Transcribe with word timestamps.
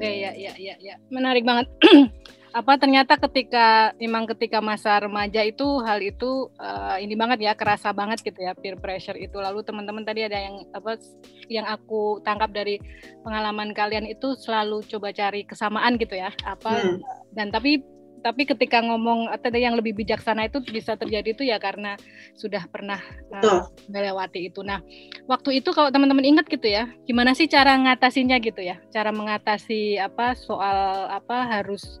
Oke 0.00 0.16
ya 0.16 0.32
ya 0.32 0.56
ya 0.56 0.74
ya 0.80 0.96
menarik 1.12 1.44
banget. 1.44 1.68
apa 2.50 2.74
ternyata 2.82 3.14
ketika 3.14 3.94
memang 3.94 4.26
ketika 4.26 4.58
masa 4.58 4.98
remaja 4.98 5.38
itu 5.46 5.62
hal 5.86 6.02
itu 6.02 6.50
uh, 6.58 6.98
ini 6.98 7.14
banget 7.14 7.46
ya 7.46 7.52
kerasa 7.54 7.94
banget 7.94 8.26
gitu 8.26 8.42
ya 8.42 8.58
peer 8.58 8.74
pressure 8.74 9.14
itu 9.14 9.38
lalu 9.38 9.62
teman-teman 9.62 10.02
tadi 10.02 10.26
ada 10.26 10.34
yang 10.34 10.66
apa 10.74 10.98
yang 11.46 11.62
aku 11.62 12.18
tangkap 12.26 12.50
dari 12.50 12.82
pengalaman 13.22 13.70
kalian 13.70 14.02
itu 14.10 14.34
selalu 14.34 14.82
coba 14.82 15.14
cari 15.14 15.46
kesamaan 15.46 15.94
gitu 15.94 16.18
ya 16.18 16.34
apa 16.42 16.74
hmm. 16.74 16.98
dan 17.38 17.54
tapi 17.54 17.86
tapi 18.20 18.44
ketika 18.44 18.84
ngomong 18.84 19.32
atau 19.32 19.52
yang 19.56 19.76
lebih 19.76 19.96
bijaksana 19.96 20.48
itu 20.48 20.60
bisa 20.64 20.96
terjadi 20.96 21.32
itu 21.32 21.42
ya 21.44 21.56
karena 21.56 21.96
sudah 22.36 22.64
pernah 22.68 23.00
uh, 23.32 23.68
melewati 23.88 24.52
itu. 24.52 24.60
Nah, 24.60 24.84
waktu 25.24 25.60
itu 25.64 25.72
kalau 25.72 25.88
teman-teman 25.88 26.24
ingat 26.24 26.46
gitu 26.48 26.68
ya, 26.68 26.88
gimana 27.08 27.32
sih 27.32 27.48
cara 27.48 27.76
ngatasinya 27.80 28.36
gitu 28.40 28.60
ya? 28.60 28.78
Cara 28.92 29.10
mengatasi 29.10 29.96
apa 29.96 30.36
soal 30.36 31.08
apa 31.10 31.60
harus 31.60 32.00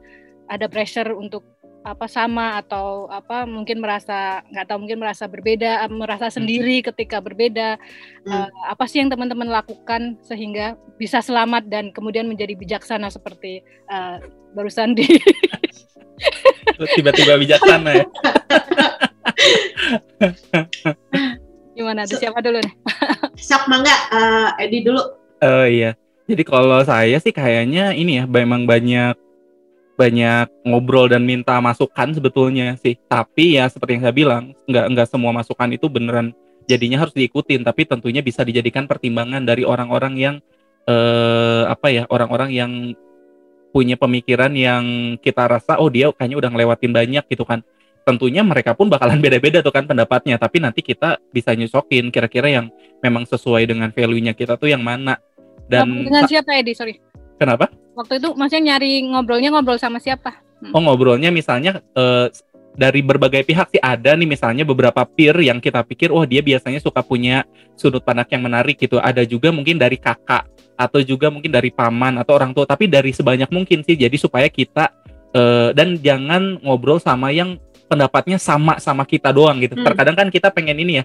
ada 0.50 0.66
pressure 0.68 1.14
untuk 1.16 1.46
apa 1.80 2.04
sama 2.04 2.60
atau 2.60 3.08
apa 3.08 3.48
mungkin 3.48 3.80
merasa 3.80 4.44
nggak 4.52 4.68
tahu 4.68 4.78
mungkin 4.84 5.00
merasa 5.00 5.24
berbeda 5.24 5.88
merasa 5.88 6.28
hmm. 6.28 6.36
sendiri 6.36 6.76
ketika 6.84 7.24
berbeda 7.24 7.80
hmm. 8.28 8.28
uh, 8.28 8.48
apa 8.68 8.84
sih 8.84 9.00
yang 9.00 9.08
teman-teman 9.08 9.48
lakukan 9.48 10.20
sehingga 10.20 10.76
bisa 11.00 11.24
selamat 11.24 11.72
dan 11.72 11.88
kemudian 11.88 12.28
menjadi 12.28 12.52
bijaksana 12.52 13.08
seperti 13.08 13.64
uh, 13.88 14.20
barusan 14.52 14.92
di 14.92 15.08
tiba-tiba 16.96 17.36
bijaksana 17.36 17.90
ya. 17.92 18.06
Gimana 21.76 22.04
ada 22.04 22.14
siapa 22.16 22.40
dulu 22.44 22.60
nih? 22.60 22.74
Sak 23.48 23.68
mangga 23.68 23.92
uh, 24.12 24.52
Edi 24.60 24.84
dulu. 24.84 25.00
Oh 25.40 25.48
uh, 25.48 25.64
iya. 25.64 25.96
Jadi 26.28 26.44
kalau 26.46 26.84
saya 26.84 27.18
sih 27.18 27.34
kayaknya 27.34 27.96
ini 27.96 28.22
ya 28.22 28.24
memang 28.28 28.68
banyak 28.68 29.16
banyak 29.96 30.48
ngobrol 30.64 31.12
dan 31.12 31.24
minta 31.24 31.60
masukan 31.60 32.12
sebetulnya 32.12 32.76
sih. 32.80 32.96
Tapi 33.08 33.60
ya 33.60 33.68
seperti 33.68 33.98
yang 33.98 34.04
saya 34.04 34.14
bilang, 34.14 34.52
nggak 34.68 34.86
nggak 34.96 35.08
semua 35.08 35.32
masukan 35.32 35.72
itu 35.72 35.88
beneran 35.88 36.32
jadinya 36.68 37.00
harus 37.02 37.16
diikutin. 37.16 37.64
Tapi 37.64 37.88
tentunya 37.88 38.20
bisa 38.20 38.44
dijadikan 38.44 38.84
pertimbangan 38.84 39.44
dari 39.44 39.64
orang-orang 39.64 40.14
yang 40.16 40.36
eh, 40.88 41.64
apa 41.68 41.92
ya, 41.92 42.04
orang-orang 42.08 42.50
yang 42.52 42.72
punya 43.70 43.94
pemikiran 43.94 44.50
yang 44.54 45.16
kita 45.22 45.46
rasa 45.46 45.78
oh 45.78 45.88
dia 45.88 46.10
kayaknya 46.10 46.38
udah 46.42 46.50
ngelewatin 46.50 46.92
banyak 46.92 47.24
gitu 47.30 47.46
kan. 47.46 47.62
Tentunya 48.02 48.42
mereka 48.42 48.74
pun 48.74 48.90
bakalan 48.90 49.18
beda-beda 49.24 49.62
tuh 49.62 49.72
kan 49.72 49.86
pendapatnya. 49.86 50.36
Tapi 50.36 50.58
nanti 50.58 50.82
kita 50.82 51.22
bisa 51.30 51.54
nyusokin 51.54 52.10
kira-kira 52.10 52.50
yang 52.50 52.66
memang 53.00 53.24
sesuai 53.24 53.64
dengan 53.70 53.94
value-nya 53.94 54.34
kita 54.34 54.58
tuh 54.58 54.68
yang 54.68 54.82
mana. 54.82 55.18
Dan 55.70 56.10
dengan 56.10 56.26
siapa 56.26 56.58
Edi? 56.58 56.74
Sorry. 56.74 56.98
Kenapa? 57.38 57.70
Waktu 57.94 58.20
itu 58.20 58.28
maksudnya 58.36 58.76
nyari 58.76 59.06
ngobrolnya 59.06 59.54
ngobrol 59.54 59.78
sama 59.78 60.02
siapa? 60.02 60.42
Hmm. 60.60 60.76
Oh 60.76 60.82
ngobrolnya 60.84 61.32
misalnya 61.32 61.80
uh, 61.96 62.28
dari 62.76 63.00
berbagai 63.00 63.48
pihak 63.48 63.72
sih 63.72 63.82
ada 63.82 64.14
nih 64.14 64.28
misalnya 64.28 64.62
beberapa 64.62 65.02
peer 65.08 65.34
yang 65.40 65.58
kita 65.58 65.82
pikir 65.82 66.12
oh 66.12 66.22
dia 66.22 66.44
biasanya 66.44 66.78
suka 66.78 67.02
punya 67.02 67.42
sudut 67.74 68.04
pandang 68.04 68.28
yang 68.28 68.42
menarik 68.44 68.76
gitu. 68.76 69.00
Ada 69.00 69.24
juga 69.24 69.54
mungkin 69.54 69.80
dari 69.80 69.96
kakak 69.96 70.59
atau 70.80 71.04
juga 71.04 71.28
mungkin 71.28 71.52
dari 71.52 71.68
paman 71.68 72.16
atau 72.16 72.40
orang 72.40 72.56
tua 72.56 72.64
tapi 72.64 72.88
dari 72.88 73.12
sebanyak 73.12 73.52
mungkin 73.52 73.84
sih 73.84 74.00
jadi 74.00 74.16
supaya 74.16 74.48
kita 74.48 74.88
uh, 75.36 75.76
dan 75.76 76.00
jangan 76.00 76.56
ngobrol 76.64 76.96
sama 76.96 77.28
yang 77.28 77.60
pendapatnya 77.90 78.38
sama 78.38 78.78
sama 78.78 79.02
kita 79.02 79.34
doang 79.34 79.58
gitu. 79.58 79.74
Hmm. 79.74 79.82
Terkadang 79.82 80.14
kan 80.14 80.28
kita 80.30 80.54
pengen 80.54 80.78
ini 80.78 81.02
ya, 81.02 81.04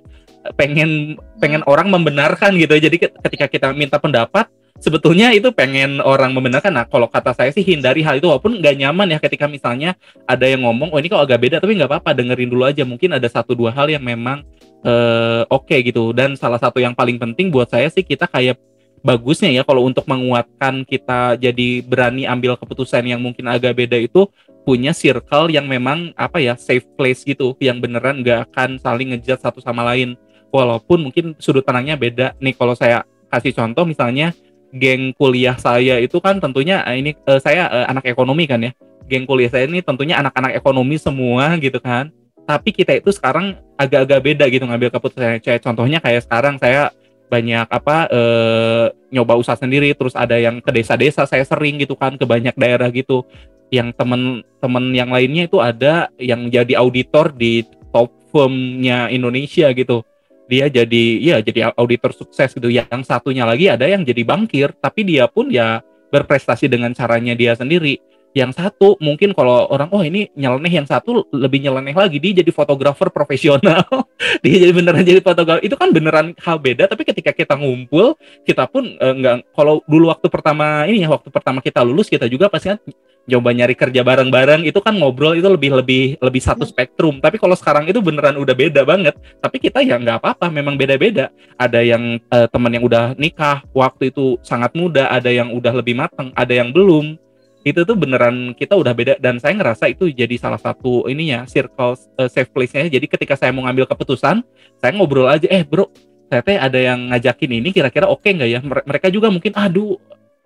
pengen 0.53 1.17
pengen 1.41 1.65
hmm. 1.65 1.71
orang 1.71 1.89
membenarkan 1.89 2.53
gitu. 2.61 2.77
Jadi 2.77 3.09
ketika 3.09 3.49
kita 3.49 3.73
minta 3.73 3.97
pendapat 3.97 4.45
sebetulnya 4.77 5.33
itu 5.33 5.49
pengen 5.49 5.97
orang 6.05 6.29
membenarkan. 6.29 6.69
Nah, 6.69 6.85
kalau 6.85 7.09
kata 7.09 7.33
saya 7.33 7.49
sih 7.49 7.65
hindari 7.65 8.05
hal 8.05 8.21
itu 8.21 8.29
walaupun 8.29 8.61
nggak 8.61 8.75
nyaman 8.77 9.17
ya 9.17 9.17
ketika 9.17 9.49
misalnya 9.49 9.97
ada 10.29 10.45
yang 10.45 10.61
ngomong, 10.61 10.93
oh 10.93 11.01
ini 11.01 11.09
kok 11.09 11.25
agak 11.25 11.41
beda, 11.41 11.57
tapi 11.57 11.73
nggak 11.73 11.89
apa-apa, 11.89 12.13
dengerin 12.13 12.49
dulu 12.53 12.63
aja. 12.69 12.85
Mungkin 12.85 13.17
ada 13.17 13.25
satu 13.25 13.57
dua 13.57 13.73
hal 13.73 13.89
yang 13.89 14.05
memang 14.05 14.45
uh, 14.85 15.41
oke 15.49 15.65
okay 15.65 15.81
gitu. 15.81 16.13
Dan 16.13 16.37
salah 16.37 16.61
satu 16.61 16.77
yang 16.77 16.93
paling 16.93 17.17
penting 17.17 17.49
buat 17.49 17.65
saya 17.65 17.89
sih 17.89 18.05
kita 18.05 18.29
kayak 18.29 18.61
bagusnya 19.05 19.53
ya 19.53 19.61
kalau 19.61 19.85
untuk 19.85 20.09
menguatkan 20.09 20.81
kita 20.81 21.37
jadi 21.37 21.85
berani 21.85 22.25
ambil 22.25 22.57
keputusan 22.57 23.05
yang 23.05 23.21
mungkin 23.21 23.45
agak 23.45 23.77
beda 23.77 24.01
itu 24.01 24.25
punya 24.65 24.97
circle 24.97 25.53
yang 25.53 25.69
memang 25.69 26.09
apa 26.17 26.41
ya 26.41 26.57
safe 26.57 26.89
place 26.97 27.21
gitu 27.21 27.53
yang 27.61 27.77
beneran 27.77 28.25
nggak 28.25 28.49
akan 28.49 28.81
saling 28.81 29.13
ngejat 29.13 29.37
satu 29.37 29.61
sama 29.61 29.85
lain 29.85 30.17
walaupun 30.49 31.05
mungkin 31.05 31.37
sudut 31.37 31.61
pandangnya 31.61 31.93
beda 31.93 32.33
nih 32.41 32.57
kalau 32.57 32.73
saya 32.73 33.05
kasih 33.29 33.53
contoh 33.53 33.85
misalnya 33.85 34.33
geng 34.75 35.15
kuliah 35.15 35.55
saya 35.55 36.03
itu 36.03 36.19
kan 36.19 36.43
tentunya 36.43 36.83
eh, 36.83 36.99
ini 36.99 37.11
uh, 37.25 37.39
saya 37.39 37.71
uh, 37.71 37.85
anak 37.87 38.11
ekonomi 38.11 38.43
kan 38.45 38.59
ya. 38.59 38.75
Geng 39.07 39.23
kuliah 39.23 39.47
saya 39.47 39.69
ini 39.69 39.79
tentunya 39.85 40.19
anak-anak 40.19 40.57
ekonomi 40.57 40.99
semua 40.99 41.55
gitu 41.61 41.79
kan. 41.79 42.11
Tapi 42.45 42.69
kita 42.75 42.97
itu 42.97 43.09
sekarang 43.09 43.57
agak-agak 43.79 44.19
beda 44.21 44.45
gitu 44.51 44.65
ngambil 44.67 44.89
keputusan. 44.91 45.41
Kayak 45.41 45.61
contohnya 45.63 45.97
kayak 46.03 46.25
sekarang 46.25 46.57
saya 46.59 46.91
banyak 47.25 47.67
apa 47.67 48.05
uh, 48.09 48.85
nyoba 49.09 49.33
usaha 49.39 49.57
sendiri 49.57 49.91
terus 49.97 50.13
ada 50.13 50.37
yang 50.37 50.61
ke 50.61 50.69
desa-desa 50.69 51.25
saya 51.25 51.41
sering 51.41 51.81
gitu 51.81 51.97
kan 51.97 52.15
ke 52.15 52.25
banyak 52.25 52.55
daerah 52.55 52.89
gitu. 52.93 53.25
Yang 53.73 53.97
temen-temen 53.97 54.85
yang 54.93 55.09
lainnya 55.09 55.49
itu 55.49 55.57
ada 55.57 56.13
yang 56.21 56.47
jadi 56.53 56.77
auditor 56.77 57.33
di 57.33 57.65
top 57.89 58.13
firmnya 58.29 59.09
Indonesia 59.09 59.73
gitu. 59.73 60.05
Dia 60.45 60.69
jadi 60.69 61.03
ya 61.17 61.41
jadi 61.41 61.73
auditor 61.73 62.13
sukses 62.13 62.53
gitu. 62.53 62.69
Yang 62.69 63.09
satunya 63.09 63.43
lagi 63.43 63.67
ada 63.67 63.89
yang 63.89 64.05
jadi 64.05 64.21
bankir 64.21 64.73
tapi 64.77 65.01
dia 65.01 65.25
pun 65.25 65.49
ya 65.49 65.81
berprestasi 66.13 66.69
dengan 66.69 66.93
caranya 66.93 67.33
dia 67.33 67.57
sendiri 67.57 67.97
yang 68.35 68.51
satu 68.51 68.99
mungkin 68.99 69.31
kalau 69.31 69.63
orang 69.71 69.87
oh 69.95 70.03
ini 70.03 70.27
nyeleneh 70.35 70.83
yang 70.83 70.83
satu 70.83 71.23
lebih 71.31 71.63
nyeleneh 71.63 71.95
lagi 71.95 72.19
dia 72.19 72.43
jadi 72.43 72.51
fotografer 72.51 73.07
profesional. 73.07 73.87
Dia 74.43 74.67
jadi 74.67 74.73
beneran 74.75 75.07
jadi 75.07 75.23
fotografer. 75.23 75.63
Itu 75.63 75.79
kan 75.79 75.95
beneran 75.95 76.35
hal 76.43 76.59
beda 76.59 76.91
tapi 76.91 77.07
ketika 77.07 77.31
kita 77.31 77.55
ngumpul 77.55 78.19
kita 78.43 78.67
pun 78.67 78.99
eh, 78.99 79.13
nggak 79.15 79.55
kalau 79.55 79.79
dulu 79.87 80.11
waktu 80.11 80.27
pertama 80.27 80.83
ini 80.83 81.07
ya 81.07 81.09
waktu 81.15 81.31
pertama 81.31 81.63
kita 81.63 81.79
lulus 81.87 82.11
kita 82.11 82.27
juga 82.27 82.51
pasti 82.51 82.75
kan 82.75 82.79
coba 83.25 83.49
nyari 83.57 83.73
kerja 83.73 84.05
bareng-bareng 84.05 84.69
itu 84.69 84.77
kan 84.83 84.93
ngobrol 84.93 85.33
itu 85.33 85.49
lebih 85.49 85.73
lebih 85.81 86.03
lebih 86.19 86.41
satu 86.43 86.67
hmm. 86.67 86.71
spektrum. 86.75 87.15
Tapi 87.23 87.39
kalau 87.39 87.55
sekarang 87.55 87.87
itu 87.87 88.03
beneran 88.03 88.35
udah 88.35 88.53
beda 88.53 88.83
banget. 88.83 89.15
Tapi 89.39 89.57
kita 89.63 89.79
ya 89.79 89.95
nggak 89.95 90.19
apa-apa 90.19 90.51
memang 90.51 90.75
beda-beda. 90.75 91.31
Ada 91.55 91.81
yang 91.81 92.19
uh, 92.29 92.47
teman 92.51 92.71
yang 92.75 92.83
udah 92.83 93.15
nikah 93.15 93.63
waktu 93.71 94.11
itu 94.11 94.37
sangat 94.43 94.75
muda 94.75 95.07
ada 95.07 95.31
yang 95.31 95.55
udah 95.55 95.71
lebih 95.71 95.95
matang 95.95 96.35
ada 96.35 96.51
yang 96.51 96.69
belum 96.75 97.17
itu 97.65 97.81
tuh 97.81 97.97
beneran 97.97 98.53
kita 98.53 98.77
udah 98.77 98.93
beda 98.93 99.13
dan 99.17 99.41
saya 99.41 99.57
ngerasa 99.57 99.89
itu 99.89 100.05
jadi 100.13 100.37
salah 100.37 100.61
satu 100.61 101.09
ininya 101.09 101.49
circle 101.49 101.97
uh, 102.21 102.29
safe 102.29 102.53
place-nya. 102.53 102.85
Jadi 102.85 103.09
ketika 103.09 103.33
saya 103.33 103.49
mau 103.49 103.65
ngambil 103.65 103.89
keputusan 103.89 104.45
saya 104.77 104.91
ngobrol 104.93 105.25
aja 105.25 105.49
eh 105.49 105.65
bro 105.65 105.89
saya 106.29 106.45
teh 106.45 106.61
ada 106.61 106.77
yang 106.77 107.09
ngajakin 107.09 107.57
ini 107.57 107.73
kira-kira 107.73 108.05
oke 108.05 108.21
okay 108.21 108.37
nggak 108.37 108.49
ya? 108.53 108.59
Mereka 108.61 109.09
juga 109.09 109.33
mungkin 109.33 109.49
aduh 109.57 109.97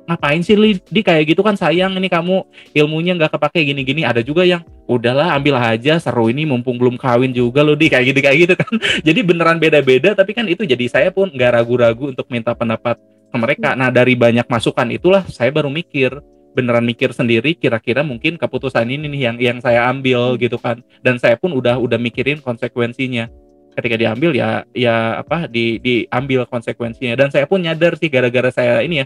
ngapain 0.08 0.40
sih 0.40 0.56
li? 0.56 0.80
Di 0.80 1.04
kayak 1.04 1.36
gitu 1.36 1.44
kan 1.44 1.60
sayang 1.60 1.92
ini 2.00 2.08
kamu 2.08 2.40
ilmunya 2.72 3.20
nggak 3.20 3.36
kepake 3.36 3.68
gini-gini. 3.68 4.08
Ada 4.08 4.24
juga 4.24 4.48
yang 4.48 4.64
udahlah 4.88 5.36
ambil 5.36 5.60
aja 5.60 6.00
seru 6.00 6.32
ini 6.32 6.48
mumpung 6.48 6.80
belum 6.80 6.96
kawin 6.96 7.36
juga 7.36 7.68
loh 7.68 7.76
di. 7.76 7.92
Kayak 7.92 8.16
gitu 8.16 8.20
kayak 8.24 8.38
gitu 8.48 8.54
kan. 8.56 8.74
Jadi 9.08 9.20
beneran 9.28 9.60
beda-beda 9.60 10.16
tapi 10.16 10.32
kan 10.32 10.48
itu 10.48 10.64
jadi 10.64 10.88
saya 10.88 11.10
pun 11.12 11.28
nggak 11.28 11.52
ragu-ragu 11.52 12.16
untuk 12.16 12.32
minta 12.32 12.56
pendapat 12.56 12.96
ke 13.28 13.36
mereka. 13.36 13.76
Nah 13.76 13.92
dari 13.92 14.16
banyak 14.16 14.48
masukan 14.48 14.88
itulah 14.88 15.28
saya 15.28 15.52
baru 15.52 15.68
mikir 15.68 16.39
beneran 16.54 16.86
mikir 16.86 17.14
sendiri 17.14 17.54
kira-kira 17.54 18.02
mungkin 18.02 18.36
keputusan 18.36 18.90
ini 18.90 19.06
nih 19.10 19.22
yang 19.30 19.38
yang 19.38 19.58
saya 19.62 19.90
ambil 19.90 20.36
gitu 20.38 20.58
kan. 20.58 20.82
Dan 21.02 21.22
saya 21.22 21.38
pun 21.38 21.54
udah 21.54 21.78
udah 21.78 21.98
mikirin 22.02 22.42
konsekuensinya. 22.42 23.30
Ketika 23.74 23.96
diambil 23.96 24.36
ya 24.36 24.66
ya 24.74 25.22
apa 25.22 25.46
di 25.48 25.80
diambil 25.80 26.46
konsekuensinya. 26.50 27.16
Dan 27.16 27.30
saya 27.30 27.46
pun 27.46 27.62
nyadar 27.62 27.96
sih 27.96 28.10
gara-gara 28.12 28.50
saya 28.50 28.82
ini 28.84 29.04
ya 29.04 29.06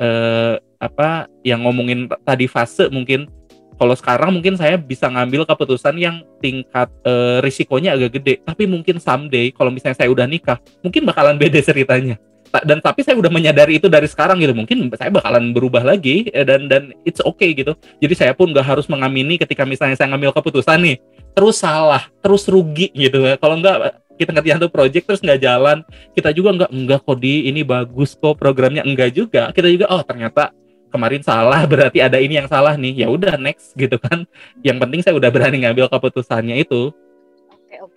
eh, 0.00 0.54
apa 0.78 1.28
yang 1.44 1.64
ngomongin 1.64 2.08
tadi 2.24 2.48
fase 2.48 2.88
mungkin. 2.88 3.28
Kalau 3.78 3.94
sekarang 3.94 4.34
mungkin 4.34 4.58
saya 4.58 4.74
bisa 4.74 5.06
ngambil 5.06 5.46
keputusan 5.46 5.94
yang 6.02 6.26
tingkat 6.42 6.90
eh, 7.06 7.38
risikonya 7.46 7.94
agak 7.94 8.18
gede. 8.18 8.42
Tapi 8.42 8.66
mungkin 8.66 8.98
someday 8.98 9.54
kalau 9.54 9.70
misalnya 9.70 10.02
saya 10.02 10.10
udah 10.10 10.26
nikah 10.26 10.58
mungkin 10.82 11.06
bakalan 11.06 11.38
beda 11.38 11.62
ceritanya 11.62 12.18
dan 12.48 12.78
tapi 12.80 13.04
saya 13.04 13.16
udah 13.20 13.28
menyadari 13.28 13.76
itu 13.78 13.86
dari 13.86 14.08
sekarang 14.08 14.40
gitu. 14.40 14.56
Mungkin 14.56 14.88
saya 14.96 15.12
bakalan 15.12 15.52
berubah 15.52 15.84
lagi 15.84 16.28
eh, 16.32 16.44
dan 16.44 16.66
dan 16.66 16.92
it's 17.04 17.20
okay 17.22 17.52
gitu. 17.52 17.76
Jadi 18.00 18.14
saya 18.16 18.32
pun 18.32 18.50
nggak 18.50 18.64
harus 18.64 18.86
mengamini 18.88 19.36
ketika 19.36 19.68
misalnya 19.68 19.94
saya 19.94 20.12
ngambil 20.12 20.32
keputusan 20.36 20.80
nih 20.80 20.96
terus 21.36 21.60
salah 21.60 22.08
terus 22.24 22.48
rugi 22.48 22.90
gitu. 22.96 23.22
Kalau 23.38 23.56
nggak 23.60 24.02
kita 24.18 24.34
ngerti 24.34 24.50
satu 24.58 24.68
project 24.68 25.04
terus 25.06 25.20
nggak 25.22 25.40
jalan. 25.40 25.78
Kita 26.12 26.34
juga 26.34 26.50
nggak 26.56 26.70
enggak 26.74 27.00
kok 27.06 27.18
di 27.22 27.46
ini 27.46 27.62
bagus 27.62 28.18
kok 28.18 28.34
programnya. 28.34 28.82
Enggak 28.82 29.14
juga. 29.14 29.54
Kita 29.54 29.70
juga 29.70 29.86
oh 29.88 30.02
ternyata 30.02 30.50
kemarin 30.88 31.22
salah 31.22 31.62
berarti 31.70 32.02
ada 32.02 32.18
ini 32.18 32.40
yang 32.42 32.50
salah 32.50 32.74
nih. 32.74 33.04
Ya 33.04 33.08
udah 33.08 33.38
next 33.38 33.78
gitu 33.78 33.96
kan. 34.02 34.26
Yang 34.66 34.76
penting 34.82 35.00
saya 35.06 35.14
udah 35.14 35.30
berani 35.30 35.62
ngambil 35.62 35.86
keputusannya 35.86 36.58
itu 36.66 36.90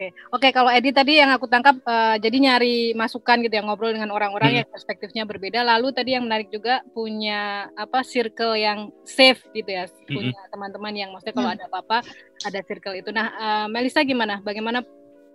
oke 0.01 0.41
oke. 0.41 0.47
Kalau 0.49 0.71
Edi 0.73 0.89
tadi 0.89 1.21
yang 1.21 1.29
aku 1.29 1.45
tangkap, 1.45 1.77
uh, 1.85 2.17
jadi 2.17 2.37
nyari 2.41 2.97
masukan 2.97 3.45
gitu 3.45 3.53
ya, 3.53 3.61
ngobrol 3.61 3.93
dengan 3.93 4.09
orang-orang 4.09 4.49
hmm. 4.49 4.59
yang 4.63 4.67
perspektifnya 4.73 5.23
berbeda. 5.29 5.61
Lalu 5.61 5.93
tadi 5.93 6.17
yang 6.17 6.25
menarik 6.25 6.49
juga 6.49 6.81
punya 6.95 7.69
apa 7.77 8.01
circle 8.01 8.57
yang 8.57 8.89
safe 9.05 9.45
gitu 9.53 9.69
ya, 9.69 9.85
hmm. 9.85 10.09
punya 10.09 10.39
teman-teman 10.49 10.93
yang 10.97 11.09
maksudnya 11.13 11.35
kalau 11.37 11.49
hmm. 11.53 11.57
ada 11.61 11.65
apa-apa 11.69 11.97
ada 12.41 12.59
circle 12.65 12.95
itu. 12.97 13.09
Nah, 13.13 13.27
uh, 13.37 13.67
Melisa 13.69 14.01
gimana? 14.01 14.41
Bagaimana 14.41 14.81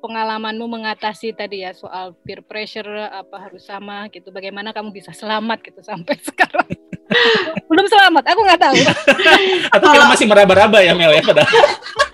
pengalamanmu 0.03 0.67
mengatasi 0.69 1.33
tadi 1.33 1.65
ya 1.65 1.73
soal 1.73 2.15
peer 2.23 2.45
pressure 2.45 3.11
apa 3.11 3.49
harus 3.49 3.65
sama 3.65 4.11
gitu? 4.11 4.35
Bagaimana 4.35 4.75
kamu 4.75 4.91
bisa 4.91 5.15
selamat 5.15 5.63
gitu 5.63 5.81
sampai 5.87 6.19
sekarang? 6.29 6.67
Belum 7.71 7.87
selamat, 7.87 8.25
aku 8.35 8.41
nggak 8.43 8.61
tahu. 8.61 8.77
Atau 9.73 9.87
kita 9.95 10.07
masih 10.11 10.27
meraba-raba 10.27 10.79
ya 10.83 10.93
Mel 10.93 11.15
ya 11.15 11.23
pada 11.23 11.47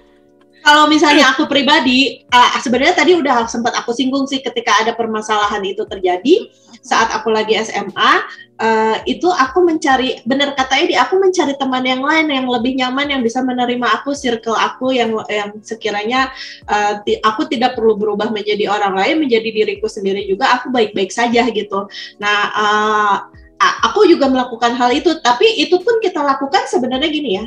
kalau 0.63 0.87
misalnya 0.87 1.35
aku 1.35 1.51
pribadi, 1.51 2.23
uh, 2.31 2.59
sebenarnya 2.63 2.95
tadi 2.95 3.19
udah 3.19 3.51
sempat 3.51 3.75
aku 3.75 3.91
singgung 3.91 4.31
sih 4.31 4.39
ketika 4.39 4.79
ada 4.79 4.95
permasalahan 4.95 5.61
itu 5.67 5.83
terjadi 5.91 6.49
saat 6.83 7.11
aku 7.11 7.35
lagi 7.35 7.59
SMA, 7.59 8.13
uh, 8.63 8.97
itu 9.07 9.27
aku 9.27 9.67
mencari, 9.67 10.23
bener 10.23 10.55
kata 10.55 10.87
Edi, 10.87 10.95
aku 10.95 11.19
mencari 11.19 11.59
teman 11.59 11.83
yang 11.83 12.03
lain 12.03 12.31
yang 12.31 12.47
lebih 12.47 12.79
nyaman 12.79 13.11
yang 13.11 13.23
bisa 13.27 13.43
menerima 13.43 14.03
aku, 14.03 14.15
circle 14.15 14.55
aku 14.55 14.95
yang 14.95 15.19
yang 15.27 15.51
sekiranya 15.67 16.31
uh, 16.71 17.03
aku 17.27 17.51
tidak 17.51 17.75
perlu 17.75 17.99
berubah 17.99 18.31
menjadi 18.31 18.71
orang 18.71 18.95
lain, 18.95 19.27
menjadi 19.27 19.51
diriku 19.51 19.91
sendiri 19.91 20.27
juga, 20.31 20.59
aku 20.59 20.71
baik-baik 20.71 21.11
saja 21.11 21.43
gitu. 21.51 21.91
Nah. 22.23 22.39
Uh, 22.55 23.19
aku 23.63 24.11
juga 24.11 24.27
melakukan 24.27 24.75
hal 24.75 24.91
itu, 24.91 25.23
tapi 25.23 25.47
itu 25.63 25.79
pun 25.79 26.03
kita 26.03 26.19
lakukan 26.19 26.67
sebenarnya 26.67 27.07
gini 27.07 27.31
ya, 27.39 27.45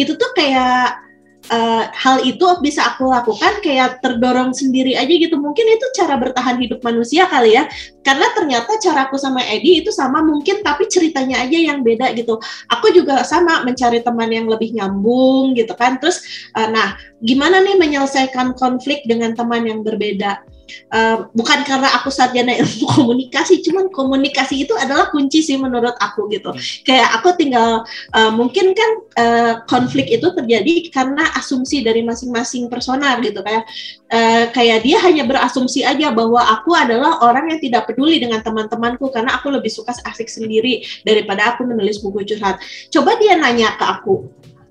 itu 0.00 0.16
tuh 0.16 0.32
kayak 0.32 1.07
uh, 1.46 1.84
hal 1.94 2.26
itu 2.26 2.44
bisa 2.58 2.82
aku 2.94 3.06
lakukan 3.06 3.62
kayak 3.62 4.02
terdorong 4.02 4.50
sendiri 4.50 4.98
aja 4.98 5.10
gitu. 5.10 5.38
Mungkin 5.38 5.64
itu 5.64 5.86
cara 5.94 6.18
bertahan 6.18 6.58
hidup 6.58 6.82
manusia 6.82 7.30
kali 7.30 7.54
ya. 7.54 7.70
Karena 8.02 8.26
ternyata 8.34 8.76
caraku 8.80 9.16
sama 9.20 9.44
Edi 9.46 9.84
itu 9.84 9.94
sama 9.94 10.24
mungkin 10.24 10.60
tapi 10.66 10.90
ceritanya 10.90 11.44
aja 11.44 11.58
yang 11.58 11.86
beda 11.86 12.12
gitu. 12.18 12.40
Aku 12.72 12.90
juga 12.90 13.22
sama 13.22 13.62
mencari 13.62 14.02
teman 14.02 14.28
yang 14.32 14.46
lebih 14.50 14.74
nyambung 14.74 15.54
gitu 15.54 15.72
kan. 15.78 15.96
Terus 16.02 16.24
uh, 16.58 16.68
nah 16.68 16.98
gimana 17.22 17.62
nih 17.62 17.78
menyelesaikan 17.78 18.54
konflik 18.58 19.04
dengan 19.06 19.34
teman 19.34 19.64
yang 19.66 19.80
berbeda 19.86 20.42
uh, 20.92 21.28
bukan 21.32 21.64
karena 21.64 21.88
aku 21.98 22.12
sarjana 22.12 22.54
ilmu 22.56 22.86
komunikasi, 22.96 23.60
cuman 23.64 23.88
komunikasi 23.90 24.64
itu 24.68 24.74
adalah 24.76 25.08
kunci 25.12 25.40
sih 25.40 25.56
menurut 25.56 25.96
aku 25.98 26.28
gitu. 26.32 26.52
Hmm. 26.52 26.60
Kayak 26.84 27.08
aku 27.20 27.28
tinggal 27.36 27.84
uh, 28.14 28.30
mungkin 28.32 28.72
kan 28.76 28.90
uh, 29.18 29.52
konflik 29.66 30.08
itu 30.12 30.28
terjadi 30.32 30.88
karena 30.92 31.24
asumsi 31.36 31.80
dari 31.82 32.04
masing-masing 32.04 32.68
personal 32.68 33.20
gitu 33.24 33.40
kayak 33.40 33.64
uh, 34.12 34.44
kayak 34.52 34.84
dia 34.84 34.98
hanya 35.04 35.24
berasumsi 35.24 35.82
aja 35.82 36.12
bahwa 36.12 36.40
aku 36.40 36.72
adalah 36.76 37.20
orang 37.24 37.52
yang 37.52 37.60
tidak 37.60 37.88
peduli 37.88 38.20
dengan 38.20 38.44
teman-temanku 38.44 39.08
karena 39.10 39.36
aku 39.36 39.52
lebih 39.52 39.72
suka 39.72 39.92
asik 40.04 40.28
sendiri 40.28 40.84
daripada 41.02 41.54
aku 41.54 41.64
menulis 41.64 42.00
buku 42.00 42.24
curhat. 42.24 42.60
Coba 42.92 43.16
dia 43.16 43.34
nanya 43.40 43.74
ke 43.76 43.84
aku, 43.84 44.28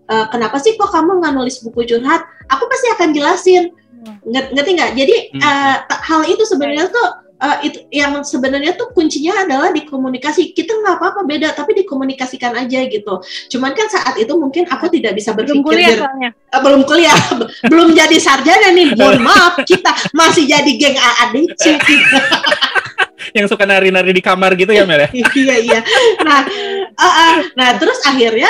kenapa 0.08 0.58
sih 0.62 0.80
kok 0.80 0.90
kamu 0.90 1.20
nggak 1.20 1.34
nulis 1.36 1.60
buku 1.64 1.84
curhat? 1.84 2.24
Aku 2.48 2.64
pasti 2.72 2.88
akan 2.96 3.10
jelasin 3.12 3.64
ngerti 4.28 4.72
nggak? 4.76 4.92
Jadi 4.96 5.16
hmm. 5.34 5.42
uh, 5.42 5.78
hal 5.90 6.22
itu 6.28 6.44
sebenarnya 6.44 6.88
tuh 6.90 7.08
uh, 7.42 7.58
itu 7.62 7.86
yang 7.94 8.22
sebenarnya 8.22 8.74
tuh 8.78 8.92
kuncinya 8.94 9.46
adalah 9.46 9.70
di 9.74 9.86
komunikasi. 9.86 10.54
Kita 10.54 10.74
nggak 10.74 10.96
apa-apa 11.02 11.22
beda, 11.26 11.54
tapi 11.54 11.78
dikomunikasikan 11.84 12.54
aja 12.58 12.86
gitu. 12.90 13.22
Cuman 13.54 13.72
kan 13.78 13.88
saat 13.90 14.16
itu 14.18 14.34
mungkin 14.36 14.66
aku 14.70 14.90
tidak 14.90 15.18
bisa 15.18 15.34
berpikir 15.34 15.62
belum 15.62 15.66
kuliah, 15.66 15.98
uh, 16.54 16.62
belum 16.62 16.82
kuliah, 16.86 17.18
belum 17.68 17.90
jadi 17.94 18.18
sarjana 18.18 18.74
nih. 18.74 18.98
Mohon 18.98 19.22
maaf, 19.26 19.54
kita 19.66 19.92
masih 20.14 20.50
jadi 20.50 20.72
geng 20.78 20.98
AADC 20.98 21.64
gitu. 21.78 22.18
yang 23.38 23.46
suka 23.50 23.68
nari-nari 23.68 24.16
di 24.16 24.24
kamar 24.24 24.56
gitu 24.56 24.72
ya 24.72 24.88
Mel 24.88 25.04
ya? 25.04 25.10
iya 25.44 25.56
iya. 25.60 25.80
Nah, 26.24 26.42
uh, 26.96 27.06
uh, 27.06 27.36
nah 27.58 27.70
terus 27.76 28.00
akhirnya 28.08 28.50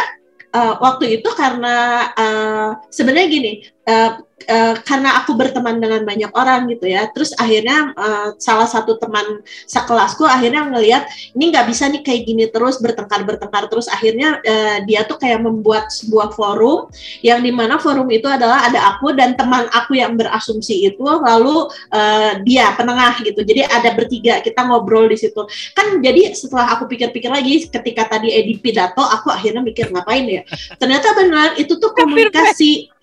uh, 0.54 0.78
waktu 0.80 1.20
itu 1.20 1.30
karena 1.34 2.08
uh, 2.14 2.70
sebenarnya 2.94 3.28
gini, 3.28 3.52
uh, 3.88 4.12
uh, 4.46 4.76
karena 4.86 5.24
aku 5.24 5.34
berteman 5.34 5.82
dengan 5.82 6.06
banyak 6.06 6.30
orang 6.36 6.70
gitu 6.70 6.86
ya. 6.86 7.10
Terus 7.10 7.34
akhirnya 7.34 7.96
uh, 7.98 8.30
salah 8.38 8.68
satu 8.70 9.00
teman 9.02 9.42
sekelasku 9.66 10.28
akhirnya 10.28 10.68
ngelihat 10.70 11.10
ini 11.34 11.50
nggak 11.50 11.66
bisa 11.66 11.90
nih 11.90 12.02
kayak 12.06 12.22
gini 12.28 12.46
terus 12.52 12.78
bertengkar 12.78 13.26
bertengkar. 13.26 13.66
Terus 13.72 13.88
akhirnya 13.90 14.38
uh, 14.44 14.78
dia 14.86 15.08
tuh 15.08 15.18
kayak 15.18 15.42
membuat 15.42 15.90
sebuah 15.90 16.36
forum 16.36 16.92
yang 17.26 17.42
di 17.42 17.50
mana 17.50 17.82
forum 17.82 18.12
itu 18.14 18.28
adalah 18.30 18.68
ada 18.68 18.96
aku 18.96 19.16
dan 19.16 19.34
teman 19.34 19.66
aku 19.74 19.98
yang 19.98 20.14
berasumsi 20.20 20.86
itu 20.94 21.08
lalu 21.08 21.66
uh, 21.96 22.38
dia 22.44 22.76
penengah 22.78 23.18
gitu. 23.24 23.42
Jadi 23.42 23.66
ada 23.66 23.96
bertiga 23.96 24.44
kita 24.44 24.68
ngobrol 24.68 25.10
di 25.10 25.18
situ. 25.18 25.42
Kan 25.74 26.04
jadi 26.04 26.36
setelah 26.36 26.78
aku 26.78 26.86
pikir-pikir 26.92 27.32
lagi 27.32 27.66
ketika 27.68 28.06
tadi 28.06 28.30
Edi 28.36 28.60
pidato 28.60 29.02
aku 29.02 29.32
akhirnya 29.32 29.64
mikir 29.64 29.90
ngapain 29.90 30.28
ya? 30.28 30.44
Ternyata 30.78 31.16
benar 31.16 31.50
itu 31.56 31.80
tuh 31.80 31.96
komunikasi 31.96 32.97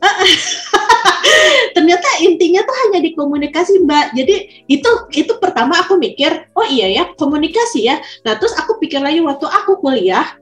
ternyata 1.76 2.08
intinya 2.24 2.64
tuh 2.64 2.76
hanya 2.86 2.98
di 3.04 3.12
komunikasi 3.12 3.84
mbak. 3.84 4.16
Jadi 4.16 4.66
itu 4.66 4.90
itu 5.14 5.32
pertama 5.38 5.80
aku 5.80 6.00
mikir 6.00 6.48
oh 6.56 6.66
iya 6.66 6.88
ya 6.90 7.04
komunikasi 7.14 7.86
ya. 7.86 8.00
Nah 8.24 8.36
terus 8.40 8.56
aku 8.56 8.80
pikir 8.80 9.00
lagi 9.00 9.20
waktu 9.20 9.46
aku 9.46 9.78
kuliah 9.80 10.36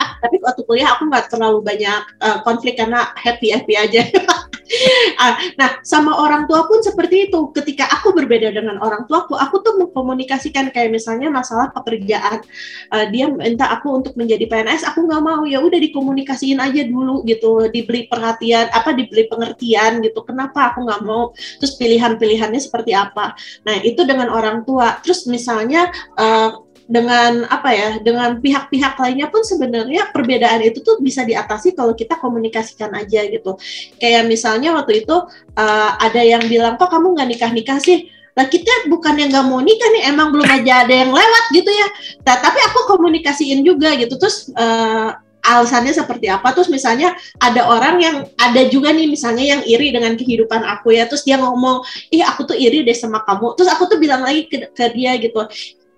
ah 0.00 0.16
tapi 0.24 0.40
waktu 0.40 0.64
kuliah 0.64 0.96
aku 0.96 1.12
nggak 1.12 1.28
terlalu 1.28 1.60
banyak 1.60 2.00
uh, 2.24 2.40
konflik 2.40 2.80
karena 2.80 3.12
happy 3.20 3.52
happy 3.52 3.76
aja 3.76 4.00
nah, 5.60 5.82
sama 5.82 6.14
orang 6.14 6.46
tua 6.46 6.66
pun 6.66 6.80
seperti 6.80 7.30
itu. 7.30 7.50
Ketika 7.50 7.90
aku 7.90 8.14
berbeda 8.14 8.54
dengan 8.54 8.78
orang 8.78 9.04
tuaku, 9.10 9.34
aku 9.34 9.62
tuh 9.62 9.74
mengkomunikasikan 9.82 10.70
kayak 10.70 10.94
misalnya 10.94 11.28
masalah 11.28 11.74
pekerjaan. 11.74 12.42
Uh, 12.90 13.06
dia 13.10 13.26
minta 13.30 13.66
aku 13.70 14.00
untuk 14.02 14.14
menjadi 14.14 14.46
PNS, 14.46 14.86
aku 14.86 15.06
nggak 15.06 15.22
mau. 15.22 15.42
Ya 15.46 15.58
udah 15.62 15.78
dikomunikasiin 15.78 16.62
aja 16.62 16.82
dulu 16.86 17.26
gitu, 17.26 17.66
diberi 17.70 18.06
perhatian, 18.06 18.70
apa 18.70 18.94
diberi 18.94 19.26
pengertian 19.26 20.02
gitu. 20.04 20.22
Kenapa 20.22 20.74
aku 20.74 20.86
nggak 20.86 21.02
mau? 21.02 21.34
Terus 21.58 21.74
pilihan-pilihannya 21.76 22.60
seperti 22.60 22.94
apa? 22.94 23.34
Nah, 23.66 23.76
itu 23.82 24.06
dengan 24.06 24.30
orang 24.30 24.62
tua. 24.62 24.98
Terus 25.02 25.26
misalnya 25.26 25.90
uh, 26.16 26.69
dengan 26.90 27.46
apa 27.46 27.70
ya 27.70 27.90
dengan 28.02 28.42
pihak-pihak 28.42 28.98
lainnya 28.98 29.30
pun 29.30 29.46
sebenarnya 29.46 30.10
perbedaan 30.10 30.58
itu 30.66 30.82
tuh 30.82 30.98
bisa 30.98 31.22
diatasi 31.22 31.78
kalau 31.78 31.94
kita 31.94 32.18
komunikasikan 32.18 32.90
aja 32.98 33.30
gitu. 33.30 33.54
Kayak 34.02 34.26
misalnya 34.26 34.74
waktu 34.74 35.06
itu 35.06 35.14
uh, 35.54 35.90
ada 36.02 36.18
yang 36.18 36.42
bilang 36.50 36.74
kok 36.74 36.90
kamu 36.90 37.14
nggak 37.14 37.28
nikah 37.30 37.50
nikah 37.54 37.78
sih? 37.78 38.10
Lah 38.34 38.50
kita 38.50 38.90
bukan 38.90 39.14
yang 39.22 39.30
nggak 39.30 39.46
mau 39.46 39.62
nikah 39.62 39.86
nih 39.94 40.02
emang 40.10 40.34
belum 40.34 40.50
aja 40.50 40.82
ada 40.82 40.94
yang 41.06 41.14
lewat 41.14 41.44
gitu 41.54 41.70
ya. 41.70 41.88
Nah, 42.26 42.36
tapi 42.42 42.58
aku 42.58 42.78
komunikasiin 42.90 43.62
juga 43.62 43.94
gitu. 43.94 44.18
Terus 44.18 44.50
uh, 44.58 45.14
alasannya 45.46 45.94
seperti 45.94 46.26
apa? 46.26 46.50
Terus 46.50 46.66
misalnya 46.74 47.14
ada 47.38 47.70
orang 47.70 48.02
yang 48.02 48.16
ada 48.34 48.66
juga 48.66 48.90
nih 48.90 49.06
misalnya 49.06 49.46
yang 49.46 49.62
iri 49.62 49.94
dengan 49.94 50.18
kehidupan 50.18 50.66
aku 50.66 50.90
ya. 50.90 51.06
Terus 51.06 51.22
dia 51.22 51.38
ngomong 51.38 51.86
ih 52.10 52.26
aku 52.26 52.50
tuh 52.50 52.58
iri 52.58 52.82
deh 52.82 52.98
sama 52.98 53.22
kamu. 53.22 53.54
Terus 53.54 53.70
aku 53.70 53.86
tuh 53.86 53.98
bilang 54.02 54.26
lagi 54.26 54.50
ke, 54.50 54.74
ke 54.74 54.84
dia 54.90 55.14
gitu 55.22 55.46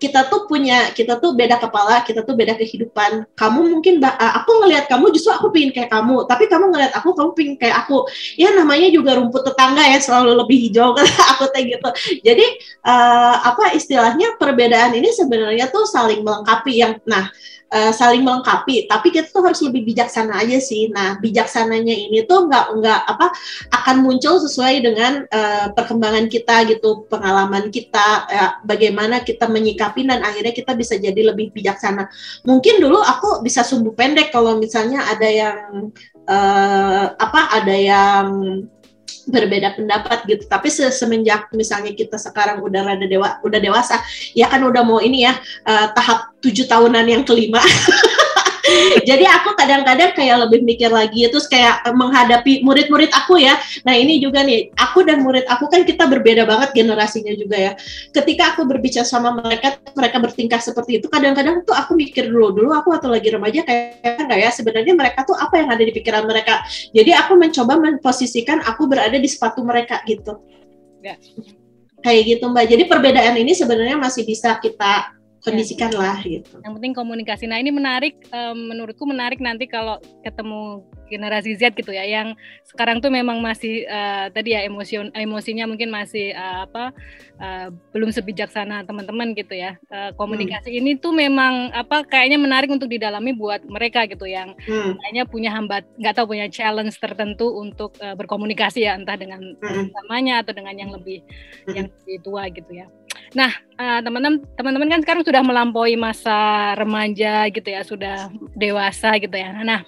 kita 0.02 0.26
tuh 0.26 0.50
punya 0.50 0.90
kita 0.90 1.23
tuh 1.23 1.38
beda 1.38 1.62
kepala 1.62 2.02
kita 2.02 2.26
tuh 2.26 2.35
beda 2.35 2.59
kehidupan. 2.59 3.23
Kamu 3.38 3.71
mungkin 3.71 4.02
uh, 4.02 4.32
aku 4.42 4.66
ngelihat 4.66 4.90
kamu 4.90 5.14
justru 5.14 5.30
aku 5.30 5.54
pingin 5.54 5.71
kayak 5.71 5.94
kamu. 5.94 6.26
Tapi 6.26 6.50
kamu 6.50 6.75
ngelihat 6.75 6.92
aku 6.99 7.14
kamu 7.14 7.30
pingin 7.38 7.54
kayak 7.54 7.87
aku. 7.87 8.02
Ya 8.35 8.50
namanya 8.50 8.90
juga 8.90 9.14
rumput 9.14 9.47
tetangga 9.47 9.87
ya 9.87 10.02
selalu 10.02 10.42
lebih 10.42 10.59
hijau 10.66 10.90
kan 10.99 11.06
aku 11.06 11.54
kayak 11.54 11.78
gitu. 11.78 11.88
Jadi 12.26 12.47
uh, 12.82 13.37
apa 13.47 13.78
istilahnya 13.78 14.35
perbedaan 14.42 14.99
ini 14.99 15.14
sebenarnya 15.14 15.71
tuh 15.71 15.87
saling 15.87 16.26
melengkapi 16.26 16.82
yang 16.82 16.99
nah 17.06 17.30
uh, 17.72 17.92
saling 17.92 18.20
melengkapi. 18.20 18.86
Tapi 18.86 19.08
kita 19.08 19.32
tuh 19.32 19.48
harus 19.48 19.64
lebih 19.64 19.88
bijaksana 19.88 20.36
aja 20.44 20.60
sih. 20.60 20.92
Nah 20.92 21.16
bijaksananya 21.18 21.94
ini 21.96 22.28
tuh 22.28 22.46
nggak 22.46 22.66
nggak 22.78 23.00
apa 23.08 23.26
akan 23.72 23.96
muncul 24.04 24.36
sesuai 24.38 24.84
dengan 24.84 25.24
uh, 25.26 25.72
perkembangan 25.72 26.28
kita 26.28 26.68
gitu 26.68 27.08
pengalaman 27.08 27.72
kita 27.72 28.06
uh, 28.28 28.52
bagaimana 28.68 29.24
kita 29.24 29.48
menyikapi 29.48 30.04
dan 30.04 30.20
akhirnya 30.20 30.52
kita 30.52 30.76
bisa 30.76 31.00
jadi 31.00 31.32
lebih 31.32 31.50
bijaksana. 31.56 32.12
Mungkin 32.44 32.84
dulu 32.84 33.00
aku 33.00 33.40
bisa 33.40 33.64
sumbu 33.64 33.96
pendek 33.96 34.30
kalau 34.30 34.60
misalnya 34.60 35.08
ada 35.08 35.28
yang 35.28 35.90
uh, 36.28 37.06
apa 37.16 37.40
ada 37.56 37.74
yang 37.74 38.26
berbeda 39.28 39.76
pendapat 39.76 40.25
gitu. 40.26 40.45
Tapi 40.49 40.69
semenjak 40.71 41.50
misalnya 41.54 41.92
kita 41.95 42.16
sekarang 42.19 42.61
udah 42.64 42.81
rada 42.83 43.07
dewa, 43.07 43.38
udah 43.45 43.61
dewasa, 43.61 44.00
ya 44.33 44.49
kan 44.49 44.62
udah 44.64 44.83
mau 44.83 44.99
ini 44.99 45.25
ya 45.26 45.37
uh, 45.66 45.87
tahap 45.92 46.33
tujuh 46.42 46.66
tahunan 46.66 47.07
yang 47.07 47.23
kelima. 47.23 47.61
Jadi 49.08 49.24
aku 49.26 49.54
kadang-kadang 49.58 50.16
kayak 50.16 50.48
lebih 50.48 50.64
mikir 50.64 50.88
lagi 50.88 51.28
terus 51.28 51.46
kayak 51.46 51.84
menghadapi 51.92 52.64
murid-murid 52.64 53.10
aku 53.12 53.40
ya. 53.40 53.58
Nah 53.84 53.94
ini 53.96 54.18
juga 54.22 54.42
nih, 54.46 54.72
aku 54.76 55.04
dan 55.04 55.20
murid 55.22 55.44
aku 55.48 55.68
kan 55.68 55.84
kita 55.84 56.08
berbeda 56.08 56.48
banget 56.48 56.72
generasinya 56.72 57.32
juga 57.36 57.56
ya. 57.56 57.72
Ketika 58.10 58.56
aku 58.56 58.64
berbicara 58.64 59.04
sama 59.04 59.36
mereka, 59.36 59.78
mereka 59.94 60.16
bertingkah 60.22 60.60
seperti 60.62 61.02
itu, 61.02 61.06
kadang-kadang 61.10 61.62
tuh 61.66 61.76
aku 61.76 61.94
mikir 61.98 62.30
dulu, 62.30 62.54
dulu 62.54 62.70
aku 62.72 62.94
atau 62.96 63.12
lagi 63.12 63.28
remaja 63.30 63.62
kayak 63.64 64.26
enggak 64.26 64.38
ya, 64.42 64.50
sebenarnya 64.50 64.94
mereka 64.96 65.24
tuh 65.28 65.36
apa 65.36 65.54
yang 65.60 65.68
ada 65.70 65.82
di 65.82 65.92
pikiran 65.92 66.24
mereka. 66.24 66.64
Jadi 66.92 67.10
aku 67.12 67.36
mencoba 67.36 67.74
memposisikan 67.78 68.62
aku 68.64 68.88
berada 68.88 69.16
di 69.16 69.28
sepatu 69.28 69.64
mereka 69.66 70.00
gitu 70.06 70.40
Ya. 71.02 71.18
Kayak 72.02 72.22
gitu 72.38 72.44
Mbak. 72.50 72.66
Jadi 72.70 72.82
perbedaan 72.86 73.34
ini 73.38 73.52
sebenarnya 73.54 73.98
masih 73.98 74.22
bisa 74.26 74.58
kita 74.58 75.10
kondisikan 75.42 75.90
lah 75.92 76.22
gitu. 76.22 76.62
Yang 76.62 76.72
penting 76.78 76.94
komunikasi. 76.94 77.44
Nah 77.50 77.58
ini 77.58 77.75
menarik, 77.75 78.14
um, 78.30 78.70
menurutku 78.70 79.02
menarik 79.02 79.42
nanti 79.42 79.66
kalau 79.66 79.99
ketemu 80.22 80.87
generasi 81.11 81.52
Z 81.61 81.76
gitu 81.76 81.92
ya, 81.92 82.08
yang 82.08 82.32
sekarang 82.64 83.02
tuh 83.04 83.12
memang 83.12 83.42
masih 83.42 83.84
uh, 83.84 84.32
tadi 84.32 84.56
ya 84.56 84.64
emosi 84.64 85.12
emosinya 85.12 85.68
mungkin 85.68 85.92
masih 85.92 86.32
uh, 86.32 86.64
apa 86.64 86.94
uh, 87.37 87.68
belum 87.92 88.08
sebijaksana 88.14 88.88
teman-teman 88.88 89.37
gitu 89.37 89.52
ya. 89.52 89.76
Uh, 89.92 90.14
komunikasi 90.16 90.72
hmm. 90.72 90.78
ini 90.80 90.90
tuh 90.96 91.12
memang 91.12 91.68
apa 91.76 92.06
kayaknya 92.06 92.40
menarik 92.40 92.72
untuk 92.72 92.88
didalami 92.88 93.37
buat 93.37 93.61
mereka 93.68 94.08
gitu 94.08 94.25
yang 94.25 94.56
hmm. 94.64 94.96
kayaknya 95.04 95.25
punya 95.28 95.50
hambat, 95.52 95.84
nggak 96.00 96.14
tahu 96.16 96.32
punya 96.32 96.49
challenge 96.49 96.96
tertentu 96.96 97.50
untuk 97.61 97.92
uh, 98.00 98.16
berkomunikasi 98.16 98.88
ya 98.88 98.96
entah 98.96 99.18
dengan 99.18 99.42
hmm. 99.58 99.92
samanya 99.92 100.40
atau 100.40 100.56
dengan 100.56 100.72
yang 100.78 100.96
lebih 100.96 101.20
hmm. 101.68 101.75
yang 101.76 101.87
lebih 101.92 102.16
tua 102.25 102.49
gitu 102.49 102.72
ya. 102.72 102.88
Nah, 103.32 103.52
uh, 103.80 104.00
teman-teman 104.04 104.44
teman-teman 104.54 104.88
kan 104.92 105.00
sekarang 105.00 105.24
sudah 105.24 105.42
melampaui 105.44 105.96
masa 105.96 106.72
remaja 106.76 107.48
gitu 107.48 107.68
ya, 107.68 107.80
sudah 107.80 108.28
dewasa 108.52 109.16
gitu 109.16 109.32
ya. 109.32 109.56
Nah, 109.64 109.80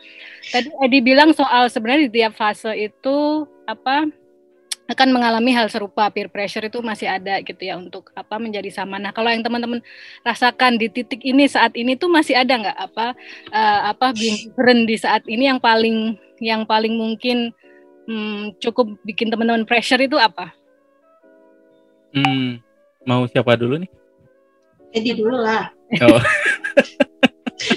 tadi 0.48 0.72
Edi 0.80 0.98
bilang 1.04 1.36
soal 1.36 1.68
sebenarnya 1.68 2.08
di 2.08 2.12
tiap 2.12 2.36
fase 2.36 2.72
itu 2.72 3.44
apa 3.68 4.08
akan 4.84 5.16
mengalami 5.16 5.56
hal 5.56 5.64
serupa 5.72 6.12
peer 6.12 6.28
pressure 6.28 6.68
itu 6.68 6.84
masih 6.84 7.08
ada 7.08 7.40
gitu 7.40 7.56
ya 7.64 7.80
untuk 7.80 8.12
apa 8.12 8.36
menjadi 8.36 8.68
sama. 8.68 9.00
Nah 9.00 9.16
kalau 9.16 9.32
yang 9.32 9.40
teman-teman 9.40 9.80
rasakan 10.20 10.76
di 10.76 10.92
titik 10.92 11.24
ini 11.24 11.48
saat 11.48 11.72
ini 11.72 11.96
tuh 11.96 12.12
masih 12.12 12.36
ada 12.36 12.52
nggak 12.52 12.78
apa 12.92 13.16
uh, 13.48 13.80
apa 13.96 14.12
being 14.12 14.52
di 14.84 14.96
saat 15.00 15.24
ini 15.24 15.48
yang 15.48 15.56
paling 15.56 16.20
yang 16.36 16.68
paling 16.68 16.92
mungkin 17.00 17.56
hmm, 18.04 18.60
cukup 18.60 18.92
bikin 19.08 19.32
teman-teman 19.32 19.64
pressure 19.64 20.00
itu 20.04 20.20
apa? 20.20 20.52
Hmm, 22.12 22.60
Mau 23.04 23.28
siapa 23.28 23.56
dulu 23.56 23.80
nih? 23.80 23.90
Edi 24.94 25.10
dulu 25.12 25.36
lah. 25.36 25.68
Oh. 26.00 26.22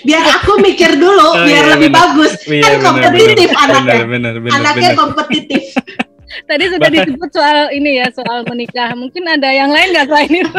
biar 0.08 0.26
aku 0.42 0.60
mikir 0.60 1.00
dulu, 1.00 1.38
oh, 1.38 1.46
biar 1.46 1.64
iya, 1.68 1.72
lebih 1.78 1.90
bener. 1.92 2.02
bagus. 2.02 2.34
Iya, 2.48 2.64
kan 2.64 2.80
kompetitif 2.82 3.50
bener, 3.52 3.64
anaknya. 3.64 4.06
Bener, 4.08 4.34
bener, 4.40 4.56
anaknya 4.56 4.90
bener. 4.92 5.00
kompetitif. 5.00 5.64
Tadi 6.50 6.64
sudah 6.70 6.90
disebut 6.92 7.30
soal 7.32 7.72
ini 7.72 8.04
ya, 8.04 8.08
soal 8.12 8.44
menikah. 8.48 8.92
Mungkin 9.00 9.24
ada 9.28 9.50
yang 9.52 9.72
lain 9.72 9.88
nggak 9.96 10.08
selain 10.12 10.32
itu? 10.44 10.52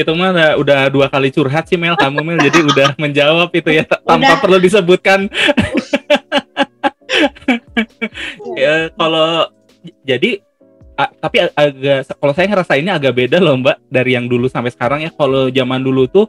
itu 0.00 0.10
mah 0.12 0.30
udah, 0.34 0.50
udah 0.60 0.80
dua 0.92 1.06
kali 1.08 1.32
curhat 1.32 1.64
sih 1.70 1.80
Mel 1.80 1.96
kamu 1.96 2.20
Mel 2.20 2.38
jadi 2.42 2.60
udah 2.68 2.88
menjawab 3.00 3.48
itu 3.56 3.80
ya 3.80 3.84
tanpa 4.04 4.36
udah. 4.36 4.40
perlu 4.44 4.60
disebutkan 4.60 5.24
ya 8.60 8.92
kalau 8.92 9.48
jadi 10.04 10.44
a, 10.98 11.04
tapi 11.14 11.46
agak 11.54 12.10
kalau 12.18 12.34
saya 12.34 12.46
ngerasa 12.50 12.74
ini 12.74 12.90
agak 12.90 13.14
beda 13.14 13.38
loh 13.38 13.54
mbak 13.62 13.78
dari 13.86 14.18
yang 14.18 14.26
dulu 14.26 14.50
sampai 14.50 14.74
sekarang 14.74 15.06
ya. 15.06 15.10
Kalau 15.14 15.46
zaman 15.48 15.80
dulu 15.80 16.10
tuh 16.10 16.26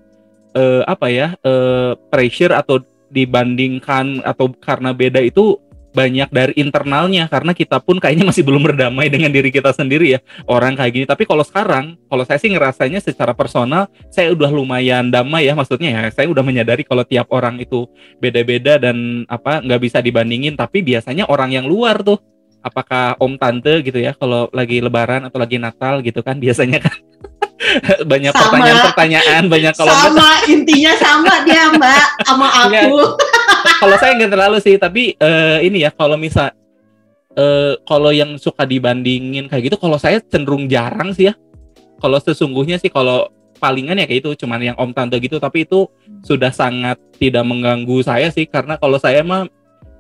uh, 0.53 0.85
apa 0.85 1.09
ya 1.09 1.33
uh, 1.41 1.97
pressure 2.13 2.53
atau 2.53 2.85
dibandingkan 3.09 4.21
atau 4.21 4.53
karena 4.61 4.93
beda 4.93 5.17
itu 5.25 5.57
banyak 5.89 6.29
dari 6.29 6.53
internalnya. 6.61 7.25
Karena 7.25 7.57
kita 7.57 7.81
pun 7.81 7.97
kayaknya 7.97 8.29
masih 8.29 8.45
belum 8.45 8.61
berdamai 8.61 9.09
dengan 9.09 9.33
diri 9.33 9.49
kita 9.49 9.73
sendiri 9.73 10.13
ya 10.13 10.19
orang 10.45 10.77
kayak 10.77 10.93
gini. 10.93 11.05
Tapi 11.09 11.25
kalau 11.25 11.41
sekarang 11.41 11.97
kalau 12.05 12.21
saya 12.21 12.37
sih 12.37 12.53
ngerasanya 12.53 13.01
secara 13.01 13.33
personal 13.33 13.89
saya 14.13 14.29
udah 14.29 14.53
lumayan 14.53 15.09
damai 15.09 15.49
ya. 15.49 15.57
Maksudnya 15.57 15.89
ya 15.89 16.01
saya 16.13 16.29
udah 16.29 16.45
menyadari 16.45 16.85
kalau 16.85 17.01
tiap 17.01 17.25
orang 17.33 17.57
itu 17.57 17.89
beda-beda 18.21 18.77
dan 18.77 19.25
apa 19.25 19.65
nggak 19.65 19.81
bisa 19.81 19.97
dibandingin. 19.97 20.53
Tapi 20.53 20.85
biasanya 20.85 21.25
orang 21.25 21.57
yang 21.57 21.65
luar 21.65 22.05
tuh 22.05 22.21
apakah 22.59 23.15
om 23.23 23.39
tante 23.39 23.83
gitu 23.83 23.99
ya 23.99 24.11
kalau 24.15 24.51
lagi 24.51 24.83
lebaran 24.83 25.23
atau 25.27 25.39
lagi 25.39 25.55
natal 25.55 26.03
gitu 26.03 26.19
kan 26.19 26.35
biasanya 26.37 26.83
kan 26.83 26.97
banyak 28.11 28.31
pertanyaan-pertanyaan 28.31 29.43
banyak 29.51 29.73
kalau 29.75 29.91
sama 29.91 30.29
intinya 30.47 30.93
sama 30.95 31.33
dia 31.43 31.71
mbak 31.75 32.07
sama 32.23 32.47
aku. 32.63 33.19
Kalau 33.79 33.95
saya 33.99 34.11
nggak 34.15 34.31
terlalu 34.31 34.57
sih 34.63 34.75
tapi 34.79 35.03
uh, 35.19 35.59
ini 35.59 35.83
ya 35.83 35.91
kalau 35.91 36.15
misal 36.15 36.51
uh, 37.35 37.73
kalau 37.83 38.11
yang 38.15 38.39
suka 38.39 38.63
dibandingin 38.63 39.51
kayak 39.51 39.71
gitu 39.71 39.77
kalau 39.79 39.99
saya 39.99 40.23
cenderung 40.23 40.71
jarang 40.71 41.11
sih 41.11 41.31
ya. 41.31 41.33
Kalau 41.99 42.15
sesungguhnya 42.23 42.79
sih 42.79 42.87
kalau 42.87 43.27
palingan 43.59 43.99
ya 43.99 44.07
kayak 44.07 44.23
itu 44.23 44.29
cuman 44.39 44.71
yang 44.71 44.77
om 44.79 44.95
tante 44.95 45.19
gitu 45.19 45.35
tapi 45.35 45.67
itu 45.67 45.83
sudah 46.23 46.55
sangat 46.55 46.95
tidak 47.19 47.43
mengganggu 47.43 47.99
saya 48.07 48.31
sih 48.31 48.47
karena 48.47 48.79
kalau 48.79 48.95
saya 48.95 49.19
mah 49.19 49.51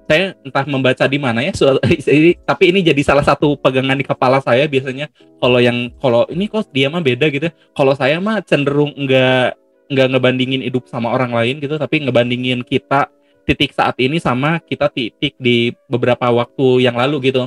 saya 0.09 0.33
entah 0.41 0.65
membaca 0.65 1.05
di 1.05 1.21
mana 1.21 1.45
ya 1.45 1.53
soal 1.53 1.77
tapi 2.49 2.63
ini 2.73 2.81
jadi 2.81 2.97
salah 3.05 3.21
satu 3.21 3.53
pegangan 3.61 3.93
di 3.93 4.01
kepala 4.01 4.41
saya 4.41 4.65
biasanya. 4.65 5.05
Kalau 5.37 5.61
yang 5.61 5.93
kalau 6.01 6.25
ini 6.33 6.49
kok 6.49 6.73
dia 6.73 6.89
mah 6.89 7.05
beda 7.05 7.29
gitu 7.29 7.53
kalau 7.77 7.93
saya 7.93 8.17
mah 8.17 8.41
cenderung 8.41 8.89
enggak 8.97 9.53
enggak 9.85 10.07
ngebandingin 10.09 10.65
hidup 10.65 10.89
sama 10.89 11.13
orang 11.13 11.29
lain 11.29 11.61
gitu 11.61 11.77
tapi 11.77 12.01
ngebandingin 12.01 12.65
kita 12.65 13.05
titik 13.45 13.69
saat 13.73 13.97
ini 14.01 14.17
sama 14.17 14.57
kita 14.61 14.89
titik 14.89 15.37
di 15.37 15.73
beberapa 15.85 16.25
waktu 16.33 16.89
yang 16.89 16.97
lalu 16.97 17.29
gitu. 17.29 17.45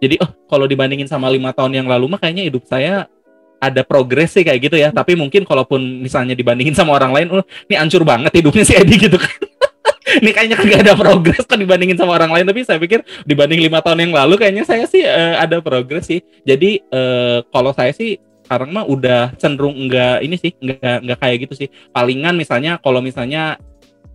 Jadi 0.00 0.16
oh 0.24 0.32
kalau 0.48 0.64
dibandingin 0.64 1.04
sama 1.04 1.28
lima 1.28 1.52
tahun 1.52 1.84
yang 1.84 1.88
lalu 1.88 2.16
mah 2.16 2.16
kayaknya 2.16 2.48
hidup 2.48 2.64
saya 2.64 3.12
ada 3.60 3.84
progres 3.84 4.32
sih 4.32 4.40
kayak 4.40 4.72
gitu 4.72 4.80
ya. 4.80 4.88
Tapi 4.88 5.20
mungkin 5.20 5.44
kalaupun 5.44 6.00
misalnya 6.00 6.32
dibandingin 6.32 6.72
sama 6.72 6.96
orang 6.96 7.12
lain 7.12 7.28
oh 7.28 7.44
ini 7.68 7.76
ancur 7.76 8.08
banget 8.08 8.32
hidupnya 8.40 8.64
si 8.64 8.72
Edi 8.72 8.96
gitu 8.96 9.20
kan 9.20 9.49
ini 10.22 10.30
kayaknya 10.36 10.56
kagak 10.60 10.80
ada 10.84 10.94
progres 10.94 11.44
kan 11.48 11.56
dibandingin 11.56 11.96
sama 11.96 12.16
orang 12.20 12.30
lain. 12.30 12.46
Tapi 12.46 12.60
saya 12.62 12.76
pikir 12.76 13.00
dibanding 13.24 13.60
lima 13.64 13.80
tahun 13.80 14.04
yang 14.04 14.12
lalu 14.12 14.36
kayaknya 14.36 14.64
saya 14.68 14.84
sih 14.84 15.02
uh, 15.02 15.40
ada 15.40 15.64
progres 15.64 16.04
sih. 16.04 16.20
Jadi 16.44 16.84
uh, 16.92 17.40
kalau 17.48 17.72
saya 17.72 17.90
sih 17.96 18.20
sekarang 18.44 18.74
mah 18.74 18.82
udah 18.82 19.30
cenderung 19.38 19.78
enggak 19.78 20.26
ini 20.26 20.34
sih 20.34 20.50
enggak 20.58 21.06
enggak 21.06 21.18
kayak 21.22 21.36
gitu 21.48 21.54
sih. 21.54 21.68
Palingan 21.94 22.34
misalnya 22.34 22.76
kalau 22.82 22.98
misalnya 22.98 23.56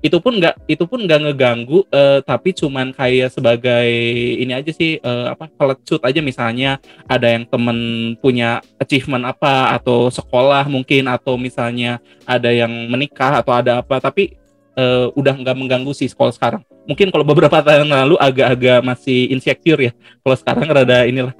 itu 0.03 0.21
pun 0.21 0.37
enggak 0.37 0.59
itu 0.69 0.83
pun 0.85 1.01
enggak 1.01 1.23
ngeganggu 1.23 1.87
uh, 1.89 2.21
tapi 2.21 2.53
cuman 2.53 2.93
kayak 2.93 3.33
sebagai 3.33 3.89
ini 4.37 4.53
aja 4.53 4.69
sih 4.69 5.01
uh, 5.01 5.33
apa 5.33 5.49
pelecut 5.55 6.03
aja. 6.03 6.19
Misalnya 6.21 6.83
ada 7.09 7.31
yang 7.31 7.47
temen 7.49 7.79
punya 8.19 8.61
achievement 8.77 9.23
apa 9.25 9.73
atau 9.73 10.11
sekolah 10.11 10.67
mungkin 10.69 11.09
atau 11.09 11.39
misalnya 11.39 12.03
ada 12.27 12.51
yang 12.51 12.69
menikah 12.91 13.39
atau 13.39 13.55
ada 13.55 13.81
apa. 13.81 13.97
Tapi 13.97 14.44
uh, 14.75 15.07
udah 15.15 15.33
nggak 15.39 15.55
mengganggu 15.55 15.91
sih 15.95 16.07
sekolah 16.11 16.33
sekarang. 16.35 16.61
Mungkin 16.85 17.09
kalau 17.09 17.25
beberapa 17.25 17.59
tahun 17.67 17.89
lalu 17.89 18.15
agak-agak 18.19 18.79
masih 18.85 19.31
insecure 19.31 19.81
ya. 19.89 19.91
Kalau 20.21 20.35
sekarang 20.37 20.67
rada 20.69 21.07
inilah. 21.07 21.33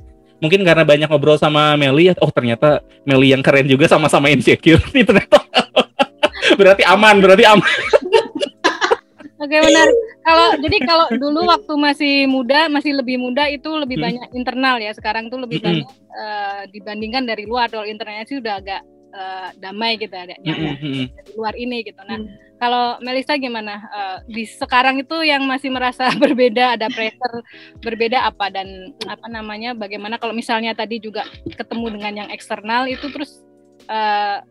Mungkin 0.43 0.67
karena 0.67 0.83
banyak 0.83 1.07
ngobrol 1.07 1.39
sama 1.39 1.79
Meli 1.79 2.11
ya, 2.11 2.13
oh 2.19 2.27
ternyata 2.27 2.83
Meli 3.07 3.31
yang 3.31 3.39
keren 3.39 3.71
juga 3.71 3.87
sama-sama 3.87 4.27
insecure. 4.27 4.83
Ini 4.91 5.07
ternyata 5.07 5.39
berarti 6.59 6.83
aman, 6.83 7.15
berarti 7.23 7.43
aman. 7.47 7.71
Oke 9.35 9.57
benar. 9.61 9.87
Kalau 10.25 10.47
jadi 10.57 10.77
kalau 10.89 11.05
dulu 11.21 11.45
waktu 11.45 11.73
masih 11.77 12.15
muda, 12.25 12.65
masih 12.65 12.97
lebih 12.97 13.21
muda 13.21 13.45
itu 13.45 13.69
lebih 13.77 14.01
hmm. 14.01 14.05
banyak 14.09 14.29
internal 14.33 14.75
ya. 14.81 14.91
Sekarang 14.91 15.29
tuh 15.29 15.37
lebih 15.37 15.61
hmm. 15.61 15.67
banyak 15.69 15.89
uh, 16.17 16.61
dibandingkan 16.73 17.23
dari 17.29 17.45
luar. 17.45 17.69
Kalau 17.69 17.85
internalnya 17.85 18.25
sih 18.25 18.41
udah 18.41 18.57
agak 18.57 18.81
uh, 19.15 19.49
damai 19.61 19.95
gitu 20.01 20.11
ada 20.11 20.35
mm 20.41 20.55
-hmm. 20.81 21.05
dari 21.13 21.31
luar 21.37 21.53
ini 21.55 21.77
gitu. 21.85 22.01
Nah. 22.03 22.19
Kalau 22.65 22.97
Melisa 23.05 23.37
gimana? 23.37 23.85
Uh, 23.93 24.17
di 24.25 24.49
sekarang 24.49 24.97
itu 24.97 25.21
yang 25.21 25.45
masih 25.45 25.69
merasa 25.69 26.09
berbeda, 26.23 26.73
ada 26.73 26.89
pressure 26.89 27.45
berbeda 27.85 28.25
apa 28.25 28.49
dan 28.49 28.89
apa 29.05 29.29
namanya? 29.29 29.77
Bagaimana 29.77 30.17
kalau 30.17 30.33
misalnya 30.33 30.73
tadi 30.73 30.97
juga 30.97 31.29
ketemu 31.45 32.01
dengan 32.01 32.25
yang 32.25 32.29
eksternal 32.33 32.89
itu 32.89 33.05
terus 33.13 33.45
uh, 33.85 34.41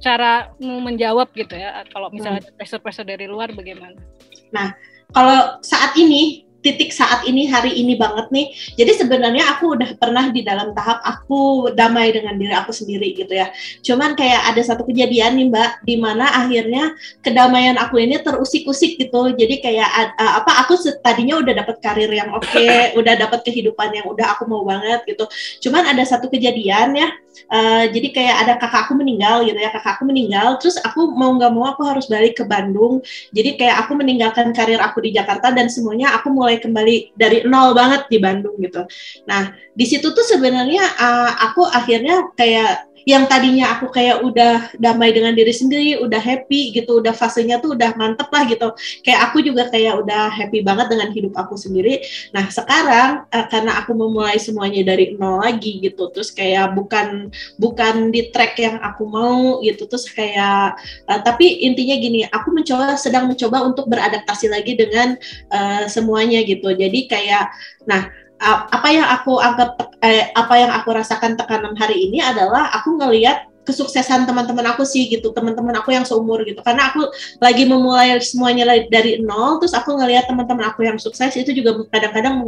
cara 0.00 0.48
menjawab 0.64 1.28
gitu 1.36 1.60
ya? 1.60 1.84
Kalau 1.92 2.08
misalnya 2.08 2.40
mm. 2.40 2.56
pressure-pressure 2.56 3.04
dari 3.04 3.28
luar 3.28 3.52
bagaimana? 3.52 4.00
Nah, 4.48 4.72
kalau 5.12 5.60
saat 5.60 5.92
ini 6.00 6.47
titik 6.58 6.90
saat 6.90 7.22
ini 7.26 7.46
hari 7.46 7.78
ini 7.78 7.94
banget 7.94 8.28
nih. 8.34 8.46
Jadi 8.74 8.92
sebenarnya 9.04 9.56
aku 9.56 9.78
udah 9.78 9.90
pernah 9.94 10.30
di 10.34 10.42
dalam 10.42 10.74
tahap 10.74 10.98
aku 11.06 11.70
damai 11.74 12.10
dengan 12.10 12.34
diri 12.34 12.54
aku 12.54 12.74
sendiri 12.74 13.14
gitu 13.14 13.30
ya. 13.30 13.50
Cuman 13.82 14.18
kayak 14.18 14.54
ada 14.54 14.62
satu 14.62 14.82
kejadian 14.82 15.38
nih 15.38 15.46
Mbak 15.50 15.70
di 15.86 15.94
mana 15.96 16.26
akhirnya 16.34 16.94
kedamaian 17.22 17.78
aku 17.78 18.02
ini 18.02 18.18
terusik-usik 18.18 18.98
gitu. 18.98 19.34
Jadi 19.38 19.62
kayak 19.62 20.18
uh, 20.18 20.42
apa 20.42 20.66
aku 20.66 20.74
tadinya 20.98 21.38
udah 21.38 21.54
dapat 21.62 21.76
karir 21.78 22.10
yang 22.10 22.34
oke, 22.34 22.46
okay, 22.46 22.90
udah 22.98 23.14
dapat 23.14 23.46
kehidupan 23.46 23.94
yang 23.94 24.06
udah 24.10 24.34
aku 24.34 24.50
mau 24.50 24.66
banget 24.66 25.06
gitu. 25.06 25.24
Cuman 25.68 25.86
ada 25.86 26.02
satu 26.02 26.26
kejadian 26.26 26.98
ya. 26.98 27.08
Uh, 27.46 27.86
jadi 27.94 28.08
kayak 28.10 28.36
ada 28.42 28.52
kakak 28.58 28.90
aku 28.90 28.98
meninggal 28.98 29.46
gitu 29.46 29.54
ya. 29.54 29.70
Kakak 29.70 30.00
aku 30.00 30.04
meninggal 30.10 30.58
terus 30.58 30.76
aku 30.82 31.14
mau 31.14 31.30
nggak 31.38 31.52
mau 31.54 31.70
aku 31.70 31.86
harus 31.86 32.10
balik 32.10 32.42
ke 32.42 32.44
Bandung. 32.48 32.98
Jadi 33.30 33.54
kayak 33.54 33.86
aku 33.86 33.94
meninggalkan 33.94 34.50
karir 34.50 34.82
aku 34.82 34.98
di 35.04 35.14
Jakarta 35.14 35.54
dan 35.54 35.70
semuanya 35.70 36.18
aku 36.18 36.32
mulai 36.34 36.58
kembali 36.58 37.14
dari 37.14 37.46
nol 37.46 37.76
banget 37.76 38.10
di 38.10 38.18
Bandung 38.18 38.58
gitu. 38.58 38.82
Nah, 39.28 39.54
di 39.76 39.84
situ 39.86 40.10
tuh 40.10 40.26
sebenarnya 40.26 40.82
uh, 40.98 41.32
aku 41.50 41.62
akhirnya 41.62 42.34
kayak 42.34 42.87
yang 43.04 43.28
tadinya 43.30 43.76
aku 43.76 43.92
kayak 43.92 44.24
udah 44.24 44.72
damai 44.80 45.14
dengan 45.14 45.36
diri 45.36 45.52
sendiri, 45.52 46.00
udah 46.00 46.18
happy 46.18 46.72
gitu, 46.74 46.98
udah 46.98 47.14
fasenya 47.14 47.60
tuh 47.62 47.76
udah 47.76 47.94
mantep 47.94 48.26
lah 48.32 48.42
gitu. 48.48 48.72
Kayak 49.04 49.30
aku 49.30 49.44
juga 49.44 49.68
kayak 49.68 50.02
udah 50.02 50.32
happy 50.32 50.64
banget 50.64 50.90
dengan 50.90 51.08
hidup 51.12 51.34
aku 51.36 51.54
sendiri. 51.54 52.02
Nah 52.32 52.48
sekarang 52.48 53.28
uh, 53.28 53.46
karena 53.52 53.78
aku 53.82 53.92
memulai 53.94 54.40
semuanya 54.40 54.82
dari 54.82 55.14
nol 55.14 55.44
lagi 55.44 55.78
gitu, 55.84 56.10
terus 56.10 56.32
kayak 56.32 56.74
bukan 56.74 57.30
bukan 57.60 58.10
di 58.10 58.32
track 58.32 58.58
yang 58.58 58.80
aku 58.80 59.04
mau 59.06 59.60
gitu, 59.62 59.84
terus 59.86 60.08
kayak 60.10 60.78
uh, 61.06 61.20
tapi 61.22 61.66
intinya 61.66 61.96
gini, 61.98 62.20
aku 62.26 62.50
mencoba 62.54 62.96
sedang 62.98 63.28
mencoba 63.28 63.62
untuk 63.66 63.86
beradaptasi 63.90 64.48
lagi 64.48 64.78
dengan 64.78 65.18
uh, 65.52 65.84
semuanya 65.90 66.40
gitu. 66.46 66.70
Jadi 66.72 67.10
kayak, 67.10 67.50
nah 67.84 68.08
apa 68.42 68.88
yang 68.94 69.06
aku 69.06 69.42
anggap 69.42 69.78
eh, 70.02 70.30
apa 70.34 70.54
yang 70.54 70.70
aku 70.70 70.94
rasakan 70.94 71.34
tekanan 71.34 71.74
hari 71.74 72.06
ini 72.10 72.22
adalah 72.22 72.70
aku 72.70 72.94
ngelihat 72.98 73.50
kesuksesan 73.68 74.24
teman-teman 74.24 74.64
aku 74.72 74.88
sih 74.88 75.12
gitu 75.12 75.28
teman-teman 75.36 75.76
aku 75.76 75.92
yang 75.92 76.08
seumur 76.08 76.40
gitu. 76.48 76.64
Karena 76.64 76.88
aku 76.88 77.04
lagi 77.44 77.68
memulai 77.68 78.16
semuanya 78.24 78.64
dari 78.88 79.20
nol 79.20 79.60
terus 79.60 79.76
aku 79.76 79.92
ngelihat 80.00 80.24
teman-teman 80.24 80.72
aku 80.72 80.88
yang 80.88 80.96
sukses 80.96 81.36
itu 81.36 81.52
juga 81.52 81.76
kadang-kadang 81.92 82.40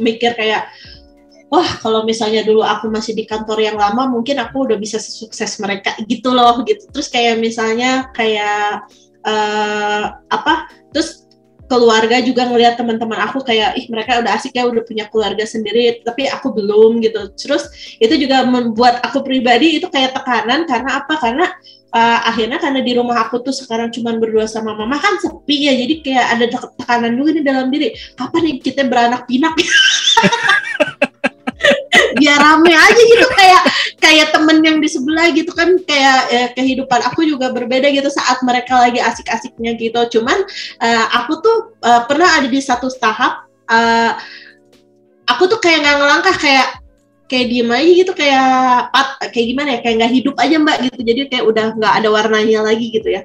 mikir 0.00 0.32
kayak 0.32 0.72
wah 1.52 1.68
kalau 1.84 2.08
misalnya 2.08 2.40
dulu 2.40 2.64
aku 2.64 2.88
masih 2.88 3.12
di 3.12 3.28
kantor 3.28 3.60
yang 3.60 3.76
lama 3.76 4.08
mungkin 4.08 4.40
aku 4.40 4.64
udah 4.64 4.80
bisa 4.80 4.96
sukses 4.96 5.60
mereka 5.60 5.92
gitu 6.08 6.32
loh 6.32 6.64
gitu. 6.64 6.88
Terus 6.88 7.12
kayak 7.12 7.36
misalnya 7.36 8.08
kayak 8.16 8.88
uh, 9.28 10.16
apa 10.32 10.72
terus 10.96 11.21
keluarga 11.72 12.20
juga 12.20 12.44
ngelihat 12.44 12.76
teman-teman 12.76 13.16
aku 13.24 13.40
kayak 13.40 13.80
ih 13.80 13.88
mereka 13.88 14.20
udah 14.20 14.36
asik 14.36 14.52
ya 14.52 14.68
udah 14.68 14.84
punya 14.84 15.08
keluarga 15.08 15.48
sendiri 15.48 16.04
tapi 16.04 16.28
aku 16.28 16.52
belum 16.52 17.00
gitu. 17.00 17.32
Terus 17.32 17.96
itu 17.96 18.12
juga 18.20 18.44
membuat 18.44 19.00
aku 19.00 19.24
pribadi 19.24 19.80
itu 19.80 19.88
kayak 19.88 20.12
tekanan 20.12 20.68
karena 20.68 21.00
apa? 21.00 21.16
Karena 21.16 21.48
uh, 21.96 22.20
akhirnya 22.28 22.60
karena 22.60 22.84
di 22.84 22.92
rumah 22.92 23.24
aku 23.24 23.40
tuh 23.40 23.56
sekarang 23.56 23.88
cuma 23.88 24.12
berdua 24.20 24.44
sama 24.44 24.76
mama 24.76 25.00
kan 25.00 25.16
sepi 25.16 25.56
ya 25.64 25.72
jadi 25.72 25.94
kayak 26.04 26.26
ada 26.36 26.44
tekanan 26.76 27.16
juga 27.16 27.30
di 27.40 27.42
dalam 27.42 27.72
diri. 27.72 27.96
Kapan 28.20 28.40
nih 28.44 28.56
kita 28.60 28.84
beranak 28.84 29.24
pinak 29.24 29.56
biar 32.18 32.38
rame 32.38 32.72
aja 32.72 33.02
gitu. 33.02 33.26
Kayak 33.32 33.62
kayak 34.02 34.28
temen 34.34 34.58
yang 34.64 34.76
di 34.82 34.88
sebelah 34.88 35.30
gitu 35.32 35.52
kan 35.54 35.78
kayak 35.84 36.20
eh, 36.32 36.48
kehidupan 36.56 37.00
aku 37.06 37.24
juga 37.24 37.52
berbeda 37.54 37.88
gitu 37.92 38.08
saat 38.10 38.40
mereka 38.44 38.78
lagi 38.80 38.98
asik-asiknya 38.98 39.76
gitu. 39.78 40.18
Cuman 40.18 40.38
uh, 40.82 41.06
aku 41.22 41.40
tuh 41.40 41.56
uh, 41.84 42.02
pernah 42.08 42.40
ada 42.40 42.48
di 42.48 42.60
satu 42.60 42.90
tahap 42.98 43.46
uh, 43.70 44.12
aku 45.28 45.48
tuh 45.48 45.58
kayak 45.62 45.86
nggak 45.86 45.96
ngelangkah 45.98 46.36
kayak 46.36 46.68
kayak 47.30 47.48
diem 47.48 47.72
aja 47.72 47.90
gitu 48.04 48.12
kayak 48.12 48.92
pat 48.92 49.08
kayak 49.32 49.46
gimana 49.56 49.68
ya 49.72 49.78
kayak 49.80 49.96
nggak 50.04 50.12
hidup 50.12 50.34
aja 50.36 50.56
mbak 50.60 50.76
gitu. 50.90 51.00
Jadi 51.00 51.20
kayak 51.32 51.44
udah 51.48 51.66
nggak 51.78 51.94
ada 52.02 52.08
warnanya 52.12 52.60
lagi 52.60 52.92
gitu 52.92 53.08
ya 53.08 53.24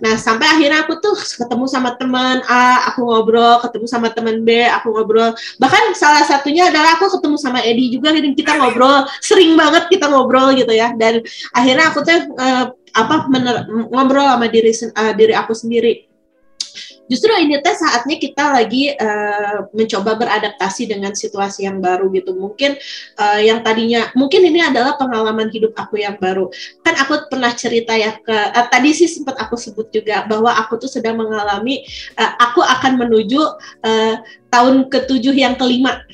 nah 0.00 0.16
sampai 0.16 0.48
akhirnya 0.48 0.88
aku 0.88 0.96
tuh 0.98 1.12
ketemu 1.16 1.64
sama 1.68 1.94
teman 1.94 2.40
A 2.48 2.88
aku 2.92 3.04
ngobrol 3.04 3.60
ketemu 3.60 3.86
sama 3.86 4.08
teman 4.10 4.42
B 4.42 4.64
aku 4.66 4.90
ngobrol. 4.92 5.36
Bahkan 5.60 5.94
salah 5.94 6.24
satunya 6.24 6.72
adalah 6.72 6.96
aku 6.96 7.12
ketemu 7.20 7.36
sama 7.36 7.60
Edi 7.60 7.92
juga 7.92 8.12
kita 8.16 8.56
ngobrol 8.56 9.04
sering 9.20 9.54
banget 9.54 9.92
kita 9.92 10.08
ngobrol 10.08 10.56
gitu 10.56 10.72
ya. 10.72 10.92
Dan 10.96 11.20
akhirnya 11.52 11.92
aku 11.92 11.98
tuh 12.00 12.20
uh, 12.40 12.72
apa 12.90 13.14
mener, 13.30 13.68
ngobrol 13.68 14.26
sama 14.26 14.46
diri 14.50 14.72
uh, 14.72 15.12
diri 15.14 15.34
aku 15.36 15.52
sendiri 15.54 16.10
justru 17.10 17.34
ini 17.34 17.58
teh 17.58 17.74
saatnya 17.74 18.16
kita 18.16 18.54
lagi 18.54 18.94
uh, 18.94 19.66
mencoba 19.74 20.14
beradaptasi 20.14 20.86
dengan 20.86 21.12
situasi 21.12 21.66
yang 21.66 21.82
baru 21.82 22.06
gitu. 22.14 22.38
Mungkin 22.38 22.78
uh, 23.18 23.40
yang 23.42 23.66
tadinya 23.66 24.14
mungkin 24.14 24.46
ini 24.46 24.62
adalah 24.62 24.94
pengalaman 24.94 25.50
hidup 25.50 25.74
aku 25.74 25.98
yang 25.98 26.14
baru. 26.22 26.46
Kan 26.86 26.94
aku 26.96 27.26
pernah 27.26 27.50
cerita 27.50 27.98
ya 27.98 28.14
ke 28.22 28.30
uh, 28.32 28.66
tadi 28.70 28.94
sih 28.94 29.10
sempat 29.10 29.34
aku 29.42 29.58
sebut 29.58 29.90
juga 29.90 30.22
bahwa 30.30 30.54
aku 30.54 30.78
tuh 30.78 30.88
sedang 30.88 31.18
mengalami 31.18 31.82
uh, 32.14 32.32
aku 32.38 32.62
akan 32.62 33.02
menuju 33.02 33.42
uh, 33.82 34.14
tahun 34.54 34.86
ketujuh 34.86 35.34
yang 35.34 35.58
kelima. 35.58 36.06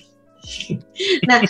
Nah 1.28 1.42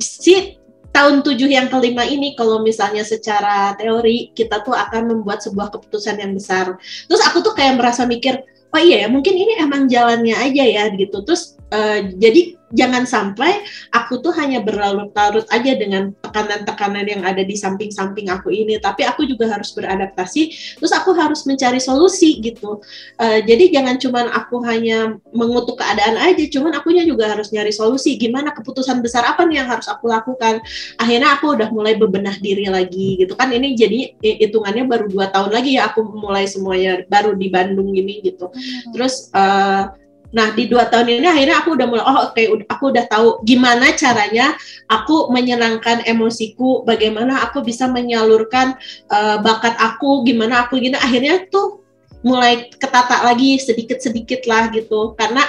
si 0.00 0.60
tahun 0.90 1.22
tujuh 1.22 1.46
yang 1.46 1.70
kelima 1.70 2.02
ini 2.02 2.34
kalau 2.34 2.62
misalnya 2.62 3.06
secara 3.06 3.74
teori 3.78 4.34
kita 4.34 4.62
tuh 4.66 4.74
akan 4.74 5.14
membuat 5.14 5.42
sebuah 5.42 5.70
keputusan 5.70 6.18
yang 6.18 6.34
besar. 6.34 6.74
Terus 7.06 7.22
aku 7.22 7.42
tuh 7.46 7.54
kayak 7.54 7.78
merasa 7.78 8.04
mikir, 8.06 8.42
oh 8.70 8.80
iya 8.80 9.06
ya 9.06 9.08
mungkin 9.10 9.34
ini 9.34 9.60
emang 9.60 9.86
jalannya 9.90 10.34
aja 10.34 10.64
ya 10.64 10.82
gitu. 10.94 11.22
Terus 11.26 11.59
uh, 11.70 12.00
jadi 12.18 12.60
jangan 12.70 13.02
sampai 13.02 13.66
aku 13.90 14.22
tuh 14.22 14.30
hanya 14.38 14.62
berlarut-larut 14.62 15.42
aja 15.50 15.74
dengan 15.74 16.14
tekanan-tekanan 16.22 17.02
yang 17.02 17.22
ada 17.26 17.42
di 17.42 17.58
samping-samping 17.58 18.30
aku 18.30 18.54
ini, 18.54 18.78
tapi 18.78 19.02
aku 19.02 19.26
juga 19.26 19.50
harus 19.50 19.74
beradaptasi, 19.74 20.42
terus 20.78 20.92
aku 20.94 21.10
harus 21.18 21.42
mencari 21.50 21.82
solusi 21.82 22.38
gitu. 22.38 22.78
Uh, 23.18 23.42
jadi 23.42 23.74
jangan 23.74 23.98
cuman 23.98 24.30
aku 24.30 24.62
hanya 24.62 25.18
mengutuk 25.34 25.82
keadaan 25.82 26.14
aja, 26.14 26.46
cuman 26.46 26.78
akunya 26.78 27.02
juga 27.02 27.26
harus 27.26 27.50
nyari 27.50 27.74
solusi. 27.74 28.14
Gimana 28.14 28.54
keputusan 28.54 29.02
besar 29.02 29.26
apa 29.26 29.42
nih 29.46 29.62
yang 29.62 29.68
harus 29.70 29.90
aku 29.90 30.06
lakukan? 30.06 30.62
Akhirnya 31.02 31.34
aku 31.34 31.58
udah 31.58 31.74
mulai 31.74 31.98
bebenah 31.98 32.38
diri 32.38 32.70
lagi 32.70 33.18
gitu 33.18 33.34
kan. 33.34 33.50
Ini 33.50 33.74
jadi 33.74 34.14
hitungannya 34.22 34.86
baru 34.86 35.10
dua 35.10 35.26
tahun 35.34 35.50
lagi 35.50 35.74
ya 35.74 35.90
aku 35.90 36.06
mulai 36.06 36.46
semuanya 36.46 37.02
baru 37.10 37.34
di 37.34 37.50
Bandung 37.50 37.90
ini 37.90 38.22
gitu. 38.22 38.54
Terus 38.94 39.26
uh, 39.34 39.90
Nah, 40.30 40.54
di 40.54 40.70
dua 40.70 40.86
tahun 40.86 41.18
ini 41.18 41.26
akhirnya 41.26 41.58
aku 41.58 41.74
udah 41.74 41.86
mulai, 41.90 42.04
oh 42.06 42.30
oke, 42.30 42.38
okay, 42.38 42.46
aku 42.70 42.84
udah 42.94 43.04
tahu 43.10 43.28
gimana 43.42 43.90
caranya 43.98 44.54
aku 44.86 45.30
menyenangkan 45.34 46.06
emosiku, 46.06 46.86
bagaimana 46.86 47.42
aku 47.42 47.66
bisa 47.66 47.90
menyalurkan 47.90 48.78
uh, 49.10 49.42
bakat 49.42 49.74
aku, 49.78 50.22
gimana 50.22 50.66
aku 50.66 50.78
gini. 50.78 50.94
Akhirnya 50.94 51.50
tuh 51.50 51.82
mulai 52.22 52.70
ketata 52.70 53.26
lagi 53.26 53.58
sedikit-sedikit 53.58 54.46
lah 54.46 54.70
gitu, 54.70 55.18
karena 55.18 55.42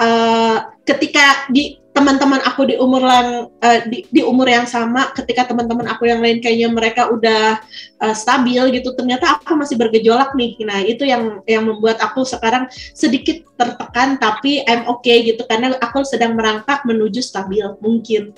uh, 0.00 0.72
ketika 0.86 1.50
di 1.52 1.76
teman-teman 1.96 2.44
aku 2.44 2.68
di 2.68 2.76
umur 2.76 3.00
yang 3.00 3.48
uh, 3.48 3.80
di, 3.88 4.04
di 4.12 4.20
umur 4.20 4.44
yang 4.44 4.68
sama 4.68 5.08
ketika 5.16 5.48
teman-teman 5.48 5.88
aku 5.88 6.04
yang 6.04 6.20
lain 6.20 6.44
kayaknya 6.44 6.68
mereka 6.68 7.08
udah 7.08 7.56
uh, 8.04 8.12
stabil 8.12 8.60
gitu 8.76 8.92
ternyata 8.92 9.40
aku 9.40 9.56
masih 9.56 9.80
bergejolak 9.80 10.36
nih 10.36 10.60
nah 10.68 10.84
itu 10.84 11.08
yang 11.08 11.40
yang 11.48 11.64
membuat 11.64 11.96
aku 12.04 12.28
sekarang 12.28 12.68
sedikit 12.92 13.48
tertekan 13.56 14.20
tapi 14.20 14.60
I'm 14.68 14.84
okay 14.92 15.24
gitu 15.24 15.48
karena 15.48 15.72
aku 15.80 16.04
sedang 16.04 16.36
merangkak 16.36 16.84
menuju 16.84 17.24
stabil 17.24 17.64
mungkin 17.80 18.36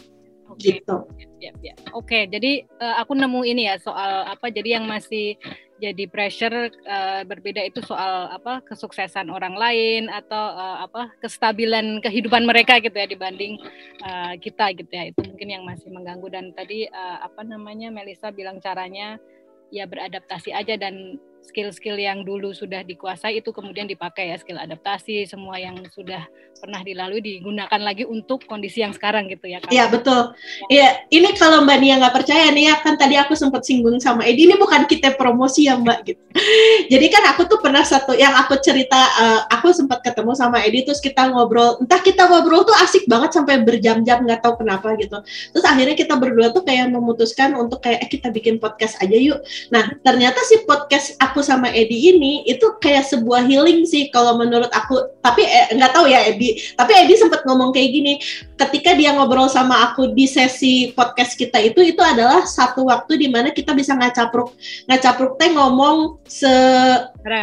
okay. 0.59 0.83
gitu. 0.83 0.97
Ya, 1.39 1.55
ya. 1.63 1.75
Oke, 1.95 2.11
okay, 2.11 2.23
jadi 2.27 2.67
uh, 2.83 2.99
aku 2.99 3.15
nemu 3.15 3.47
ini 3.47 3.71
ya 3.71 3.79
soal 3.79 4.27
apa? 4.27 4.51
Jadi 4.51 4.75
yang 4.75 4.91
masih 4.91 5.39
jadi 5.79 6.11
pressure 6.11 6.75
uh, 6.87 7.23
berbeda 7.23 7.63
itu 7.63 7.79
soal 7.87 8.35
apa 8.35 8.67
kesuksesan 8.67 9.31
orang 9.31 9.55
lain 9.55 10.11
atau 10.11 10.59
uh, 10.59 10.83
apa 10.83 11.15
kestabilan 11.23 12.03
kehidupan 12.03 12.43
mereka 12.43 12.83
gitu 12.83 12.95
ya 12.99 13.07
dibanding 13.07 13.63
uh, 14.03 14.35
kita 14.43 14.75
gitu 14.75 14.91
ya. 14.91 15.15
Itu 15.15 15.23
mungkin 15.23 15.49
yang 15.49 15.63
masih 15.63 15.95
mengganggu. 15.95 16.29
Dan 16.29 16.51
tadi 16.51 16.91
uh, 16.91 17.19
apa 17.23 17.47
namanya 17.47 17.95
Melisa 17.95 18.35
bilang 18.35 18.59
caranya 18.59 19.23
ya 19.71 19.87
beradaptasi 19.87 20.51
aja 20.51 20.75
dan 20.75 21.17
skill-skill 21.43 21.97
yang 21.97 22.23
dulu 22.23 22.53
sudah 22.53 22.85
dikuasai 22.85 23.41
itu 23.41 23.51
kemudian 23.55 23.89
dipakai 23.89 24.31
ya 24.31 24.37
skill 24.37 24.61
adaptasi 24.61 25.25
semua 25.25 25.57
yang 25.57 25.81
sudah 25.91 26.29
pernah 26.59 26.83
dilalui 26.83 27.23
digunakan 27.23 27.79
lagi 27.79 28.03
untuk 28.03 28.43
kondisi 28.45 28.83
yang 28.83 28.91
sekarang 28.91 29.31
gitu 29.31 29.47
ya. 29.47 29.63
Iya 29.71 29.87
betul. 29.89 30.35
Iya 30.67 31.07
ini 31.09 31.31
kalau 31.39 31.63
Mbak 31.63 31.79
Nia 31.79 31.95
nggak 32.03 32.15
percaya 32.19 32.51
nih 32.51 32.69
ya 32.69 32.75
kan 32.83 32.99
tadi 32.99 33.15
aku 33.15 33.39
sempat 33.39 33.63
singgung 33.63 34.03
sama 34.03 34.27
Edi 34.27 34.51
ini 34.51 34.59
bukan 34.59 34.85
kita 34.91 35.15
promosi 35.15 35.71
ya 35.71 35.79
Mbak 35.79 35.99
gitu. 36.05 36.23
Jadi 36.93 37.07
kan 37.09 37.23
aku 37.33 37.47
tuh 37.47 37.59
pernah 37.63 37.87
satu 37.87 38.13
yang 38.13 38.35
aku 38.35 38.59
cerita 38.59 38.99
uh, 38.99 39.41
aku 39.55 39.71
sempat 39.71 40.03
ketemu 40.03 40.35
sama 40.35 40.61
Edi 40.67 40.83
terus 40.83 40.99
kita 40.99 41.31
ngobrol 41.31 41.79
entah 41.79 42.03
kita 42.03 42.27
ngobrol 42.27 42.67
tuh 42.67 42.75
asik 42.83 43.07
banget 43.07 43.31
sampai 43.33 43.63
berjam-jam 43.63 44.27
nggak 44.27 44.43
tahu 44.43 44.59
kenapa 44.61 44.99
gitu. 44.99 45.23
Terus 45.55 45.65
akhirnya 45.65 45.95
kita 45.95 46.19
berdua 46.19 46.51
tuh 46.51 46.67
kayak 46.67 46.91
memutuskan 46.91 47.55
untuk 47.55 47.81
kayak 47.87 48.03
eh, 48.03 48.11
kita 48.11 48.35
bikin 48.35 48.59
podcast 48.59 48.99
aja 48.99 49.15
yuk. 49.15 49.39
Nah 49.71 49.95
ternyata 50.03 50.43
si 50.43 50.67
podcast 50.67 51.15
aku 51.23 51.38
sama 51.41 51.71
Edi 51.73 52.15
ini 52.15 52.43
itu 52.47 52.77
kayak 52.79 53.07
sebuah 53.09 53.47
healing 53.47 53.85
sih 53.85 54.09
kalau 54.11 54.39
menurut 54.39 54.71
aku. 54.71 55.19
Tapi 55.23 55.43
eh, 55.45 55.75
nggak 55.77 55.93
tahu 55.93 56.07
ya 56.11 56.27
Edi. 56.29 56.59
Tapi 56.75 56.93
Edi 56.95 57.15
sempat 57.19 57.43
ngomong 57.47 57.71
kayak 57.75 57.91
gini 57.91 58.13
ketika 58.59 58.95
dia 58.99 59.15
ngobrol 59.15 59.47
sama 59.47 59.91
aku 59.91 60.11
di 60.13 60.27
sesi 60.27 60.91
podcast 60.93 61.39
kita 61.39 61.63
itu 61.63 61.79
itu 61.79 62.03
adalah 62.03 62.43
satu 62.43 62.91
waktu 62.91 63.15
di 63.15 63.29
mana 63.31 63.55
kita 63.55 63.71
bisa 63.71 63.95
ngacapruk 63.95 64.51
ngacapruk 64.91 65.39
teh 65.39 65.55
ngomong 65.55 66.19
se, 66.27 66.51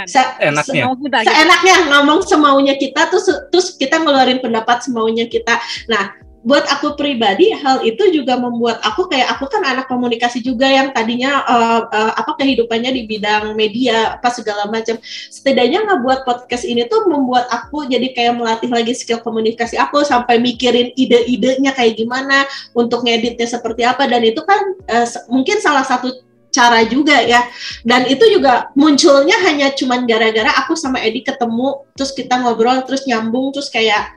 se 0.06 0.22
enaknya. 0.44 0.92
se, 0.92 1.24
seenaknya 1.24 1.76
ngomong 1.96 2.20
semaunya 2.28 2.76
kita 2.76 3.08
terus 3.08 3.32
terus 3.48 3.68
kita 3.80 4.04
ngeluarin 4.04 4.44
pendapat 4.44 4.84
semaunya 4.84 5.24
kita. 5.32 5.56
Nah 5.88 6.25
buat 6.46 6.62
aku 6.70 6.94
pribadi 6.94 7.50
hal 7.58 7.82
itu 7.82 8.14
juga 8.14 8.38
membuat 8.38 8.78
aku 8.86 9.10
kayak 9.10 9.34
aku 9.34 9.50
kan 9.50 9.66
anak 9.66 9.90
komunikasi 9.90 10.46
juga 10.46 10.70
yang 10.70 10.94
tadinya 10.94 11.42
uh, 11.42 11.82
uh, 11.90 12.14
apa 12.22 12.38
kehidupannya 12.38 12.94
di 12.94 13.10
bidang 13.10 13.58
media 13.58 14.14
apa 14.14 14.30
segala 14.30 14.70
macam. 14.70 14.94
Setidaknya 15.34 15.82
nggak 15.90 16.00
buat 16.06 16.20
podcast 16.22 16.70
ini 16.70 16.86
tuh 16.86 17.10
membuat 17.10 17.50
aku 17.50 17.90
jadi 17.90 18.14
kayak 18.14 18.38
melatih 18.38 18.70
lagi 18.70 18.94
skill 18.94 19.26
komunikasi 19.26 19.74
aku 19.82 20.06
sampai 20.06 20.38
mikirin 20.38 20.94
ide-idenya 20.94 21.74
kayak 21.74 21.98
gimana 21.98 22.46
untuk 22.78 23.02
ngeditnya 23.02 23.50
seperti 23.50 23.82
apa. 23.82 24.06
Dan 24.06 24.22
itu 24.22 24.46
kan 24.46 24.62
uh, 24.86 25.08
mungkin 25.34 25.58
salah 25.58 25.82
satu 25.82 26.14
cara 26.54 26.86
juga 26.86 27.26
ya. 27.26 27.42
Dan 27.82 28.06
itu 28.06 28.22
juga 28.30 28.70
munculnya 28.78 29.42
hanya 29.50 29.74
cuman 29.74 30.06
gara-gara 30.06 30.54
aku 30.62 30.78
sama 30.78 31.02
Edi 31.02 31.26
ketemu 31.26 31.90
terus 31.98 32.14
kita 32.14 32.38
ngobrol 32.38 32.86
terus 32.86 33.02
nyambung 33.10 33.50
terus 33.50 33.74
kayak 33.74 34.14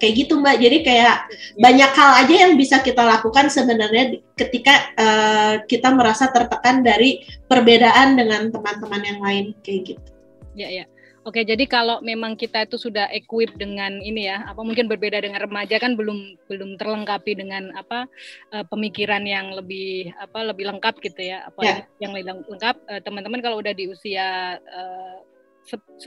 kayak 0.00 0.26
gitu 0.26 0.40
mbak 0.40 0.56
jadi 0.56 0.78
kayak 0.80 1.16
banyak 1.60 1.90
hal 1.92 2.10
aja 2.24 2.34
yang 2.48 2.56
bisa 2.56 2.80
kita 2.80 3.04
lakukan 3.04 3.52
sebenarnya 3.52 4.18
ketika 4.34 4.74
uh, 4.96 5.54
kita 5.68 5.92
merasa 5.92 6.32
tertekan 6.32 6.80
dari 6.80 7.22
perbedaan 7.46 8.16
dengan 8.16 8.48
teman-teman 8.48 9.02
yang 9.04 9.20
lain 9.20 9.44
kayak 9.60 9.94
gitu 9.94 10.10
ya 10.56 10.68
ya 10.72 10.84
Oke, 11.20 11.44
jadi 11.44 11.68
kalau 11.68 12.00
memang 12.00 12.32
kita 12.32 12.64
itu 12.64 12.80
sudah 12.80 13.04
equip 13.12 13.52
dengan 13.60 14.00
ini 14.00 14.24
ya, 14.24 14.40
apa 14.48 14.64
mungkin 14.64 14.88
berbeda 14.88 15.20
dengan 15.20 15.44
remaja 15.44 15.76
kan 15.76 15.92
belum 15.92 16.40
belum 16.48 16.80
terlengkapi 16.80 17.36
dengan 17.36 17.76
apa 17.76 18.08
uh, 18.56 18.64
pemikiran 18.64 19.28
yang 19.28 19.52
lebih 19.52 20.16
apa 20.16 20.48
lebih 20.48 20.72
lengkap 20.72 20.96
gitu 21.04 21.20
ya, 21.20 21.44
apa 21.44 21.60
yeah. 21.60 21.84
yang 22.00 22.16
lebih 22.16 22.40
lengkap. 22.48 22.76
Uh, 22.88 23.00
teman-teman 23.04 23.44
kalau 23.44 23.60
udah 23.60 23.76
di 23.76 23.92
usia 23.92 24.56
uh, 24.64 25.20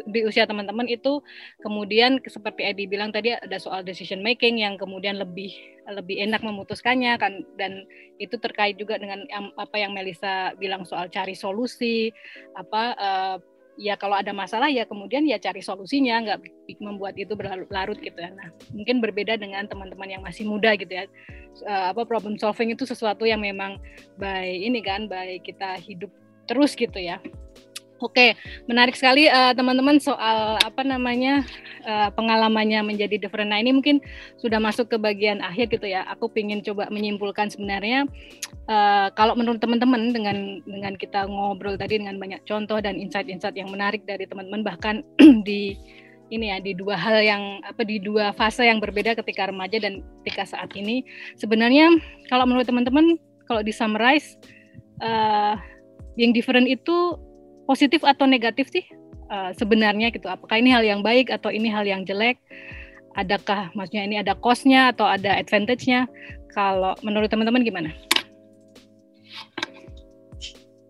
di 0.09 0.25
usia 0.25 0.49
teman-teman 0.49 0.89
itu 0.89 1.21
kemudian 1.61 2.19
seperti 2.25 2.65
Edi 2.67 2.89
bilang 2.89 3.13
tadi 3.13 3.37
ada 3.37 3.57
soal 3.61 3.85
decision 3.85 4.19
making 4.25 4.59
yang 4.59 4.75
kemudian 4.75 5.21
lebih 5.21 5.53
lebih 5.87 6.19
enak 6.19 6.41
memutuskannya 6.41 7.15
kan 7.21 7.45
dan 7.55 7.85
itu 8.17 8.35
terkait 8.41 8.75
juga 8.75 8.97
dengan 8.97 9.23
apa 9.55 9.75
yang 9.77 9.93
Melisa 9.93 10.57
bilang 10.57 10.83
soal 10.83 11.07
cari 11.07 11.37
solusi 11.37 12.09
apa 12.57 12.83
uh, 12.97 13.37
ya 13.77 13.97
kalau 13.97 14.13
ada 14.17 14.29
masalah 14.33 14.69
ya 14.69 14.85
kemudian 14.85 15.25
ya 15.25 15.41
cari 15.41 15.61
solusinya 15.61 16.21
nggak 16.21 16.39
membuat 16.77 17.17
itu 17.17 17.33
berlarut-larut 17.33 17.97
gitu 18.01 18.17
ya. 18.17 18.29
Nah 18.29 18.53
mungkin 18.69 19.01
berbeda 19.01 19.37
dengan 19.37 19.65
teman-teman 19.65 20.09
yang 20.09 20.21
masih 20.21 20.45
muda 20.45 20.77
gitu 20.77 20.93
ya. 20.93 21.09
Uh, 21.65 21.93
apa 21.93 22.05
problem 22.05 22.37
solving 22.37 22.73
itu 22.73 22.85
sesuatu 22.85 23.25
yang 23.25 23.41
memang 23.41 23.77
baik 24.17 24.59
ini 24.61 24.81
kan 24.81 25.05
baik 25.05 25.45
kita 25.45 25.77
hidup 25.77 26.09
terus 26.49 26.73
gitu 26.73 26.97
ya 26.97 27.21
Oke, 28.03 28.35
menarik 28.67 28.99
sekali 28.99 29.31
uh, 29.31 29.55
teman-teman 29.55 29.95
soal 29.95 30.59
apa 30.59 30.83
namanya 30.83 31.39
uh, 31.87 32.11
pengalamannya 32.11 32.83
menjadi 32.83 33.15
different. 33.15 33.55
Nah 33.55 33.63
ini 33.63 33.71
mungkin 33.71 34.03
sudah 34.43 34.59
masuk 34.59 34.91
ke 34.91 34.99
bagian 34.99 35.39
akhir 35.39 35.71
gitu 35.71 35.87
ya. 35.87 36.03
Aku 36.11 36.27
ingin 36.35 36.59
coba 36.59 36.91
menyimpulkan 36.91 37.47
sebenarnya 37.47 38.03
uh, 38.67 39.07
kalau 39.15 39.39
menurut 39.39 39.63
teman-teman 39.63 40.11
dengan 40.11 40.59
dengan 40.67 40.99
kita 40.99 41.31
ngobrol 41.31 41.79
tadi 41.79 42.03
dengan 42.03 42.19
banyak 42.19 42.43
contoh 42.43 42.83
dan 42.83 42.99
insight-insight 42.99 43.55
yang 43.55 43.71
menarik 43.71 44.03
dari 44.03 44.27
teman-teman 44.27 44.67
bahkan 44.67 44.99
di 45.47 45.79
ini 46.27 46.51
ya 46.51 46.59
di 46.59 46.75
dua 46.75 46.99
hal 46.99 47.23
yang 47.23 47.63
apa 47.63 47.87
di 47.87 48.03
dua 48.03 48.35
fase 48.35 48.67
yang 48.67 48.83
berbeda 48.83 49.15
ketika 49.15 49.47
remaja 49.47 49.79
dan 49.79 50.03
ketika 50.23 50.43
saat 50.49 50.75
ini 50.75 51.07
sebenarnya 51.39 51.87
kalau 52.27 52.43
menurut 52.43 52.67
teman-teman 52.67 53.15
kalau 53.47 53.63
di 53.63 53.71
summarize 53.71 54.35
uh, 54.99 55.55
being 56.17 56.33
different 56.33 56.65
itu 56.65 57.15
positif 57.63 58.03
atau 58.03 58.27
negatif 58.27 58.69
sih 58.69 58.85
uh, 59.31 59.51
sebenarnya 59.55 60.11
gitu 60.11 60.27
apakah 60.27 60.59
ini 60.59 60.69
hal 60.73 60.83
yang 60.83 61.01
baik 61.01 61.31
atau 61.31 61.49
ini 61.49 61.71
hal 61.71 61.87
yang 61.87 62.03
jelek 62.03 62.39
adakah 63.13 63.69
maksudnya 63.77 64.03
ini 64.05 64.15
ada 64.19 64.33
cost-nya 64.37 64.91
atau 64.93 65.05
ada 65.05 65.37
advantage-nya 65.37 66.09
kalau 66.53 66.93
menurut 67.01 67.29
teman-teman 67.29 67.65
gimana? 67.65 67.89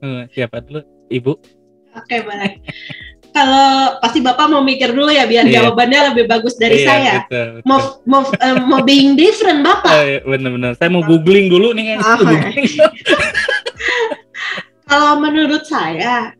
Uh, 0.03 0.27
siapa 0.35 0.59
dulu 0.59 0.83
ibu? 1.07 1.39
Oke 1.95 2.19
okay, 2.19 2.19
boleh. 2.23 2.59
kalau 3.33 3.97
pasti 3.97 4.21
bapak 4.21 4.45
mau 4.45 4.61
mikir 4.61 4.93
dulu 4.93 5.09
ya 5.09 5.25
biar 5.25 5.49
yeah. 5.49 5.65
jawabannya 5.65 6.13
lebih 6.13 6.29
bagus 6.29 6.53
dari 6.59 6.83
yeah, 6.83 6.87
saya. 6.87 7.13
Betul, 7.25 7.47
betul. 7.57 7.65
Mau 7.65 7.79
mau 8.05 8.21
uh, 8.29 8.57
mau 8.61 8.79
being 8.85 9.17
different 9.17 9.65
bapak. 9.65 9.89
Iya, 9.89 10.19
benar-benar. 10.21 10.71
Saya 10.77 10.93
mau 10.93 11.01
googling 11.01 11.49
dulu 11.49 11.73
nih 11.73 11.97
kan. 11.97 11.99
Oh, 12.03 12.17
kalau 14.91 15.17
menurut 15.17 15.65
saya 15.65 16.37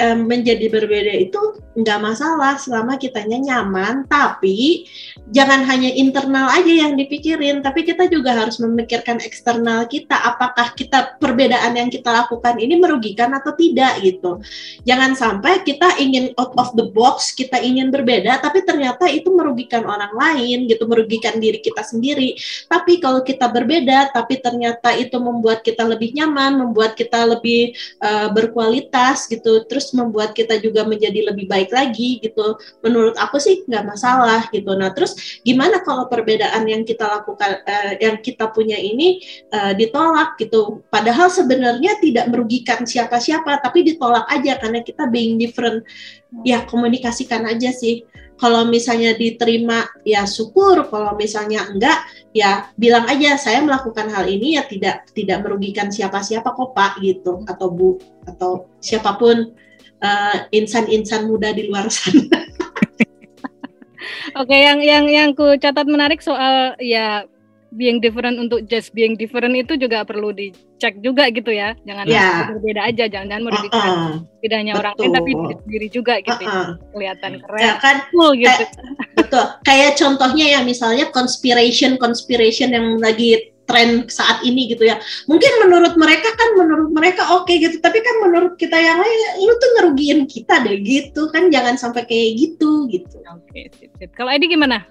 um, 0.00 0.28
menjadi 0.28 0.68
berbeda 0.68 1.12
itu 1.16 1.40
nggak 1.76 2.00
masalah 2.00 2.56
selama 2.56 2.96
kitanya 2.96 3.36
nyaman. 3.36 4.08
Tapi 4.08 4.88
jangan 5.28 5.66
hanya 5.68 5.92
internal 5.92 6.48
aja 6.48 6.72
yang 6.86 6.96
dipikirin 6.96 7.60
tapi 7.60 7.84
kita 7.84 8.08
juga 8.08 8.32
harus 8.32 8.56
memikirkan 8.60 9.20
eksternal 9.20 9.84
kita. 9.84 10.16
Apakah 10.16 10.72
kita 10.72 11.20
perbedaan 11.20 11.76
yang 11.76 11.92
kita 11.92 12.08
lakukan 12.08 12.56
ini 12.56 12.80
merugikan 12.80 13.36
atau 13.36 13.52
tidak 13.52 14.00
gitu. 14.00 14.40
Jangan 14.88 15.12
sampai 15.12 15.60
kita 15.62 16.00
ingin 16.00 16.32
out 16.40 16.56
of 16.56 16.72
the 16.80 16.88
box 16.96 17.36
kita 17.36 17.60
ingin 17.60 17.92
berbeda 17.92 18.40
tapi 18.40 18.64
ternyata 18.64 19.08
itu 19.12 19.28
merugikan 19.32 19.84
orang 19.84 20.12
lain 20.16 20.64
gitu. 20.68 20.88
Merugikan 20.88 21.36
diri 21.36 21.60
kita 21.60 21.84
sendiri. 21.84 22.36
Tapi 22.72 23.04
kalau 23.04 23.20
kita 23.20 23.52
berbeda 23.52 24.16
tapi 24.16 24.40
ternyata 24.40 24.96
itu 24.96 25.20
membuat 25.20 25.60
kita 25.60 25.84
lebih 25.84 26.16
nyaman 26.16 26.56
membuat 26.56 26.96
kita 26.96 27.28
lebih 27.28 27.76
uh, 28.00 28.32
berkualitas 28.32 29.28
gitu. 29.28 29.60
Terus 29.68 29.85
terus 29.86 30.02
membuat 30.02 30.34
kita 30.34 30.58
juga 30.58 30.82
menjadi 30.82 31.30
lebih 31.30 31.46
baik 31.46 31.70
lagi 31.70 32.18
gitu. 32.18 32.58
Menurut 32.82 33.14
aku 33.14 33.38
sih 33.38 33.62
nggak 33.62 33.86
masalah 33.86 34.50
gitu. 34.50 34.74
Nah 34.74 34.90
terus 34.90 35.14
gimana 35.46 35.78
kalau 35.86 36.10
perbedaan 36.10 36.66
yang 36.66 36.82
kita 36.82 37.06
lakukan 37.06 37.62
uh, 37.62 37.94
yang 38.02 38.18
kita 38.18 38.50
punya 38.50 38.74
ini 38.74 39.22
uh, 39.54 39.70
ditolak 39.78 40.34
gitu? 40.42 40.82
Padahal 40.90 41.30
sebenarnya 41.30 42.02
tidak 42.02 42.26
merugikan 42.34 42.82
siapa-siapa 42.82 43.62
tapi 43.62 43.86
ditolak 43.86 44.26
aja 44.26 44.58
karena 44.58 44.82
kita 44.82 45.06
being 45.06 45.38
different. 45.38 45.86
Ya 46.42 46.66
komunikasikan 46.66 47.46
aja 47.46 47.70
sih. 47.70 48.02
Kalau 48.36 48.68
misalnya 48.68 49.14
diterima 49.14 49.86
ya 50.02 50.26
syukur. 50.26 50.90
Kalau 50.90 51.14
misalnya 51.14 51.62
enggak 51.70 52.02
ya 52.34 52.68
bilang 52.74 53.06
aja 53.06 53.38
saya 53.38 53.62
melakukan 53.62 54.10
hal 54.10 54.26
ini 54.26 54.58
ya 54.58 54.66
tidak 54.66 55.08
tidak 55.14 55.46
merugikan 55.46 55.94
siapa-siapa 55.94 56.50
kok 56.50 56.74
Pak 56.74 56.98
gitu. 57.06 57.46
Atau 57.46 57.70
Bu 57.70 58.02
atau 58.26 58.66
siapa 58.82 59.14
pun 59.16 59.54
uh, 60.02 60.36
insan-insan 60.52 61.28
muda 61.28 61.52
di 61.52 61.68
luar 61.68 61.88
sana. 61.88 62.24
Oke, 64.40 64.52
yang 64.52 64.84
yang 64.84 65.08
yang 65.08 65.30
ku 65.32 65.56
catat 65.56 65.88
menarik 65.88 66.20
soal 66.20 66.76
ya 66.76 67.24
being 67.76 68.00
different 68.00 68.40
untuk 68.40 68.64
just 68.68 68.92
being 68.96 69.14
different 69.18 69.52
itu 69.52 69.76
juga 69.76 70.04
perlu 70.04 70.32
dicek 70.32 71.00
juga 71.00 71.28
gitu 71.32 71.52
ya. 71.52 71.76
Jangan 71.84 72.04
yeah. 72.08 72.48
berbeda 72.52 72.82
aja, 72.88 73.04
jangan-jangan 73.08 73.44
merugikan 73.44 73.80
uh 73.80 73.88
-uh. 73.88 74.14
tidak 74.44 74.56
hanya 74.64 74.74
orang 74.76 74.94
lain 74.96 75.12
tapi 75.12 75.30
diri 75.34 75.54
sendiri 75.64 75.88
juga 75.92 76.14
gitu. 76.20 76.44
Uh 76.44 76.52
-uh. 76.52 76.68
Kelihatan 76.92 77.30
keren, 77.44 77.60
ya, 77.60 77.72
kan, 77.80 77.96
cool 78.12 78.32
gitu. 78.36 78.64
betul. 79.16 79.44
Kayak 79.64 79.92
contohnya 80.00 80.46
ya 80.58 80.60
misalnya 80.64 81.08
conspiration 81.12 82.00
conspiration 82.00 82.72
yang 82.72 83.00
lagi 83.00 83.55
tren 83.66 84.06
saat 84.06 84.40
ini 84.46 84.70
gitu 84.72 84.86
ya. 84.86 84.96
Mungkin 85.26 85.52
menurut 85.66 85.98
mereka 85.98 86.32
kan 86.32 86.48
menurut 86.56 86.90
mereka 86.94 87.26
oke 87.34 87.50
okay 87.50 87.60
gitu, 87.60 87.82
tapi 87.82 88.00
kan 88.00 88.22
menurut 88.22 88.54
kita 88.56 88.78
yang 88.78 89.02
lain 89.02 89.18
lu 89.42 89.52
tuh 89.58 89.70
ngerugiin 89.76 90.20
kita 90.24 90.62
deh 90.62 90.78
gitu 90.80 91.28
kan 91.34 91.50
jangan 91.50 91.74
sampai 91.76 92.06
kayak 92.06 92.38
gitu 92.38 92.86
gitu. 92.88 93.20
Oke, 93.26 93.68
okay, 93.68 94.06
Kalau 94.14 94.30
Edi 94.32 94.46
gimana? 94.46 94.86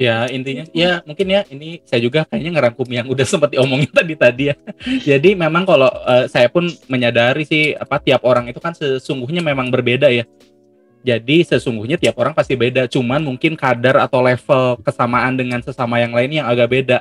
Ya 0.00 0.24
intinya 0.32 0.64
ya 0.72 1.04
mungkin 1.04 1.28
ya 1.28 1.44
ini 1.52 1.84
saya 1.84 2.00
juga 2.00 2.24
kayaknya 2.24 2.56
ngerangkum 2.56 2.88
yang 2.88 3.04
udah 3.12 3.26
sempat 3.28 3.52
diomongin 3.52 3.92
tadi 4.00 4.16
tadi 4.16 4.44
ya. 4.48 4.54
Jadi 4.80 5.36
memang 5.36 5.68
kalau 5.68 5.92
uh, 5.92 6.24
saya 6.24 6.48
pun 6.48 6.72
menyadari 6.88 7.44
sih 7.44 7.76
apa 7.76 8.00
tiap 8.00 8.24
orang 8.24 8.48
itu 8.48 8.56
kan 8.64 8.72
sesungguhnya 8.72 9.44
memang 9.44 9.68
berbeda 9.68 10.08
ya. 10.08 10.24
Jadi 11.00 11.44
sesungguhnya 11.48 11.96
tiap 11.96 12.16
orang 12.20 12.36
pasti 12.36 12.56
beda, 12.56 12.84
cuman 12.84 13.24
mungkin 13.24 13.56
kadar 13.56 14.04
atau 14.04 14.20
level 14.20 14.84
kesamaan 14.84 15.32
dengan 15.32 15.64
sesama 15.64 15.96
yang 15.96 16.12
lain 16.12 16.44
yang 16.44 16.46
agak 16.48 16.68
beda. 16.68 17.00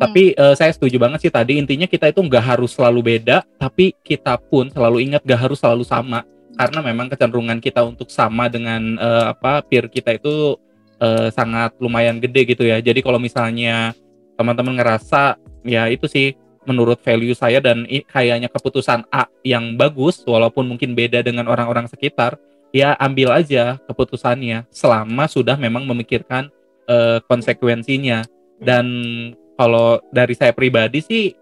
Tapi 0.00 0.32
uh, 0.32 0.56
saya 0.56 0.72
setuju 0.72 0.96
banget 0.96 1.28
sih 1.28 1.32
tadi 1.32 1.60
intinya 1.60 1.84
kita 1.84 2.08
itu 2.08 2.24
nggak 2.24 2.56
harus 2.56 2.72
selalu 2.72 3.20
beda, 3.20 3.44
tapi 3.60 3.92
kita 4.00 4.40
pun 4.40 4.72
selalu 4.72 5.04
ingat 5.04 5.20
nggak 5.20 5.40
harus 5.44 5.60
selalu 5.60 5.84
sama. 5.84 6.24
Karena 6.56 6.80
memang 6.80 7.12
kecenderungan 7.12 7.60
kita 7.60 7.84
untuk 7.84 8.08
sama 8.08 8.48
dengan 8.48 8.96
uh, 8.96 9.36
apa 9.36 9.60
peer 9.60 9.92
kita 9.92 10.16
itu 10.16 10.56
uh, 11.04 11.28
sangat 11.28 11.76
lumayan 11.76 12.16
gede 12.16 12.56
gitu 12.56 12.64
ya. 12.64 12.80
Jadi 12.80 13.04
kalau 13.04 13.20
misalnya 13.20 13.92
teman-teman 14.40 14.80
ngerasa 14.80 15.36
ya 15.68 15.92
itu 15.92 16.08
sih 16.08 16.32
menurut 16.64 16.96
value 17.04 17.36
saya 17.36 17.60
dan 17.60 17.84
kayaknya 17.84 18.48
keputusan 18.48 19.04
A 19.12 19.28
yang 19.44 19.76
bagus 19.76 20.24
walaupun 20.24 20.64
mungkin 20.64 20.96
beda 20.96 21.20
dengan 21.20 21.44
orang-orang 21.44 21.88
sekitar, 21.92 22.40
ya 22.72 22.96
ambil 22.96 23.36
aja 23.36 23.76
keputusannya 23.84 24.64
selama 24.72 25.28
sudah 25.28 25.60
memang 25.60 25.84
memikirkan 25.84 26.48
uh, 26.88 27.20
konsekuensinya. 27.28 28.24
Dan 28.60 28.84
kalau 29.60 30.00
dari 30.08 30.32
saya 30.32 30.56
pribadi 30.56 31.04
sih 31.04 31.36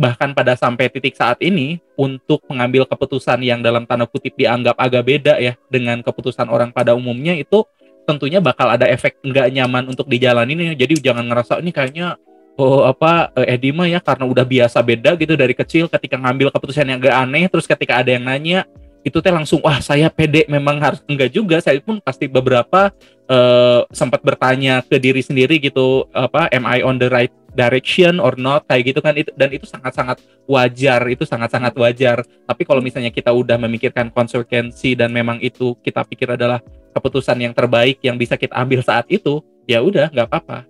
bahkan 0.00 0.32
pada 0.32 0.56
sampai 0.56 0.88
titik 0.88 1.12
saat 1.12 1.36
ini 1.44 1.76
untuk 2.00 2.40
mengambil 2.48 2.88
keputusan 2.88 3.44
yang 3.44 3.60
dalam 3.60 3.84
tanda 3.84 4.08
kutip 4.08 4.32
dianggap 4.40 4.72
agak 4.80 5.04
beda 5.04 5.36
ya 5.36 5.52
dengan 5.68 6.00
keputusan 6.00 6.48
orang 6.48 6.72
pada 6.72 6.96
umumnya 6.96 7.36
itu 7.36 7.60
tentunya 8.08 8.40
bakal 8.40 8.72
ada 8.72 8.88
efek 8.88 9.20
nggak 9.20 9.52
nyaman 9.52 9.92
untuk 9.92 10.08
dijalani 10.08 10.56
nih 10.56 10.80
jadi 10.80 11.12
jangan 11.12 11.28
ngerasa 11.28 11.60
ini 11.60 11.70
kayaknya 11.76 12.16
oh 12.56 12.88
apa 12.88 13.36
eh, 13.36 13.60
ya 13.60 14.00
karena 14.00 14.24
udah 14.24 14.48
biasa 14.48 14.80
beda 14.80 15.12
gitu 15.20 15.36
dari 15.36 15.52
kecil 15.52 15.92
ketika 15.92 16.16
ngambil 16.16 16.48
keputusan 16.48 16.88
yang 16.88 16.98
agak 16.98 17.14
aneh 17.28 17.44
terus 17.52 17.68
ketika 17.68 18.00
ada 18.00 18.16
yang 18.16 18.24
nanya 18.24 18.64
itu 19.02 19.18
teh 19.18 19.34
langsung 19.34 19.58
wah 19.62 19.82
saya 19.82 20.06
pede 20.08 20.46
memang 20.46 20.78
harus. 20.78 21.02
Enggak 21.10 21.34
juga 21.34 21.58
saya 21.58 21.82
pun 21.82 21.98
pasti 21.98 22.30
beberapa 22.30 22.94
uh, 23.26 23.82
sempat 23.90 24.22
bertanya 24.22 24.80
ke 24.86 24.96
diri 25.02 25.20
sendiri 25.20 25.58
gitu 25.58 26.06
apa 26.14 26.46
am 26.54 26.64
I 26.66 26.86
on 26.86 27.02
the 27.02 27.10
right 27.10 27.34
direction 27.52 28.16
or 28.18 28.34
not 28.40 28.64
kayak 28.64 28.92
gitu 28.92 29.00
kan 29.04 29.12
itu 29.16 29.30
dan 29.36 29.52
itu 29.52 29.68
sangat-sangat 29.68 30.20
wajar 30.48 31.00
itu 31.08 31.24
sangat-sangat 31.28 31.72
wajar. 31.76 32.24
Tapi 32.24 32.62
kalau 32.64 32.80
misalnya 32.80 33.12
kita 33.12 33.30
udah 33.30 33.60
memikirkan 33.60 34.08
konsekuensi 34.10 34.96
dan 34.96 35.12
memang 35.12 35.38
itu 35.44 35.76
kita 35.84 36.02
pikir 36.08 36.34
adalah 36.34 36.60
keputusan 36.92 37.38
yang 37.40 37.52
terbaik 37.52 38.00
yang 38.04 38.16
bisa 38.16 38.36
kita 38.36 38.56
ambil 38.56 38.80
saat 38.84 39.08
itu 39.08 39.40
ya 39.68 39.80
udah 39.84 40.08
nggak 40.10 40.28
apa-apa. 40.28 40.64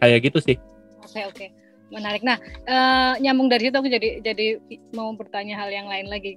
Kayak 0.00 0.32
gitu 0.32 0.38
sih. 0.40 0.56
Oke 1.04 1.20
okay, 1.20 1.24
oke. 1.28 1.36
Okay. 1.36 1.48
menarik. 1.86 2.26
Nah 2.26 2.36
uh, 2.66 3.14
nyambung 3.22 3.46
dari 3.46 3.70
situ 3.70 3.76
aku 3.78 3.86
jadi 3.86 4.18
jadi 4.18 4.58
mau 4.90 5.14
bertanya 5.14 5.54
hal 5.62 5.70
yang 5.70 5.86
lain 5.86 6.10
lagi 6.10 6.34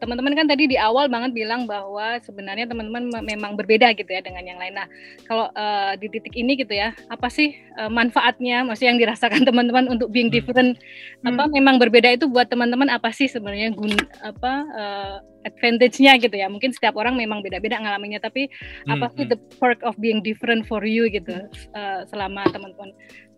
teman-teman 0.00 0.32
kan 0.32 0.46
tadi 0.48 0.64
di 0.64 0.76
awal 0.80 1.06
banget 1.12 1.36
bilang 1.36 1.68
bahwa 1.68 2.16
sebenarnya 2.24 2.64
teman-teman 2.64 3.08
memang 3.22 3.54
berbeda 3.54 3.92
gitu 3.92 4.08
ya 4.08 4.24
dengan 4.24 4.44
yang 4.44 4.58
lain. 4.58 4.74
Nah, 4.74 4.88
kalau 5.28 5.52
uh, 5.52 5.92
di 6.00 6.08
titik 6.08 6.34
ini 6.34 6.56
gitu 6.56 6.72
ya, 6.72 6.96
apa 7.12 7.28
sih 7.28 7.52
uh, 7.76 7.92
manfaatnya, 7.92 8.64
maksudnya 8.64 8.96
yang 8.96 9.02
dirasakan 9.02 9.44
teman-teman 9.48 9.86
untuk 9.92 10.08
being 10.10 10.32
hmm. 10.32 10.36
different? 10.40 10.80
Hmm. 11.22 11.36
Apa 11.36 11.52
memang 11.52 11.76
berbeda 11.76 12.16
itu 12.16 12.26
buat 12.26 12.48
teman-teman 12.48 12.88
apa 12.88 13.12
sih 13.12 13.28
sebenarnya 13.28 13.72
gun 13.76 13.94
apa 14.24 14.52
uh, 14.72 15.16
advantage-nya 15.44 16.16
gitu 16.20 16.34
ya? 16.34 16.48
Mungkin 16.48 16.72
setiap 16.72 16.96
orang 16.96 17.14
memang 17.14 17.44
beda-beda 17.44 17.76
ngalaminnya, 17.80 18.24
tapi 18.24 18.48
hmm. 18.88 18.98
apa 18.98 19.06
sih 19.14 19.24
hmm. 19.28 19.32
the 19.36 19.38
perk 19.60 19.80
of 19.84 19.94
being 20.00 20.24
different 20.24 20.64
for 20.64 20.82
you 20.84 21.06
gitu 21.12 21.44
uh, 21.76 22.00
selama 22.08 22.44
teman-teman 22.50 22.90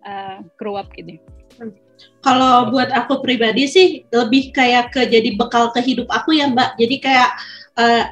uh, 0.06 0.42
grow 0.56 0.78
up 0.78 0.90
gitu? 0.94 1.18
Kalau 2.20 2.74
buat 2.74 2.90
aku 2.90 3.22
pribadi 3.22 3.70
sih 3.70 4.02
lebih 4.11 4.50
kayak 4.50 4.90
ke 4.90 5.06
jadi 5.06 5.38
bekal 5.38 5.70
ke 5.70 5.78
hidup 5.78 6.11
aku 6.11 6.35
ya 6.35 6.50
Mbak. 6.50 6.74
Jadi 6.74 6.96
kayak 6.98 7.30
uh, 7.78 8.04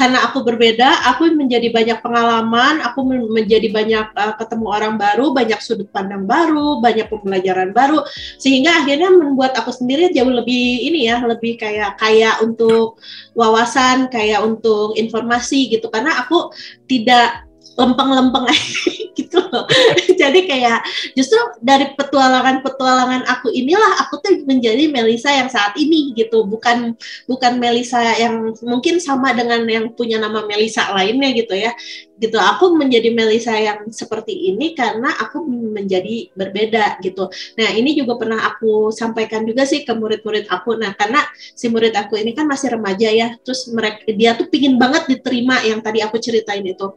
karena 0.00 0.24
aku 0.24 0.40
berbeda, 0.40 1.12
aku 1.12 1.28
menjadi 1.36 1.68
banyak 1.68 2.00
pengalaman, 2.00 2.80
aku 2.80 3.04
menjadi 3.04 3.68
banyak 3.68 4.08
uh, 4.16 4.32
ketemu 4.40 4.66
orang 4.72 4.96
baru, 4.96 5.36
banyak 5.36 5.60
sudut 5.60 5.92
pandang 5.92 6.24
baru, 6.24 6.80
banyak 6.80 7.12
pembelajaran 7.12 7.76
baru, 7.76 8.00
sehingga 8.40 8.80
akhirnya 8.80 9.12
membuat 9.12 9.52
aku 9.60 9.68
sendiri 9.68 10.08
jauh 10.08 10.32
lebih 10.32 10.88
ini 10.88 11.04
ya, 11.04 11.20
lebih 11.20 11.60
kayak 11.60 12.00
kayak 12.00 12.40
untuk 12.40 12.96
wawasan, 13.36 14.08
kayak 14.08 14.40
untuk 14.40 14.96
informasi 14.96 15.68
gitu. 15.68 15.92
Karena 15.92 16.24
aku 16.24 16.48
tidak 16.88 17.49
lempeng-lempeng 17.78 18.46
gitu 19.18 19.38
loh. 19.50 19.66
Jadi 20.20 20.46
kayak 20.46 20.82
justru 21.14 21.38
dari 21.62 21.92
petualangan-petualangan 21.94 23.26
aku 23.26 23.52
inilah 23.52 24.06
aku 24.06 24.18
tuh 24.22 24.32
menjadi 24.46 24.90
Melisa 24.90 25.30
yang 25.30 25.50
saat 25.50 25.74
ini 25.78 26.14
gitu, 26.16 26.46
bukan 26.46 26.94
bukan 27.30 27.52
Melisa 27.60 28.00
yang 28.18 28.54
mungkin 28.64 28.98
sama 28.98 29.34
dengan 29.36 29.62
yang 29.66 29.92
punya 29.94 30.18
nama 30.18 30.44
Melisa 30.46 30.90
lainnya 30.94 31.30
gitu 31.36 31.54
ya. 31.54 31.72
Gitu. 32.20 32.36
Aku 32.36 32.76
menjadi 32.76 33.16
Melisa 33.16 33.56
yang 33.56 33.88
seperti 33.88 34.52
ini 34.52 34.76
karena 34.76 35.08
aku 35.08 35.40
menjadi 35.48 36.28
berbeda 36.36 37.00
gitu. 37.00 37.32
Nah, 37.56 37.72
ini 37.72 37.96
juga 37.96 38.20
pernah 38.20 38.44
aku 38.44 38.92
sampaikan 38.92 39.48
juga 39.48 39.64
sih 39.64 39.88
ke 39.88 39.92
murid-murid 39.96 40.44
aku. 40.52 40.76
Nah, 40.76 40.92
karena 41.00 41.24
si 41.32 41.72
murid 41.72 41.96
aku 41.96 42.20
ini 42.20 42.36
kan 42.36 42.44
masih 42.44 42.76
remaja 42.76 43.08
ya, 43.08 43.32
terus 43.40 43.72
mereka 43.72 44.04
dia 44.12 44.36
tuh 44.36 44.52
pingin 44.52 44.76
banget 44.76 45.08
diterima 45.08 45.64
yang 45.64 45.80
tadi 45.80 46.04
aku 46.04 46.20
ceritain 46.20 46.60
itu 46.60 46.92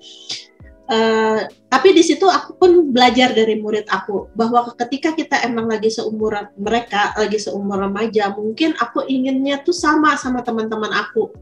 Uh, 0.94 1.50
tapi 1.74 1.90
di 1.98 2.06
situ 2.06 2.30
aku 2.30 2.54
pun 2.54 2.94
belajar 2.94 3.34
dari 3.34 3.58
murid 3.58 3.90
aku 3.90 4.30
bahwa 4.38 4.62
ketika 4.78 5.18
kita 5.18 5.42
emang 5.42 5.66
lagi 5.66 5.90
seumuran 5.90 6.54
mereka, 6.54 7.18
lagi 7.18 7.42
seumur 7.42 7.82
remaja, 7.82 8.30
mungkin 8.30 8.78
aku 8.78 9.02
inginnya 9.10 9.66
tuh 9.66 9.74
sama 9.74 10.14
sama 10.22 10.46
teman-teman 10.46 10.94
aku, 10.94 11.34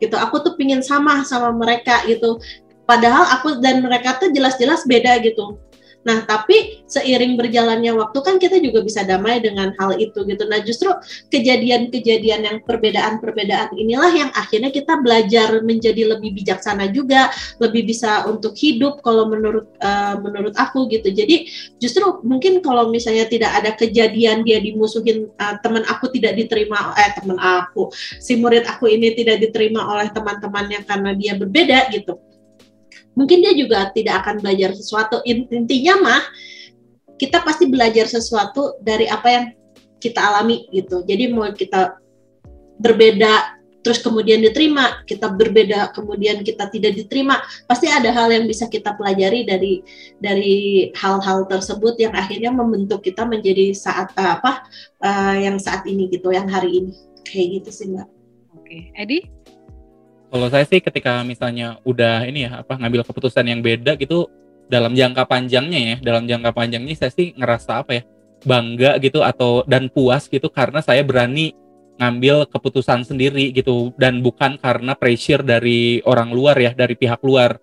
gitu. 0.00 0.16
Aku 0.16 0.40
tuh 0.40 0.56
pingin 0.56 0.80
sama 0.80 1.20
sama 1.28 1.52
mereka 1.52 2.00
gitu. 2.08 2.40
Padahal 2.88 3.28
aku 3.28 3.60
dan 3.60 3.84
mereka 3.84 4.16
tuh 4.16 4.32
jelas-jelas 4.32 4.88
beda 4.88 5.20
gitu. 5.20 5.60
Nah, 6.04 6.22
tapi 6.28 6.84
seiring 6.84 7.40
berjalannya 7.40 7.96
waktu 7.96 8.18
kan 8.20 8.36
kita 8.36 8.60
juga 8.60 8.84
bisa 8.84 9.02
damai 9.02 9.40
dengan 9.40 9.72
hal 9.80 9.96
itu 9.96 10.22
gitu. 10.28 10.44
Nah, 10.44 10.60
justru 10.60 10.92
kejadian-kejadian 11.32 12.40
yang 12.44 12.56
perbedaan-perbedaan 12.62 13.72
inilah 13.74 14.12
yang 14.12 14.30
akhirnya 14.36 14.68
kita 14.68 15.00
belajar 15.00 15.64
menjadi 15.64 16.16
lebih 16.16 16.36
bijaksana 16.36 16.92
juga, 16.92 17.32
lebih 17.58 17.88
bisa 17.88 18.28
untuk 18.28 18.52
hidup 18.54 19.00
kalau 19.00 19.32
menurut 19.32 19.66
uh, 19.80 20.20
menurut 20.20 20.52
aku 20.60 20.86
gitu. 20.92 21.08
Jadi 21.08 21.48
justru 21.80 22.20
mungkin 22.20 22.60
kalau 22.60 22.92
misalnya 22.92 23.24
tidak 23.24 23.50
ada 23.56 23.72
kejadian 23.72 24.44
dia 24.44 24.60
dimusuhin 24.60 25.32
uh, 25.40 25.56
teman 25.64 25.82
aku 25.88 26.12
tidak 26.12 26.36
diterima 26.36 26.92
eh 27.00 27.10
teman 27.16 27.40
aku, 27.40 27.88
si 28.20 28.36
murid 28.36 28.68
aku 28.68 28.92
ini 28.92 29.16
tidak 29.16 29.40
diterima 29.40 29.88
oleh 29.88 30.12
teman-temannya 30.12 30.84
karena 30.84 31.10
dia 31.16 31.32
berbeda 31.40 31.88
gitu 31.90 32.20
mungkin 33.14 33.42
dia 33.42 33.54
juga 33.54 33.90
tidak 33.94 34.22
akan 34.22 34.42
belajar 34.42 34.74
sesuatu. 34.74 35.22
Intinya 35.26 35.94
mah 36.02 36.22
kita 37.18 37.42
pasti 37.46 37.70
belajar 37.70 38.10
sesuatu 38.10 38.78
dari 38.82 39.06
apa 39.06 39.28
yang 39.30 39.44
kita 40.02 40.20
alami 40.20 40.68
gitu. 40.74 41.06
Jadi 41.06 41.32
mau 41.32 41.48
kita 41.50 41.98
berbeda 42.82 43.62
terus 43.84 44.00
kemudian 44.00 44.40
diterima 44.40 45.04
kita 45.04 45.28
berbeda 45.28 45.92
kemudian 45.92 46.40
kita 46.40 46.72
tidak 46.72 46.96
diterima 46.96 47.44
pasti 47.68 47.92
ada 47.92 48.08
hal 48.16 48.32
yang 48.32 48.48
bisa 48.48 48.64
kita 48.64 48.96
pelajari 48.96 49.44
dari 49.44 49.84
dari 50.16 50.88
hal-hal 50.96 51.44
tersebut 51.44 52.00
yang 52.00 52.16
akhirnya 52.16 52.48
membentuk 52.48 53.04
kita 53.04 53.28
menjadi 53.28 53.76
saat 53.76 54.08
apa 54.16 54.64
uh, 55.04 55.36
yang 55.36 55.60
saat 55.60 55.84
ini 55.84 56.08
gitu 56.08 56.32
yang 56.32 56.48
hari 56.48 56.80
ini. 56.80 56.92
Kayak 57.28 57.60
gitu 57.60 57.70
sih 57.70 57.86
mbak. 57.92 58.08
Oke. 58.56 58.88
Edi 58.96 59.43
kalau 60.34 60.50
saya 60.50 60.66
sih 60.66 60.82
ketika 60.82 61.22
misalnya 61.22 61.78
udah 61.86 62.26
ini 62.26 62.50
ya 62.50 62.66
apa 62.66 62.74
ngambil 62.74 63.06
keputusan 63.06 63.46
yang 63.46 63.62
beda 63.62 63.94
gitu 63.94 64.26
dalam 64.66 64.90
jangka 64.90 65.30
panjangnya 65.30 65.94
ya, 65.94 65.96
dalam 66.02 66.26
jangka 66.26 66.50
panjangnya 66.50 66.90
saya 66.98 67.14
sih 67.14 67.38
ngerasa 67.38 67.86
apa 67.86 67.90
ya 67.94 68.02
bangga 68.42 68.98
gitu 68.98 69.22
atau 69.22 69.62
dan 69.70 69.86
puas 69.86 70.26
gitu 70.26 70.50
karena 70.50 70.82
saya 70.82 71.06
berani 71.06 71.54
ngambil 72.02 72.50
keputusan 72.50 73.06
sendiri 73.06 73.54
gitu 73.54 73.94
dan 73.94 74.26
bukan 74.26 74.58
karena 74.58 74.98
pressure 74.98 75.46
dari 75.46 76.02
orang 76.02 76.34
luar 76.34 76.58
ya 76.58 76.74
dari 76.74 76.98
pihak 76.98 77.22
luar. 77.22 77.54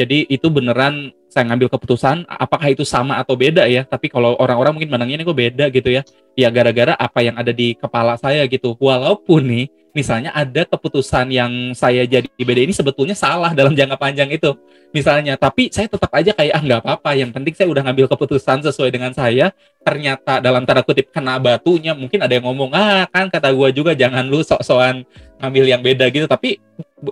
Jadi 0.00 0.24
itu 0.32 0.48
beneran 0.48 1.12
saya 1.28 1.52
ngambil 1.52 1.68
keputusan 1.68 2.24
apakah 2.32 2.72
itu 2.72 2.88
sama 2.88 3.20
atau 3.20 3.36
beda 3.36 3.68
ya 3.68 3.84
tapi 3.84 4.08
kalau 4.08 4.40
orang-orang 4.40 4.80
mungkin 4.80 4.88
mandangnya 4.88 5.20
ini 5.20 5.28
kok 5.28 5.36
beda? 5.36 5.64
gitu 5.68 5.92
ya. 5.92 6.00
Ya 6.32 6.48
gara-gara 6.48 6.96
apa 6.96 7.20
yang 7.20 7.36
ada 7.36 7.52
di 7.52 7.76
kepala 7.76 8.16
saya 8.16 8.48
gitu. 8.48 8.72
Walaupun 8.80 9.44
nih 9.44 9.66
misalnya 9.96 10.28
ada 10.36 10.68
keputusan 10.68 11.32
yang 11.32 11.72
saya 11.72 12.04
jadi 12.04 12.28
beda 12.28 12.60
ini 12.68 12.76
sebetulnya 12.76 13.16
salah 13.16 13.56
dalam 13.56 13.72
jangka 13.72 13.96
panjang 13.96 14.28
itu 14.28 14.52
misalnya. 14.92 15.40
Tapi 15.40 15.72
saya 15.72 15.88
tetap 15.88 16.12
aja 16.12 16.36
kayak 16.36 16.52
ah 16.52 16.60
nggak 16.60 16.80
apa-apa 16.84 17.16
yang 17.16 17.32
penting 17.32 17.56
saya 17.56 17.72
udah 17.72 17.80
ngambil 17.80 18.12
keputusan 18.12 18.60
sesuai 18.60 18.92
dengan 18.92 19.16
saya. 19.16 19.56
Ternyata 19.80 20.44
dalam 20.44 20.68
tanda 20.68 20.84
kutip 20.84 21.08
kena 21.08 21.40
batunya 21.40 21.96
mungkin 21.96 22.20
ada 22.20 22.36
yang 22.36 22.44
ngomong 22.44 22.76
ah 22.76 23.08
kan 23.08 23.32
kata 23.32 23.48
gua 23.56 23.72
juga 23.72 23.96
jangan 23.96 24.28
lu 24.28 24.44
sok-sokan 24.44 25.08
ngambil 25.40 25.64
yang 25.64 25.80
beda 25.80 26.12
gitu. 26.12 26.28
Tapi 26.28 26.60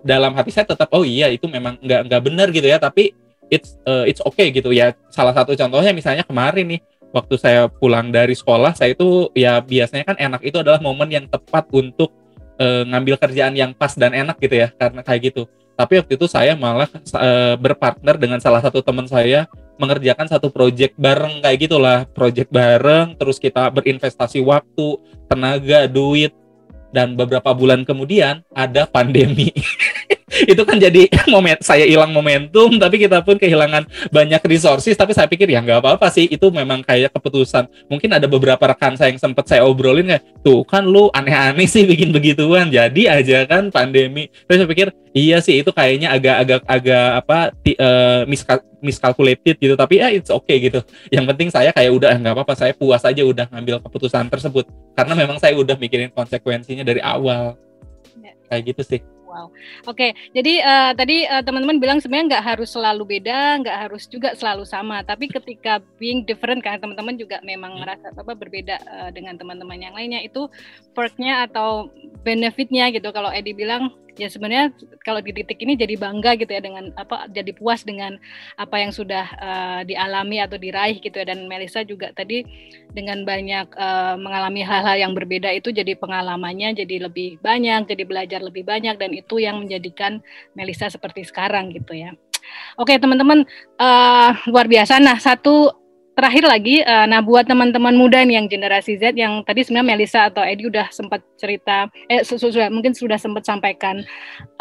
dalam 0.05 0.37
hati 0.37 0.53
saya 0.53 0.69
tetap 0.69 0.93
oh 0.93 1.09
iya 1.09 1.33
itu 1.33 1.49
memang 1.49 1.81
nggak 1.81 2.13
nggak 2.13 2.21
benar 2.21 2.53
gitu 2.53 2.69
ya. 2.69 2.77
Tapi 2.77 3.17
it's 3.49 3.81
uh, 3.89 4.05
it's 4.05 4.21
okay 4.21 4.53
gitu 4.53 4.77
ya. 4.77 4.93
Salah 5.09 5.33
satu 5.33 5.57
contohnya 5.57 5.97
misalnya 5.97 6.29
kemarin 6.29 6.77
nih 6.77 6.81
waktu 7.17 7.35
saya 7.41 7.71
pulang 7.71 8.13
dari 8.13 8.37
sekolah 8.37 8.77
saya 8.77 8.93
itu 8.93 9.31
ya 9.33 9.63
biasanya 9.63 10.05
kan 10.05 10.17
enak 10.21 10.43
itu 10.45 10.59
adalah 10.61 10.83
momen 10.83 11.09
yang 11.09 11.25
tepat 11.31 11.65
untuk 11.73 12.24
uh, 12.59 12.83
ngambil 12.89 13.19
kerjaan 13.19 13.55
yang 13.55 13.71
pas 13.75 13.95
dan 13.95 14.15
enak 14.15 14.37
gitu 14.39 14.55
ya 14.67 14.69
karena 14.75 15.01
kayak 15.03 15.33
gitu. 15.33 15.43
Tapi 15.75 15.99
waktu 15.99 16.15
itu 16.15 16.27
saya 16.31 16.55
malah 16.55 16.87
uh, 16.87 17.59
berpartner 17.59 18.15
dengan 18.15 18.39
salah 18.39 18.63
satu 18.63 18.79
teman 18.79 19.11
saya 19.11 19.51
mengerjakan 19.75 20.31
satu 20.31 20.55
project 20.55 20.95
bareng 20.95 21.43
kayak 21.43 21.59
gitulah. 21.67 22.07
Project 22.15 22.51
bareng 22.55 23.19
terus 23.19 23.43
kita 23.43 23.67
berinvestasi 23.75 24.39
waktu 24.43 25.03
tenaga 25.27 25.91
duit 25.91 26.31
dan 26.95 27.19
beberapa 27.19 27.51
bulan 27.51 27.83
kemudian 27.83 28.47
ada 28.55 28.87
pandemi 28.87 29.51
itu 30.53 30.63
kan 30.67 30.77
jadi 30.77 31.07
momen 31.33 31.59
saya 31.63 31.87
hilang 31.87 32.11
momentum 32.11 32.77
tapi 32.77 32.99
kita 32.99 33.23
pun 33.23 33.39
kehilangan 33.39 33.87
banyak 34.11 34.43
resources. 34.47 34.99
Tapi 34.99 35.15
saya 35.15 35.31
pikir 35.31 35.47
ya 35.51 35.63
nggak 35.63 35.81
apa-apa 35.81 36.11
sih 36.11 36.27
itu 36.27 36.51
memang 36.51 36.83
kayak 36.83 37.15
keputusan. 37.15 37.69
Mungkin 37.87 38.11
ada 38.15 38.27
beberapa 38.27 38.61
rekan 38.61 38.99
saya 38.99 39.15
yang 39.15 39.21
sempat 39.21 39.47
saya 39.47 39.63
obrolin 39.67 40.11
kayak 40.11 40.25
tuh 40.43 40.67
kan 40.67 40.85
lu 40.85 41.09
aneh-aneh 41.15 41.67
sih 41.69 41.87
bikin 41.87 42.11
begituan. 42.11 42.69
Jadi 42.69 43.07
aja 43.07 43.47
kan 43.47 43.71
pandemi. 43.71 44.29
Terus 44.47 44.65
saya 44.65 44.69
pikir 44.69 44.89
iya 45.15 45.39
sih 45.39 45.63
itu 45.63 45.71
kayaknya 45.71 46.11
agak-agak 46.15 46.61
agak 46.67 47.09
apa 47.25 47.39
uh, 47.79 48.23
miscalculated 48.83 49.57
gitu. 49.59 49.75
Tapi 49.79 50.03
ya 50.03 50.09
it's 50.11 50.33
okay 50.33 50.59
gitu. 50.59 50.83
Yang 51.09 51.25
penting 51.35 51.49
saya 51.55 51.71
kayak 51.71 51.93
udah 51.95 52.13
nggak 52.19 52.35
apa-apa 52.35 52.55
saya 52.59 52.73
puas 52.75 53.03
aja 53.07 53.23
udah 53.23 53.47
ngambil 53.51 53.81
keputusan 53.85 54.27
tersebut. 54.29 54.67
Karena 54.95 55.15
memang 55.15 55.39
saya 55.39 55.55
udah 55.55 55.79
mikirin 55.79 56.11
konsekuensinya 56.11 56.83
dari 56.83 57.01
awal. 57.01 57.57
Ya. 58.15 58.31
kayak 58.47 58.63
gitu 58.73 58.83
sih 58.87 59.01
Wow. 59.35 59.51
Oke, 59.51 59.59
okay, 59.91 60.11
jadi 60.31 60.63
uh, 60.63 60.93
tadi 60.95 61.27
uh, 61.27 61.43
teman-teman 61.43 61.83
bilang 61.83 61.99
sebenarnya 61.99 62.39
nggak 62.39 62.47
harus 62.55 62.71
selalu 62.71 63.19
beda, 63.19 63.67
nggak 63.67 63.79
harus 63.83 64.07
juga 64.07 64.31
selalu 64.39 64.63
sama. 64.63 65.03
Tapi 65.03 65.27
ketika 65.27 65.83
being 65.99 66.23
different 66.23 66.63
kan 66.63 66.79
teman-teman 66.79 67.19
juga 67.19 67.43
memang 67.43 67.83
merasa 67.83 68.15
apa 68.15 68.31
berbeda 68.39 68.79
uh, 68.87 69.11
dengan 69.11 69.35
teman-teman 69.35 69.75
yang 69.75 69.91
lainnya 69.91 70.23
itu 70.23 70.47
perknya 70.95 71.51
atau 71.51 71.91
benefitnya 72.23 72.95
gitu. 72.95 73.11
Kalau 73.11 73.35
Edi 73.35 73.51
bilang 73.51 73.91
ya 74.15 74.31
sebenarnya 74.31 74.71
kalau 75.03 75.19
di 75.19 75.35
titik 75.35 75.59
ini 75.63 75.75
jadi 75.75 75.99
bangga 75.99 76.39
gitu 76.39 76.51
ya 76.55 76.63
dengan 76.63 76.95
apa 76.95 77.27
jadi 77.31 77.51
puas 77.53 77.83
dengan 77.83 78.17
apa 78.55 78.77
yang 78.79 78.95
sudah 78.95 79.27
uh, 79.39 79.81
dialami 79.83 80.39
atau 80.39 80.57
diraih 80.59 81.03
gitu 81.03 81.15
ya 81.15 81.27
dan 81.27 81.51
Melisa 81.51 81.83
juga 81.83 82.15
tadi 82.15 82.47
dengan 82.95 83.27
banyak 83.27 83.75
uh, 83.75 84.15
mengalami 84.17 84.63
hal-hal 84.63 84.97
yang 84.99 85.13
berbeda 85.13 85.51
itu 85.51 85.75
jadi 85.75 85.99
pengalamannya 85.99 86.79
jadi 86.79 87.11
lebih 87.11 87.43
banyak 87.43 87.91
jadi 87.91 88.03
belajar 88.07 88.41
lebih 88.41 88.63
banyak 88.63 88.95
dan 88.97 89.11
itu 89.11 89.43
yang 89.43 89.67
menjadikan 89.67 90.23
Melisa 90.55 90.87
seperti 90.89 91.27
sekarang 91.27 91.75
gitu 91.75 91.95
ya. 91.95 92.15
Oke 92.77 93.01
teman-teman 93.01 93.49
uh, 93.81 94.31
luar 94.47 94.69
biasa. 94.69 95.01
Nah 95.01 95.17
satu 95.17 95.84
terakhir 96.15 96.47
lagi, 96.47 96.81
uh, 96.87 97.07
nah 97.11 97.19
buat 97.21 97.45
teman-teman 97.45 97.95
muda 97.95 98.23
nih 98.23 98.39
yang 98.39 98.47
generasi 98.47 98.97
Z 98.97 99.19
yang 99.19 99.43
tadi 99.43 99.67
sebenarnya 99.67 99.89
Melisa 99.95 100.21
atau 100.31 100.47
Edi 100.47 100.71
udah 100.71 100.87
sempat 100.95 101.21
cerita, 101.35 101.91
eh 102.07 102.23
sudah 102.23 102.71
mungkin 102.71 102.95
sudah 102.95 103.19
sempat 103.19 103.43
sampaikan 103.43 104.07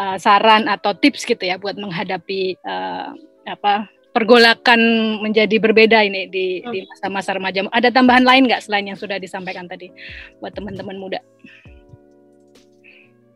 uh, 0.02 0.18
saran 0.18 0.66
atau 0.66 0.92
tips 0.98 1.22
gitu 1.22 1.40
ya 1.40 1.54
buat 1.56 1.78
menghadapi 1.78 2.58
uh, 2.66 3.14
apa 3.46 3.86
pergolakan 4.14 4.78
menjadi 5.22 5.58
berbeda 5.58 5.98
ini 6.06 6.30
di 6.30 6.62
di 6.62 6.78
hmm. 6.82 6.90
masa-masa 6.90 7.34
remaja. 7.34 7.66
Ada 7.70 7.90
tambahan 7.90 8.22
lain 8.22 8.46
nggak 8.46 8.62
selain 8.62 8.86
yang 8.86 8.98
sudah 8.98 9.18
disampaikan 9.18 9.66
tadi 9.66 9.90
buat 10.38 10.54
teman-teman 10.54 10.98
muda? 10.98 11.18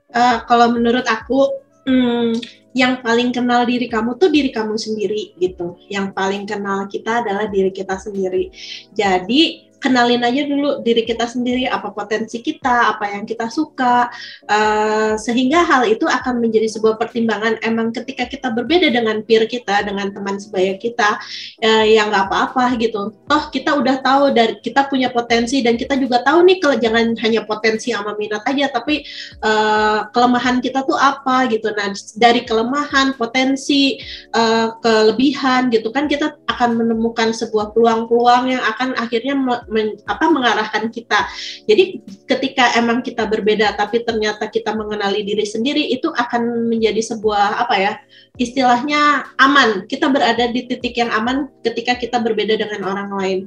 Uh, 0.09 0.41
kalau 0.49 0.73
menurut 0.73 1.05
aku, 1.05 1.53
hmm, 1.85 2.33
yang 2.79 3.03
paling 3.03 3.35
kenal 3.35 3.67
diri 3.67 3.91
kamu 3.91 4.15
tuh 4.15 4.31
diri 4.31 4.55
kamu 4.55 4.79
sendiri 4.79 5.35
gitu. 5.35 5.75
Yang 5.91 6.15
paling 6.15 6.47
kenal 6.47 6.87
kita 6.87 7.27
adalah 7.27 7.51
diri 7.51 7.75
kita 7.75 7.99
sendiri. 7.99 8.55
Jadi 8.95 9.68
kenalin 9.79 10.23
aja 10.27 10.43
dulu 10.45 10.83
diri 10.83 11.07
kita 11.07 11.27
sendiri 11.27 11.71
apa 11.71 11.95
potensi 11.95 12.43
kita 12.43 12.95
apa 12.95 13.15
yang 13.15 13.25
kita 13.25 13.47
suka 13.51 14.11
uh, 14.51 15.15
sehingga 15.15 15.63
hal 15.65 15.87
itu 15.87 16.05
akan 16.05 16.43
menjadi 16.43 16.69
sebuah 16.79 16.99
pertimbangan. 16.99 17.59
Emang 17.63 17.95
ketika 17.95 18.27
kita 18.27 18.51
berbeda 18.53 18.91
dengan 18.91 19.23
peer 19.23 19.47
kita 19.47 19.87
dengan 19.87 20.11
teman 20.11 20.37
sebaya 20.39 20.75
kita 20.77 21.19
uh, 21.63 21.85
ya 21.87 22.07
nggak 22.07 22.31
apa-apa 22.31 22.75
gitu. 22.79 23.15
Toh 23.27 23.45
kita 23.55 23.79
udah 23.79 24.03
tahu 24.03 24.35
dari 24.35 24.59
kita 24.61 24.91
punya 24.91 25.11
potensi 25.15 25.63
dan 25.63 25.79
kita 25.79 25.97
juga 25.97 26.23
tahu 26.27 26.45
nih 26.45 26.59
kalau 26.59 26.77
jangan 26.77 27.15
hanya 27.23 27.43
potensi 27.47 27.95
sama 27.95 28.19
minat 28.19 28.43
aja 28.45 28.71
tapi 28.71 29.07
uh, 29.43 30.11
kelemahan 30.11 30.59
kita 30.59 30.83
tuh 30.85 30.99
apa 30.99 31.47
gitu. 31.49 31.71
Nah 31.73 31.95
dari 32.19 32.43
kelemahan 32.43 33.15
potensi 33.15 33.99
uh, 34.35 34.75
kelebihan 34.83 35.71
gitu 35.71 35.95
kan 35.95 36.11
kita 36.11 36.37
akan 36.51 36.75
menemukan 36.75 37.31
sebuah 37.31 37.71
peluang-peluang 37.73 38.51
yang 38.51 38.63
akan 38.65 38.99
akhirnya 38.99 39.39
men, 39.69 40.01
apa 40.09 40.29
mengarahkan 40.29 40.89
kita. 40.91 41.29
Jadi 41.69 42.03
ketika 42.25 42.75
emang 42.77 43.05
kita 43.05 43.25
berbeda 43.29 43.77
tapi 43.77 44.03
ternyata 44.03 44.49
kita 44.49 44.75
mengenali 44.75 45.23
diri 45.23 45.45
sendiri 45.45 45.93
itu 45.93 46.11
akan 46.13 46.69
menjadi 46.69 47.01
sebuah 47.15 47.63
apa 47.63 47.77
ya? 47.79 47.93
istilahnya 48.39 49.35
aman. 49.37 49.85
Kita 49.91 50.09
berada 50.09 50.47
di 50.49 50.65
titik 50.65 50.95
yang 50.97 51.11
aman 51.11 51.51
ketika 51.61 51.99
kita 51.99 52.23
berbeda 52.23 52.55
dengan 52.55 52.87
orang 52.87 53.11
lain. 53.13 53.41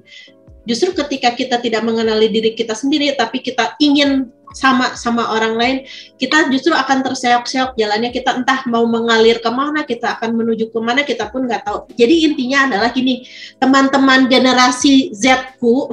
Justru 0.67 0.93
ketika 0.93 1.33
kita 1.33 1.57
tidak 1.57 1.81
mengenali 1.81 2.29
diri 2.29 2.53
kita 2.53 2.77
sendiri 2.77 3.17
tapi 3.17 3.41
kita 3.41 3.73
ingin 3.81 4.29
sama 4.51 4.93
sama 4.99 5.31
orang 5.33 5.55
lain 5.55 5.77
kita 6.19 6.51
justru 6.53 6.71
akan 6.75 7.01
terseok-seok 7.01 7.75
jalannya. 7.75 8.13
Kita 8.13 8.37
entah 8.37 8.63
mau 8.67 8.85
mengalir 8.85 9.41
ke 9.41 9.49
mana 9.49 9.83
kita 9.87 10.19
akan 10.19 10.37
menuju 10.37 10.69
ke 10.69 10.79
mana 10.79 11.01
kita 11.01 11.31
pun 11.33 11.47
nggak 11.47 11.65
tahu. 11.65 11.89
Jadi 11.95 12.29
intinya 12.29 12.69
adalah 12.69 12.89
gini 12.93 13.25
teman-teman 13.57 14.29
generasi 14.29 15.11
Z 15.15 15.57
ku 15.57 15.89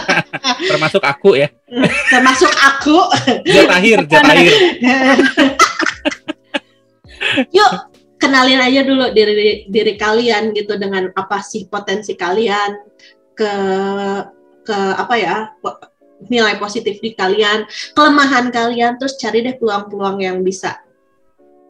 termasuk 0.70 1.02
aku 1.02 1.40
ya. 1.40 1.48
Termasuk 2.12 2.52
aku. 2.52 2.98
Z 3.48 3.56
akhir 3.66 4.04
Z 4.06 4.14
akhir. 4.20 4.52
Yuk 7.56 7.72
kenalin 8.22 8.62
aja 8.62 8.86
dulu 8.86 9.10
diri 9.10 9.66
diri 9.66 9.98
kalian 9.98 10.54
gitu 10.54 10.78
dengan 10.78 11.10
apa 11.18 11.42
sih 11.42 11.66
potensi 11.66 12.14
kalian 12.14 12.78
ke 13.34 13.52
ke 14.62 14.78
apa 14.94 15.14
ya 15.18 15.50
nilai 16.28 16.58
positif 16.58 17.02
di 17.02 17.14
kalian, 17.16 17.66
kelemahan 17.96 18.52
kalian, 18.52 19.00
terus 19.00 19.18
cari 19.18 19.42
deh 19.42 19.56
peluang-peluang 19.58 20.22
yang 20.22 20.38
bisa 20.42 20.78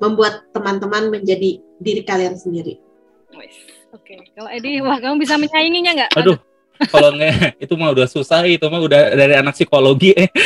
membuat 0.02 0.50
teman-teman 0.50 1.14
menjadi 1.14 1.62
diri 1.78 2.02
kalian 2.02 2.34
sendiri. 2.34 2.82
Oke, 3.32 3.48
okay. 3.92 4.18
kalau 4.34 4.50
Edi, 4.50 4.82
wah 4.82 4.98
kamu 4.98 5.22
bisa 5.22 5.38
menyainginya 5.38 5.92
nggak? 5.94 6.10
Aduh, 6.18 6.36
kalau 6.90 7.14
nggak 7.14 7.62
itu 7.62 7.74
mah 7.78 7.94
udah 7.94 8.08
susah, 8.10 8.42
itu 8.48 8.66
mah 8.66 8.82
udah 8.82 9.14
dari 9.14 9.34
anak 9.38 9.54
psikologi. 9.54 10.10
Eh. 10.16 10.28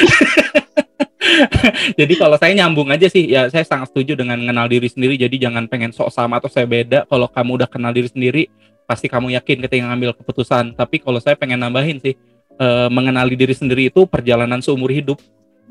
jadi 2.01 2.15
kalau 2.19 2.37
saya 2.37 2.53
nyambung 2.53 2.93
aja 2.93 3.09
sih, 3.09 3.31
ya 3.31 3.49
saya 3.49 3.65
sangat 3.65 3.95
setuju 3.95 4.19
dengan 4.19 4.37
mengenal 4.43 4.69
diri 4.69 4.91
sendiri. 4.91 5.17
Jadi 5.17 5.41
jangan 5.41 5.71
pengen 5.71 5.95
sok 5.95 6.13
sama 6.13 6.43
atau 6.43 6.51
saya 6.51 6.67
beda. 6.69 7.09
Kalau 7.09 7.31
kamu 7.31 7.63
udah 7.63 7.69
kenal 7.71 7.95
diri 7.95 8.11
sendiri, 8.11 8.43
pasti 8.85 9.09
kamu 9.09 9.33
yakin 9.39 9.65
ketika 9.65 9.87
ngambil 9.89 10.13
keputusan. 10.19 10.75
Tapi 10.77 11.01
kalau 11.01 11.23
saya 11.23 11.39
pengen 11.39 11.63
nambahin 11.63 12.03
sih, 12.03 12.19
uh, 12.59 12.89
mengenali 12.93 13.35
diri 13.39 13.55
sendiri 13.57 13.89
itu 13.89 14.05
perjalanan 14.09 14.61
seumur 14.61 14.93
hidup. 14.93 15.21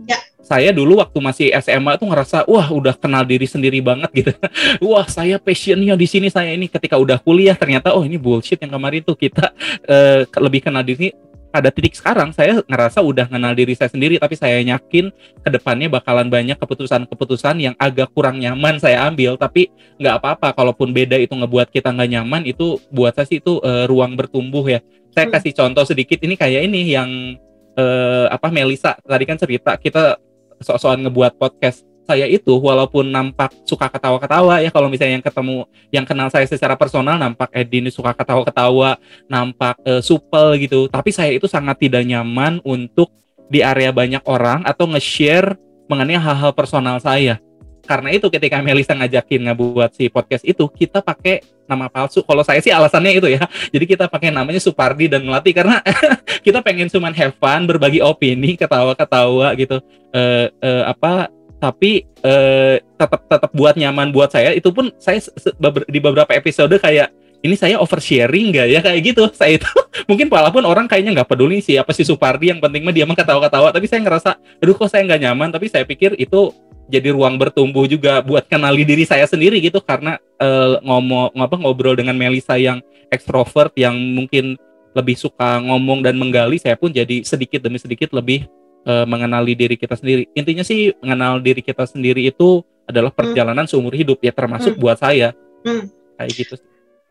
Ya. 0.04 0.19
Saya 0.45 0.69
dulu 0.69 1.02
waktu 1.02 1.17
masih 1.17 1.48
SMA 1.58 1.98
tuh 1.98 2.06
ngerasa 2.06 2.45
wah 2.45 2.67
udah 2.69 2.93
kenal 2.93 3.26
diri 3.26 3.50
sendiri 3.50 3.82
banget 3.82 4.12
gitu. 4.21 4.32
wah 4.84 5.08
saya 5.10 5.41
passionnya 5.41 5.98
di 5.98 6.08
sini 6.08 6.28
saya 6.30 6.54
ini. 6.54 6.69
Ketika 6.69 6.98
udah 6.98 7.17
kuliah 7.21 7.58
ternyata 7.58 7.93
oh 7.95 8.06
ini 8.06 8.19
bullshit 8.19 8.62
yang 8.62 8.74
kemarin 8.74 9.02
tuh 9.02 9.17
kita 9.17 9.54
uh, 9.89 10.21
lebih 10.41 10.62
kenal 10.62 10.86
diri 10.86 11.15
pada 11.55 11.71
titik 11.71 11.95
sekarang 11.95 12.35
saya 12.35 12.59
ngerasa 12.67 12.99
udah 12.99 13.31
kenal 13.31 13.55
diri 13.55 13.71
saya 13.79 13.87
sendiri 13.87 14.19
tapi 14.19 14.35
saya 14.35 14.59
yakin 14.59 15.07
ke 15.39 15.49
depannya 15.55 15.87
bakalan 15.87 16.27
banyak 16.27 16.59
keputusan-keputusan 16.59 17.55
yang 17.63 17.75
agak 17.79 18.11
kurang 18.11 18.43
nyaman 18.43 18.75
saya 18.75 19.07
ambil 19.07 19.39
tapi 19.39 19.71
nggak 19.95 20.19
apa-apa 20.19 20.51
kalaupun 20.51 20.91
beda 20.91 21.15
itu 21.15 21.31
ngebuat 21.31 21.71
kita 21.71 21.95
nggak 21.95 22.11
nyaman 22.11 22.43
itu 22.43 22.75
buat 22.91 23.15
saya 23.15 23.23
sih 23.23 23.39
itu 23.39 23.63
uh, 23.63 23.87
ruang 23.87 24.19
bertumbuh 24.19 24.67
ya 24.67 24.83
saya 25.15 25.31
hmm. 25.31 25.33
kasih 25.39 25.51
contoh 25.55 25.87
sedikit 25.87 26.19
ini 26.27 26.35
kayak 26.35 26.67
ini 26.67 26.91
yang 26.91 27.39
uh, 27.79 28.27
apa 28.27 28.51
Melisa 28.51 28.99
tadi 28.99 29.23
kan 29.23 29.39
cerita 29.39 29.79
kita 29.79 30.19
sok-sokan 30.59 31.07
ngebuat 31.07 31.39
podcast 31.39 31.87
saya 32.05 32.29
itu 32.29 32.53
walaupun 32.61 33.09
nampak 33.09 33.51
suka 33.65 33.89
ketawa-ketawa 33.89 34.61
ya 34.61 34.69
kalau 34.69 34.87
misalnya 34.87 35.17
yang 35.17 35.25
ketemu 35.25 35.57
yang 35.89 36.05
kenal 36.05 36.29
saya 36.29 36.45
secara 36.45 36.77
personal 36.77 37.17
nampak 37.17 37.49
Edi 37.51 37.81
ini 37.81 37.89
suka 37.89 38.13
ketawa-ketawa 38.13 39.01
nampak 39.25 39.75
uh, 39.83 39.99
supel 39.99 40.55
gitu. 40.61 40.85
Tapi 40.85 41.09
saya 41.09 41.33
itu 41.33 41.49
sangat 41.49 41.81
tidak 41.81 42.05
nyaman 42.05 42.61
untuk 42.61 43.09
di 43.49 43.65
area 43.65 43.89
banyak 43.89 44.21
orang 44.25 44.61
atau 44.65 44.85
nge-share 44.89 45.57
mengenai 45.89 46.17
hal-hal 46.17 46.53
personal 46.53 47.01
saya. 47.01 47.41
Karena 47.85 48.09
itu 48.09 48.25
ketika 48.33 48.57
Melisa 48.65 48.97
ngajakin 48.97 49.45
ngebuat 49.45 49.93
si 49.93 50.09
podcast 50.09 50.41
itu 50.41 50.65
kita 50.73 51.05
pakai 51.05 51.45
nama 51.69 51.85
palsu. 51.85 52.25
Kalau 52.25 52.41
saya 52.41 52.57
sih 52.57 52.73
alasannya 52.73 53.13
itu 53.13 53.29
ya. 53.29 53.45
Jadi 53.73 53.85
kita 53.85 54.09
pakai 54.09 54.33
namanya 54.33 54.57
Supardi 54.57 55.05
dan 55.05 55.21
Melati 55.21 55.53
karena 55.53 55.85
kita 56.45 56.65
pengen 56.65 56.89
cuman 56.89 57.13
have 57.13 57.37
fun 57.37 57.69
berbagi 57.69 58.01
opini 58.01 58.57
ketawa-ketawa 58.57 59.53
gitu. 59.53 59.77
Uh, 60.09 60.49
uh, 60.65 60.83
apa 60.89 61.29
tapi 61.65 62.06
uh, 62.21 62.78
tetap 62.78 63.25
tetap 63.25 63.49
buat 63.58 63.73
nyaman 63.73 64.13
buat 64.13 64.30
saya 64.30 64.54
itu 64.54 64.69
pun 64.69 64.93
saya 65.01 65.17
di 65.89 65.97
beberapa 65.97 66.30
episode 66.38 66.78
kayak 66.78 67.10
ini 67.41 67.58
saya 67.58 67.82
oversharing 67.82 68.54
nggak 68.54 68.67
ya? 68.69 68.80
Kayak 68.86 69.01
gitu 69.01 69.23
saya 69.39 69.58
itu. 69.58 69.69
Mungkin 70.06 70.30
walaupun 70.30 70.62
orang 70.62 70.86
kayaknya 70.86 71.21
nggak 71.21 71.30
peduli 71.34 71.62
sih 71.62 71.82
apa 71.82 71.89
si 71.89 72.06
Supardi 72.06 72.54
yang 72.54 72.62
penting 72.62 72.86
mah 72.86 72.93
dia 72.93 73.10
mah 73.10 73.17
ketawa-ketawa. 73.17 73.73
Tapi 73.73 73.86
saya 73.89 74.06
ngerasa 74.06 74.30
aduh 74.62 74.78
kok 74.78 74.89
saya 74.93 75.01
nggak 75.10 75.21
nyaman? 75.25 75.49
Tapi 75.49 75.65
saya 75.69 75.82
pikir 75.89 76.13
itu 76.21 76.54
jadi 76.86 77.10
ruang 77.17 77.41
bertumbuh 77.41 77.89
juga 77.89 78.21
buat 78.21 78.45
kenali 78.45 78.86
diri 78.86 79.10
saya 79.10 79.25
sendiri 79.25 79.58
gitu. 79.58 79.82
Karena 79.82 80.21
uh, 80.38 80.78
ngomong 80.86 81.34
ngapa 81.34 81.56
ngobrol 81.58 81.97
dengan 81.97 82.13
Melisa 82.13 82.58
yang 82.62 82.82
ekstrovert 83.10 83.73
yang 83.73 83.97
mungkin 83.97 84.58
lebih 84.95 85.17
suka 85.17 85.60
ngomong 85.65 86.06
dan 86.06 86.15
menggali 86.15 86.62
saya 86.62 86.78
pun 86.78 86.93
jadi 86.93 87.25
sedikit 87.25 87.65
demi 87.65 87.75
sedikit 87.75 88.15
lebih 88.15 88.47
uh, 88.86 89.06
mengenali 89.10 89.58
diri 89.58 89.76
kita 89.76 89.98
sendiri 89.98 90.30
intinya 90.38 90.63
sih 90.63 90.93
mengenal 91.02 91.41
diri 91.41 91.60
kita 91.60 91.84
sendiri 91.89 92.26
itu 92.30 92.63
adalah 92.86 93.12
hmm. 93.12 93.19
perjalanan 93.19 93.65
hmm. 93.65 93.71
seumur 93.74 93.93
hidup 93.93 94.21
ya 94.21 94.32
termasuk 94.32 94.78
hmm. 94.78 94.82
buat 94.82 94.98
saya 95.02 95.34
hmm. 95.65 95.86
kayak 96.21 96.32
gitu 96.34 96.56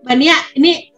Bania 0.04 0.36
ini 0.52 0.92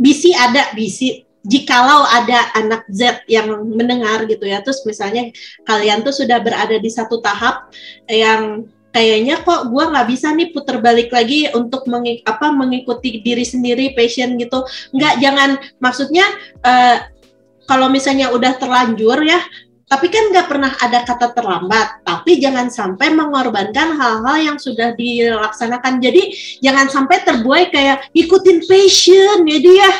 bisi 0.00 0.32
ada 0.32 0.72
bisi 0.72 1.28
jikalau 1.48 2.04
ada 2.04 2.50
anak 2.56 2.84
Z 2.92 3.24
yang 3.30 3.48
mendengar 3.72 4.28
gitu 4.28 4.44
ya, 4.44 4.60
terus 4.60 4.82
misalnya 4.84 5.30
kalian 5.64 6.04
tuh 6.04 6.12
sudah 6.12 6.40
berada 6.44 6.76
di 6.76 6.90
satu 6.92 7.24
tahap 7.24 7.72
yang 8.04 8.68
kayaknya 8.92 9.40
kok 9.44 9.68
gue 9.68 9.84
nggak 9.84 10.08
bisa 10.08 10.32
nih 10.32 10.48
puter 10.52 10.80
balik 10.80 11.12
lagi 11.12 11.48
untuk 11.52 11.84
mengik 11.86 12.24
apa 12.24 12.52
mengikuti 12.52 13.20
diri 13.20 13.44
sendiri 13.44 13.92
passion 13.92 14.36
gitu 14.40 14.64
nggak 14.96 15.14
jangan 15.20 15.60
maksudnya 15.76 16.24
uh, 16.64 17.04
kalau 17.68 17.92
misalnya 17.92 18.32
udah 18.32 18.56
terlanjur 18.56 19.20
ya 19.28 19.38
tapi 19.88 20.12
kan 20.12 20.28
nggak 20.28 20.46
pernah 20.52 20.72
ada 20.84 21.00
kata 21.00 21.32
terlambat. 21.32 22.04
Tapi 22.04 22.36
jangan 22.36 22.68
sampai 22.68 23.08
mengorbankan 23.16 23.96
hal-hal 23.96 24.36
yang 24.36 24.56
sudah 24.60 24.92
dilaksanakan. 24.92 26.04
Jadi 26.04 26.36
jangan 26.60 26.92
sampai 26.92 27.24
terbuai 27.24 27.72
kayak 27.72 28.12
ikutin 28.12 28.68
passion 28.68 29.48
ya 29.48 29.58
dia. 29.58 29.90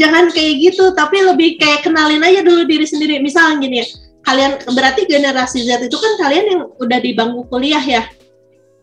jangan 0.00 0.32
kayak 0.32 0.72
gitu. 0.72 0.96
Tapi 0.96 1.20
lebih 1.20 1.60
kayak 1.60 1.84
kenalin 1.84 2.24
aja 2.24 2.40
dulu 2.40 2.64
diri 2.64 2.88
sendiri. 2.88 3.20
Misalnya 3.20 3.60
gini 3.60 3.76
ya, 3.84 3.86
kalian 4.24 4.52
berarti 4.72 5.04
generasi 5.04 5.68
Z 5.68 5.84
itu 5.84 5.96
kan 6.00 6.12
kalian 6.16 6.44
yang 6.48 6.62
udah 6.80 6.98
di 6.98 7.12
bangku 7.12 7.44
kuliah 7.52 7.84
ya. 7.84 8.08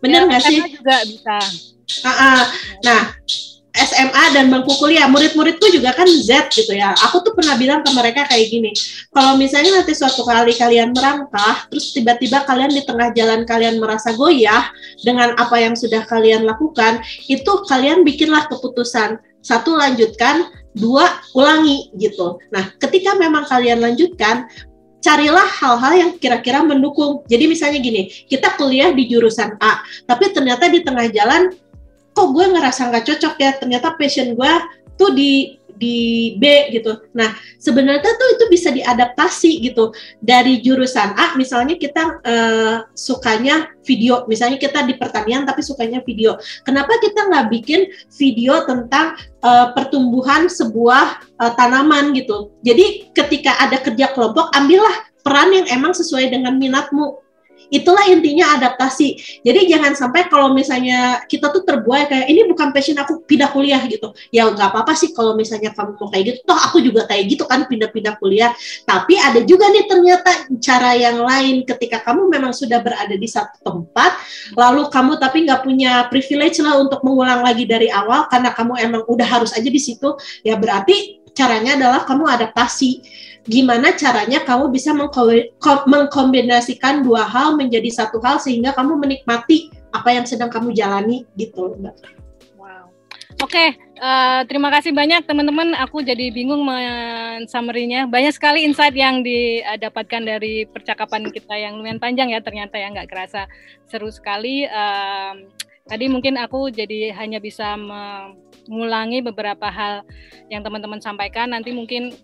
bener 0.06 0.28
Ya, 0.28 0.30
nggak 0.30 0.42
sih? 0.46 0.60
SMA 0.60 0.70
juga 0.70 0.96
bisa. 1.08 1.38
Ah, 2.04 2.10
ah. 2.12 2.42
Nah, 2.84 3.02
SMA 3.74 4.38
dan 4.38 4.54
bangku 4.54 4.78
kuliah, 4.78 5.10
murid-muridku 5.10 5.66
juga 5.74 5.98
kan 5.98 6.06
Z 6.06 6.54
gitu 6.54 6.78
ya. 6.78 6.94
Aku 7.10 7.26
tuh 7.26 7.34
pernah 7.34 7.58
bilang 7.58 7.82
ke 7.82 7.90
mereka 7.90 8.30
kayak 8.30 8.54
gini, 8.54 8.70
kalau 9.10 9.34
misalnya 9.34 9.82
nanti 9.82 9.98
suatu 9.98 10.22
kali 10.22 10.54
kalian 10.54 10.94
merangkah, 10.94 11.66
terus 11.74 11.90
tiba-tiba 11.90 12.46
kalian 12.46 12.70
di 12.70 12.86
tengah 12.86 13.10
jalan 13.18 13.50
kalian 13.50 13.82
merasa 13.82 14.14
goyah 14.14 14.70
dengan 15.02 15.34
apa 15.42 15.58
yang 15.58 15.74
sudah 15.74 16.06
kalian 16.06 16.46
lakukan, 16.46 17.02
itu 17.26 17.52
kalian 17.66 18.06
bikinlah 18.06 18.46
keputusan. 18.46 19.18
Satu, 19.42 19.76
lanjutkan. 19.76 20.48
Dua, 20.74 21.06
ulangi 21.38 21.94
gitu. 22.02 22.42
Nah, 22.50 22.74
ketika 22.82 23.14
memang 23.14 23.46
kalian 23.46 23.78
lanjutkan, 23.78 24.50
carilah 25.04 25.46
hal-hal 25.46 25.94
yang 26.00 26.12
kira-kira 26.18 26.64
mendukung. 26.64 27.22
Jadi 27.28 27.46
misalnya 27.46 27.78
gini, 27.84 28.10
kita 28.26 28.56
kuliah 28.56 28.90
di 28.96 29.06
jurusan 29.06 29.60
A, 29.60 29.84
tapi 30.08 30.32
ternyata 30.32 30.72
di 30.72 30.82
tengah 30.82 31.12
jalan 31.12 31.54
kok 32.14 32.28
gue 32.32 32.46
ngerasa 32.54 32.94
nggak 32.94 33.06
cocok 33.10 33.34
ya 33.42 33.52
ternyata 33.58 33.98
passion 33.98 34.38
gue 34.38 34.54
tuh 34.96 35.12
di 35.18 35.58
di 35.74 35.98
B 36.38 36.72
gitu. 36.72 36.96
Nah 37.18 37.34
sebenarnya 37.58 38.06
tuh 38.06 38.30
itu 38.38 38.46
bisa 38.48 38.70
diadaptasi 38.70 39.60
gitu 39.66 39.92
dari 40.22 40.62
jurusan 40.62 41.18
A 41.18 41.34
misalnya 41.36 41.76
kita 41.76 42.24
eh, 42.24 42.78
sukanya 42.94 43.68
video, 43.84 44.24
misalnya 44.30 44.62
kita 44.62 44.86
di 44.88 44.96
pertanian 44.96 45.44
tapi 45.44 45.66
sukanya 45.66 46.00
video. 46.06 46.38
Kenapa 46.64 46.96
kita 47.02 47.28
nggak 47.28 47.46
bikin 47.52 47.90
video 48.16 48.64
tentang 48.64 49.18
eh, 49.44 49.68
pertumbuhan 49.74 50.48
sebuah 50.48 51.36
eh, 51.42 51.52
tanaman 51.58 52.14
gitu? 52.16 52.54
Jadi 52.64 53.12
ketika 53.12 53.58
ada 53.60 53.82
kerja 53.82 54.14
kelompok 54.14 54.54
ambillah 54.54 55.12
peran 55.24 55.56
yang 55.56 55.68
emang 55.72 55.96
sesuai 55.96 56.30
dengan 56.32 56.60
minatmu 56.60 57.23
itulah 57.74 58.06
intinya 58.06 58.54
adaptasi. 58.62 59.42
Jadi 59.42 59.66
jangan 59.66 59.98
sampai 59.98 60.30
kalau 60.30 60.54
misalnya 60.54 61.26
kita 61.26 61.50
tuh 61.50 61.66
terbuai 61.66 62.06
kayak 62.06 62.28
ini 62.30 62.46
bukan 62.46 62.70
passion 62.70 62.94
aku 63.02 63.26
pindah 63.26 63.50
kuliah 63.50 63.82
gitu. 63.90 64.14
Ya 64.30 64.46
nggak 64.46 64.70
apa-apa 64.70 64.94
sih 64.94 65.10
kalau 65.10 65.34
misalnya 65.34 65.74
kamu 65.74 65.98
mau 65.98 66.08
kayak 66.14 66.24
gitu. 66.30 66.40
Toh 66.46 66.60
aku 66.60 66.78
juga 66.86 67.10
kayak 67.10 67.34
gitu 67.34 67.50
kan 67.50 67.66
pindah-pindah 67.66 68.22
kuliah. 68.22 68.54
Tapi 68.86 69.18
ada 69.18 69.42
juga 69.42 69.74
nih 69.74 69.90
ternyata 69.90 70.32
cara 70.62 70.94
yang 70.94 71.18
lain 71.26 71.66
ketika 71.66 72.06
kamu 72.06 72.30
memang 72.30 72.54
sudah 72.54 72.78
berada 72.86 73.18
di 73.18 73.26
satu 73.26 73.58
tempat, 73.66 74.22
lalu 74.54 74.86
kamu 74.94 75.18
tapi 75.18 75.50
nggak 75.50 75.62
punya 75.66 76.06
privilege 76.14 76.62
lah 76.62 76.78
untuk 76.78 77.02
mengulang 77.02 77.42
lagi 77.42 77.66
dari 77.66 77.90
awal 77.90 78.30
karena 78.30 78.54
kamu 78.54 78.78
emang 78.78 79.04
udah 79.10 79.26
harus 79.26 79.50
aja 79.58 79.68
di 79.68 79.82
situ. 79.82 80.14
Ya 80.46 80.54
berarti 80.54 81.26
caranya 81.34 81.74
adalah 81.74 82.06
kamu 82.06 82.30
adaptasi 82.30 83.02
gimana 83.44 83.92
caranya 84.00 84.40
kamu 84.48 84.72
bisa 84.72 84.96
mengkombinasikan 85.84 87.04
dua 87.04 87.28
hal 87.28 87.60
menjadi 87.60 87.92
satu 87.92 88.24
hal 88.24 88.40
sehingga 88.40 88.72
kamu 88.72 88.96
menikmati 89.04 89.68
apa 89.92 90.10
yang 90.16 90.26
sedang 90.26 90.48
kamu 90.48 90.72
jalani 90.72 91.28
gitu 91.36 91.76
Mbak. 91.76 91.96
Wow. 92.56 92.88
Oke, 93.44 93.52
okay, 93.52 93.70
uh, 94.00 94.42
eh, 94.42 94.42
terima 94.48 94.72
kasih 94.72 94.96
banyak 94.96 95.28
teman-teman. 95.28 95.76
Aku 95.84 96.00
jadi 96.00 96.32
bingung 96.32 96.64
summary-nya. 97.52 98.08
Banyak 98.08 98.32
sekali 98.32 98.64
insight 98.64 98.96
yang 98.96 99.22
didapatkan 99.22 100.24
dari 100.24 100.64
percakapan 100.64 101.28
kita 101.28 101.54
yang 101.60 101.78
lumayan 101.78 102.00
panjang 102.00 102.32
ya 102.32 102.40
ternyata 102.40 102.80
ya 102.80 102.90
nggak 102.96 103.12
kerasa 103.12 103.52
seru 103.92 104.08
sekali. 104.08 104.64
Uh, 104.66 105.46
tadi 105.84 106.08
mungkin 106.08 106.40
aku 106.40 106.72
jadi 106.72 107.12
hanya 107.20 107.44
bisa 107.44 107.76
mengulangi 107.76 109.20
beberapa 109.20 109.68
hal 109.68 110.08
yang 110.48 110.64
teman-teman 110.64 111.04
sampaikan. 111.04 111.52
Nanti 111.52 111.76
mungkin 111.76 112.16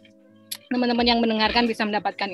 teman-teman 0.70 1.06
yang 1.06 1.20
mendengarkan 1.20 1.66
bisa 1.66 1.82
mendapatkan 1.86 2.30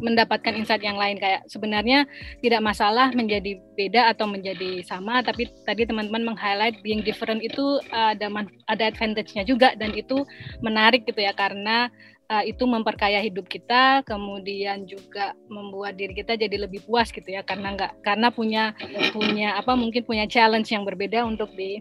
mendapatkan 0.00 0.52
insight 0.56 0.84
yang 0.84 1.00
lain. 1.00 1.16
Kayak 1.16 1.48
sebenarnya 1.48 2.04
tidak 2.44 2.60
masalah 2.60 3.12
menjadi 3.16 3.56
beda 3.76 4.12
atau 4.12 4.28
menjadi 4.28 4.84
sama 4.84 5.24
tapi 5.24 5.48
tadi 5.64 5.88
teman-teman 5.88 6.32
meng-highlight 6.32 6.80
being 6.84 7.00
different 7.00 7.40
itu 7.40 7.80
ada 7.92 8.28
ada 8.68 8.84
advantage-nya 8.88 9.48
juga 9.48 9.72
dan 9.76 9.94
itu 9.96 10.24
menarik 10.60 11.08
gitu 11.08 11.24
ya 11.24 11.32
karena 11.32 11.88
uh, 12.28 12.44
itu 12.44 12.64
memperkaya 12.68 13.18
hidup 13.24 13.48
kita 13.48 14.04
kemudian 14.04 14.84
juga 14.84 15.32
membuat 15.48 15.96
diri 15.96 16.12
kita 16.12 16.36
jadi 16.36 16.68
lebih 16.68 16.84
puas 16.84 17.08
gitu 17.10 17.26
ya 17.26 17.42
karena 17.42 17.74
nggak 17.74 17.92
karena 18.04 18.28
punya 18.28 18.64
punya 19.12 19.56
apa 19.56 19.72
mungkin 19.74 20.04
punya 20.04 20.28
challenge 20.28 20.70
yang 20.70 20.84
berbeda 20.84 21.24
untuk 21.24 21.50
di 21.56 21.80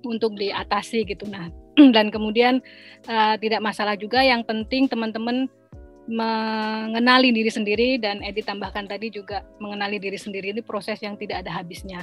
untuk 0.00 0.32
diatasi 0.36 1.04
gitu. 1.04 1.28
Nah 1.28 1.52
dan 1.96 2.12
kemudian 2.12 2.60
uh, 3.08 3.34
tidak 3.40 3.60
masalah 3.64 3.94
juga 3.96 4.20
yang 4.20 4.44
penting 4.44 4.86
teman-teman 4.86 5.48
mengenali 6.10 7.30
diri 7.30 7.52
sendiri 7.52 7.88
dan 8.02 8.18
Edi 8.26 8.42
tambahkan 8.42 8.90
tadi 8.90 9.14
juga 9.14 9.46
mengenali 9.62 10.02
diri 10.02 10.18
sendiri 10.18 10.50
ini 10.50 10.62
proses 10.64 10.98
yang 10.98 11.14
tidak 11.14 11.46
ada 11.46 11.54
habisnya. 11.54 12.02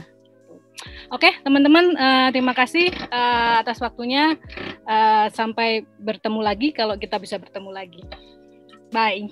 Oke, 1.09 1.33
teman-teman, 1.41 1.97
uh, 1.97 2.29
terima 2.29 2.53
kasih 2.53 2.93
uh, 3.09 3.59
atas 3.65 3.81
waktunya. 3.81 4.37
Uh, 4.87 5.27
sampai 5.33 5.83
bertemu 5.99 6.39
lagi 6.39 6.69
kalau 6.71 6.95
kita 6.95 7.17
bisa 7.17 7.35
bertemu 7.41 7.69
lagi. 7.73 8.01
Bye. 8.93 9.27